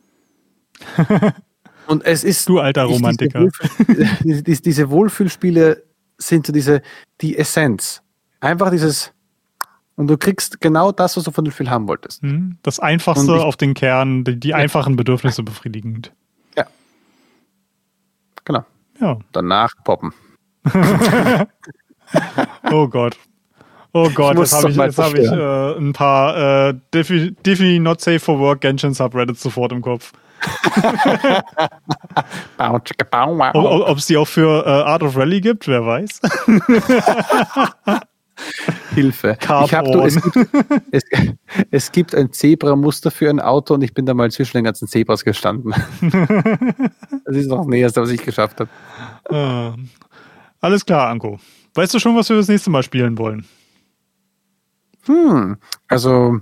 und 1.88 2.06
es 2.06 2.24
ist. 2.24 2.48
Du 2.48 2.58
alter 2.58 2.84
Romantiker. 2.84 3.48
Diese, 4.24 4.88
Wohlfühlspiele 4.88 5.84
sind 6.16 6.46
so 6.46 6.54
diese, 6.54 6.80
die 7.20 7.36
Essenz. 7.36 8.00
Einfach 8.40 8.70
dieses, 8.70 9.12
und 9.98 10.06
du 10.06 10.16
kriegst 10.16 10.60
genau 10.60 10.92
das, 10.92 11.16
was 11.16 11.24
du 11.24 11.32
von 11.32 11.44
dem 11.44 11.50
Spiel 11.50 11.68
haben 11.68 11.88
wolltest. 11.88 12.22
Hm, 12.22 12.56
das 12.62 12.78
Einfachste 12.78 13.34
ich, 13.34 13.42
auf 13.42 13.56
den 13.56 13.74
Kern, 13.74 14.22
die, 14.22 14.38
die 14.38 14.50
ja. 14.50 14.56
einfachen 14.56 14.94
Bedürfnisse 14.94 15.42
befriedigend. 15.42 16.12
Ja. 16.56 16.66
Genau. 18.44 18.64
Ja. 19.00 19.18
Danach 19.32 19.72
poppen. 19.82 20.14
oh 22.70 22.86
Gott. 22.86 23.18
Oh 23.92 24.08
Gott, 24.10 24.38
jetzt 24.38 24.52
habe 24.52 24.70
ich, 24.70 24.76
jetzt 24.76 24.98
hab 24.98 25.14
ich 25.14 25.26
äh, 25.26 25.76
ein 25.76 25.92
paar 25.94 26.68
äh, 26.68 26.74
Definitely 26.94 27.80
Not 27.80 28.00
Safe 28.00 28.20
for 28.20 28.38
Work 28.38 28.60
Genshin 28.60 28.94
Subreddits 28.94 29.42
sofort 29.42 29.72
im 29.72 29.82
Kopf. 29.82 30.12
Ob 32.58 33.98
es 33.98 34.06
die 34.06 34.16
auch 34.16 34.28
für 34.28 34.64
äh, 34.64 34.70
Art 34.70 35.02
of 35.02 35.16
Rally 35.16 35.40
gibt, 35.40 35.66
wer 35.66 35.84
weiß. 35.84 36.20
Hilfe. 38.94 39.36
Ich 39.40 39.48
hab, 39.48 39.84
du, 39.84 40.00
es, 40.02 40.20
gibt, 40.20 40.36
es, 40.90 41.02
es, 41.70 41.92
gibt 41.92 42.14
ein 42.14 42.32
Zebra-Muster 42.32 43.10
für 43.10 43.28
ein 43.30 43.40
Auto 43.40 43.74
und 43.74 43.82
ich 43.82 43.94
bin 43.94 44.06
da 44.06 44.14
mal 44.14 44.30
zwischen 44.30 44.58
den 44.58 44.64
ganzen 44.64 44.88
Zebras 44.88 45.24
gestanden. 45.24 45.74
das 47.24 47.36
ist 47.36 47.48
noch 47.48 47.58
das 47.58 47.66
Näherste, 47.66 48.02
was 48.02 48.10
ich 48.10 48.22
geschafft 48.22 48.60
habe. 48.60 48.70
Äh, 49.30 49.82
alles 50.60 50.84
klar, 50.84 51.08
Anko. 51.08 51.38
Weißt 51.74 51.94
du 51.94 51.98
schon, 51.98 52.16
was 52.16 52.28
wir 52.28 52.36
das 52.36 52.48
nächste 52.48 52.70
Mal 52.70 52.82
spielen 52.82 53.18
wollen? 53.18 53.44
Hm, 55.06 55.56
also 55.88 56.40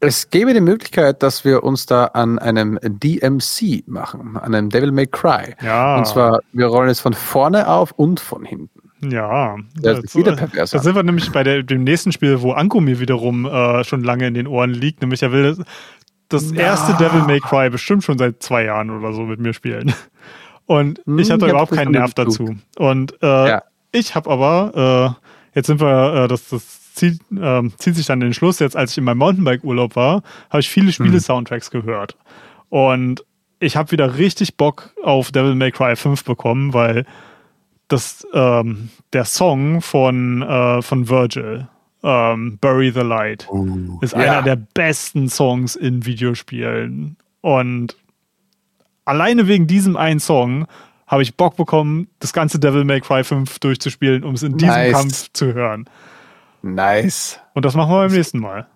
es 0.00 0.28
gäbe 0.30 0.52
die 0.52 0.60
Möglichkeit, 0.60 1.22
dass 1.22 1.44
wir 1.44 1.62
uns 1.62 1.86
da 1.86 2.06
an 2.06 2.38
einem 2.38 2.78
DMC 2.82 3.84
machen, 3.86 4.36
an 4.36 4.54
einem 4.54 4.68
Devil 4.68 4.92
May 4.92 5.06
Cry. 5.06 5.54
Ja. 5.62 5.96
Und 5.96 6.06
zwar, 6.06 6.40
wir 6.52 6.66
rollen 6.66 6.90
es 6.90 7.00
von 7.00 7.14
vorne 7.14 7.68
auf 7.68 7.92
und 7.92 8.20
von 8.20 8.44
hinten. 8.44 8.73
Ja, 9.10 9.56
das 9.76 10.00
ist 10.00 10.16
wieder 10.16 10.36
perverser. 10.36 10.78
Da 10.78 10.82
sind 10.82 10.94
wir 10.94 11.02
nämlich 11.02 11.30
bei 11.32 11.42
der, 11.42 11.62
dem 11.62 11.84
nächsten 11.84 12.12
Spiel, 12.12 12.40
wo 12.42 12.52
Anko 12.52 12.80
mir 12.80 13.00
wiederum 13.00 13.46
äh, 13.46 13.84
schon 13.84 14.02
lange 14.02 14.26
in 14.26 14.34
den 14.34 14.46
Ohren 14.46 14.70
liegt. 14.70 15.00
Nämlich 15.00 15.22
er 15.22 15.32
will 15.32 15.42
das, 15.42 15.66
das 16.28 16.50
ja. 16.52 16.62
erste 16.62 16.94
Devil 16.94 17.22
May 17.22 17.40
Cry 17.40 17.70
bestimmt 17.70 18.04
schon 18.04 18.18
seit 18.18 18.42
zwei 18.42 18.64
Jahren 18.64 18.90
oder 18.90 19.12
so 19.12 19.22
mit 19.22 19.40
mir 19.40 19.52
spielen. 19.52 19.92
Und 20.66 21.00
hm, 21.04 21.18
ich 21.18 21.30
hatte 21.30 21.46
ich 21.46 21.50
überhaupt 21.50 21.72
keinen 21.72 21.92
Nerv 21.92 22.14
dazu. 22.14 22.56
Und 22.78 23.22
äh, 23.22 23.48
ja. 23.48 23.62
ich 23.92 24.14
habe 24.14 24.30
aber, 24.30 25.16
äh, 25.54 25.58
jetzt 25.58 25.66
sind 25.66 25.80
wir, 25.80 26.24
äh, 26.24 26.28
das, 26.28 26.48
das 26.48 26.94
zieht, 26.94 27.20
äh, 27.38 27.62
zieht 27.78 27.96
sich 27.96 28.06
dann 28.06 28.20
den 28.20 28.34
Schluss, 28.34 28.58
jetzt 28.60 28.76
als 28.76 28.92
ich 28.92 28.98
in 28.98 29.04
meinem 29.04 29.18
Mountainbike-Urlaub 29.18 29.96
war, 29.96 30.22
habe 30.50 30.60
ich 30.60 30.70
viele 30.70 30.92
Spiele-Soundtracks 30.92 31.72
mhm. 31.72 31.80
gehört. 31.80 32.16
Und 32.70 33.24
ich 33.60 33.76
habe 33.76 33.92
wieder 33.92 34.18
richtig 34.18 34.56
Bock 34.56 34.94
auf 35.02 35.32
Devil 35.32 35.54
May 35.54 35.70
Cry 35.70 35.96
5 35.96 36.24
bekommen, 36.24 36.72
weil 36.72 37.04
das, 37.94 38.26
ähm, 38.34 38.90
der 39.12 39.24
Song 39.24 39.80
von, 39.80 40.42
äh, 40.42 40.82
von 40.82 41.08
Virgil, 41.08 41.68
ähm, 42.02 42.58
Bury 42.60 42.90
the 42.90 43.00
Light, 43.00 43.48
uh, 43.50 43.98
ist 44.02 44.12
ja. 44.12 44.18
einer 44.18 44.42
der 44.42 44.56
besten 44.56 45.28
Songs 45.28 45.76
in 45.76 46.04
Videospielen. 46.04 47.16
Und 47.40 47.96
alleine 49.04 49.46
wegen 49.46 49.66
diesem 49.66 49.96
einen 49.96 50.20
Song 50.20 50.66
habe 51.06 51.22
ich 51.22 51.36
Bock 51.36 51.56
bekommen, 51.56 52.08
das 52.18 52.32
ganze 52.32 52.58
Devil 52.58 52.84
May 52.84 53.00
Cry 53.00 53.22
5 53.22 53.58
durchzuspielen, 53.60 54.24
um 54.24 54.34
es 54.34 54.42
in 54.42 54.56
diesem 54.56 54.74
nice. 54.74 54.92
Kampf 54.92 55.32
zu 55.32 55.54
hören. 55.54 55.88
Nice. 56.62 57.38
Und 57.52 57.64
das 57.64 57.74
machen 57.74 57.90
wir 57.92 57.98
beim 57.98 58.12
nächsten 58.12 58.40
Mal. 58.40 58.66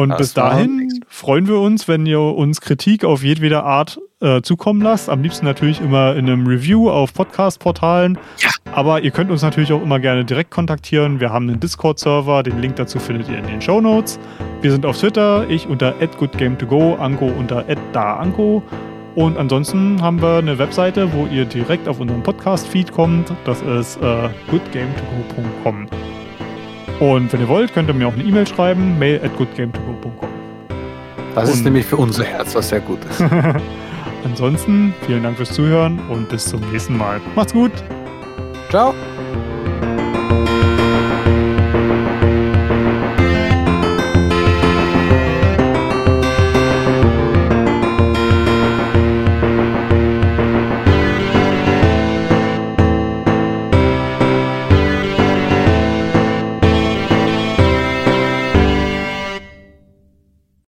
Und 0.00 0.10
das 0.10 0.18
bis 0.18 0.34
dahin 0.34 0.88
freuen 1.08 1.46
wir 1.46 1.60
uns, 1.60 1.86
wenn 1.86 2.06
ihr 2.06 2.20
uns 2.20 2.60
Kritik 2.60 3.04
auf 3.04 3.22
jedwede 3.22 3.62
Art 3.64 4.00
äh, 4.20 4.40
zukommen 4.40 4.80
lasst. 4.80 5.10
Am 5.10 5.22
liebsten 5.22 5.44
natürlich 5.44 5.80
immer 5.80 6.16
in 6.16 6.26
einem 6.26 6.46
Review 6.46 6.88
auf 6.88 7.12
Podcast-Portalen. 7.12 8.18
Ja. 8.38 8.48
Aber 8.72 9.02
ihr 9.02 9.10
könnt 9.10 9.30
uns 9.30 9.42
natürlich 9.42 9.72
auch 9.72 9.82
immer 9.82 10.00
gerne 10.00 10.24
direkt 10.24 10.50
kontaktieren. 10.50 11.20
Wir 11.20 11.30
haben 11.30 11.48
einen 11.48 11.60
Discord-Server, 11.60 12.42
den 12.42 12.60
Link 12.60 12.76
dazu 12.76 12.98
findet 12.98 13.28
ihr 13.28 13.38
in 13.38 13.46
den 13.46 13.60
Show 13.60 13.80
Notes. 13.80 14.18
Wir 14.62 14.70
sind 14.72 14.86
auf 14.86 14.98
Twitter, 14.98 15.48
ich 15.48 15.66
unter 15.66 15.94
@goodgame2go, 16.00 16.96
Anko 16.98 17.26
unter 17.26 17.64
@daanko. 17.92 18.62
Und 19.16 19.36
ansonsten 19.36 20.00
haben 20.00 20.22
wir 20.22 20.38
eine 20.38 20.58
Webseite, 20.58 21.12
wo 21.12 21.26
ihr 21.26 21.44
direkt 21.44 21.88
auf 21.88 22.00
unseren 22.00 22.22
Podcast-Feed 22.22 22.92
kommt. 22.92 23.32
Das 23.44 23.60
ist 23.60 23.96
äh, 23.96 24.28
goodgame2go.com. 24.50 25.88
Und 27.00 27.32
wenn 27.32 27.40
ihr 27.40 27.48
wollt, 27.48 27.72
könnt 27.72 27.88
ihr 27.88 27.94
mir 27.94 28.06
auch 28.06 28.12
eine 28.12 28.22
E-Mail 28.22 28.46
schreiben, 28.46 28.98
mail 28.98 29.20
at 29.24 29.32
goodgame2go.com. 29.38 30.28
Das 31.34 31.48
und 31.48 31.54
ist 31.54 31.64
nämlich 31.64 31.86
für 31.86 31.96
unser 31.96 32.24
Herz 32.24 32.54
was 32.54 32.68
sehr 32.68 32.80
gut 32.80 32.98
ist. 33.10 33.22
Ansonsten 34.24 34.94
vielen 35.06 35.22
Dank 35.22 35.36
fürs 35.36 35.52
Zuhören 35.52 35.98
und 36.10 36.28
bis 36.28 36.46
zum 36.46 36.60
nächsten 36.70 36.96
Mal. 36.96 37.20
Macht's 37.34 37.52
gut. 37.52 37.72
Ciao. 38.68 38.94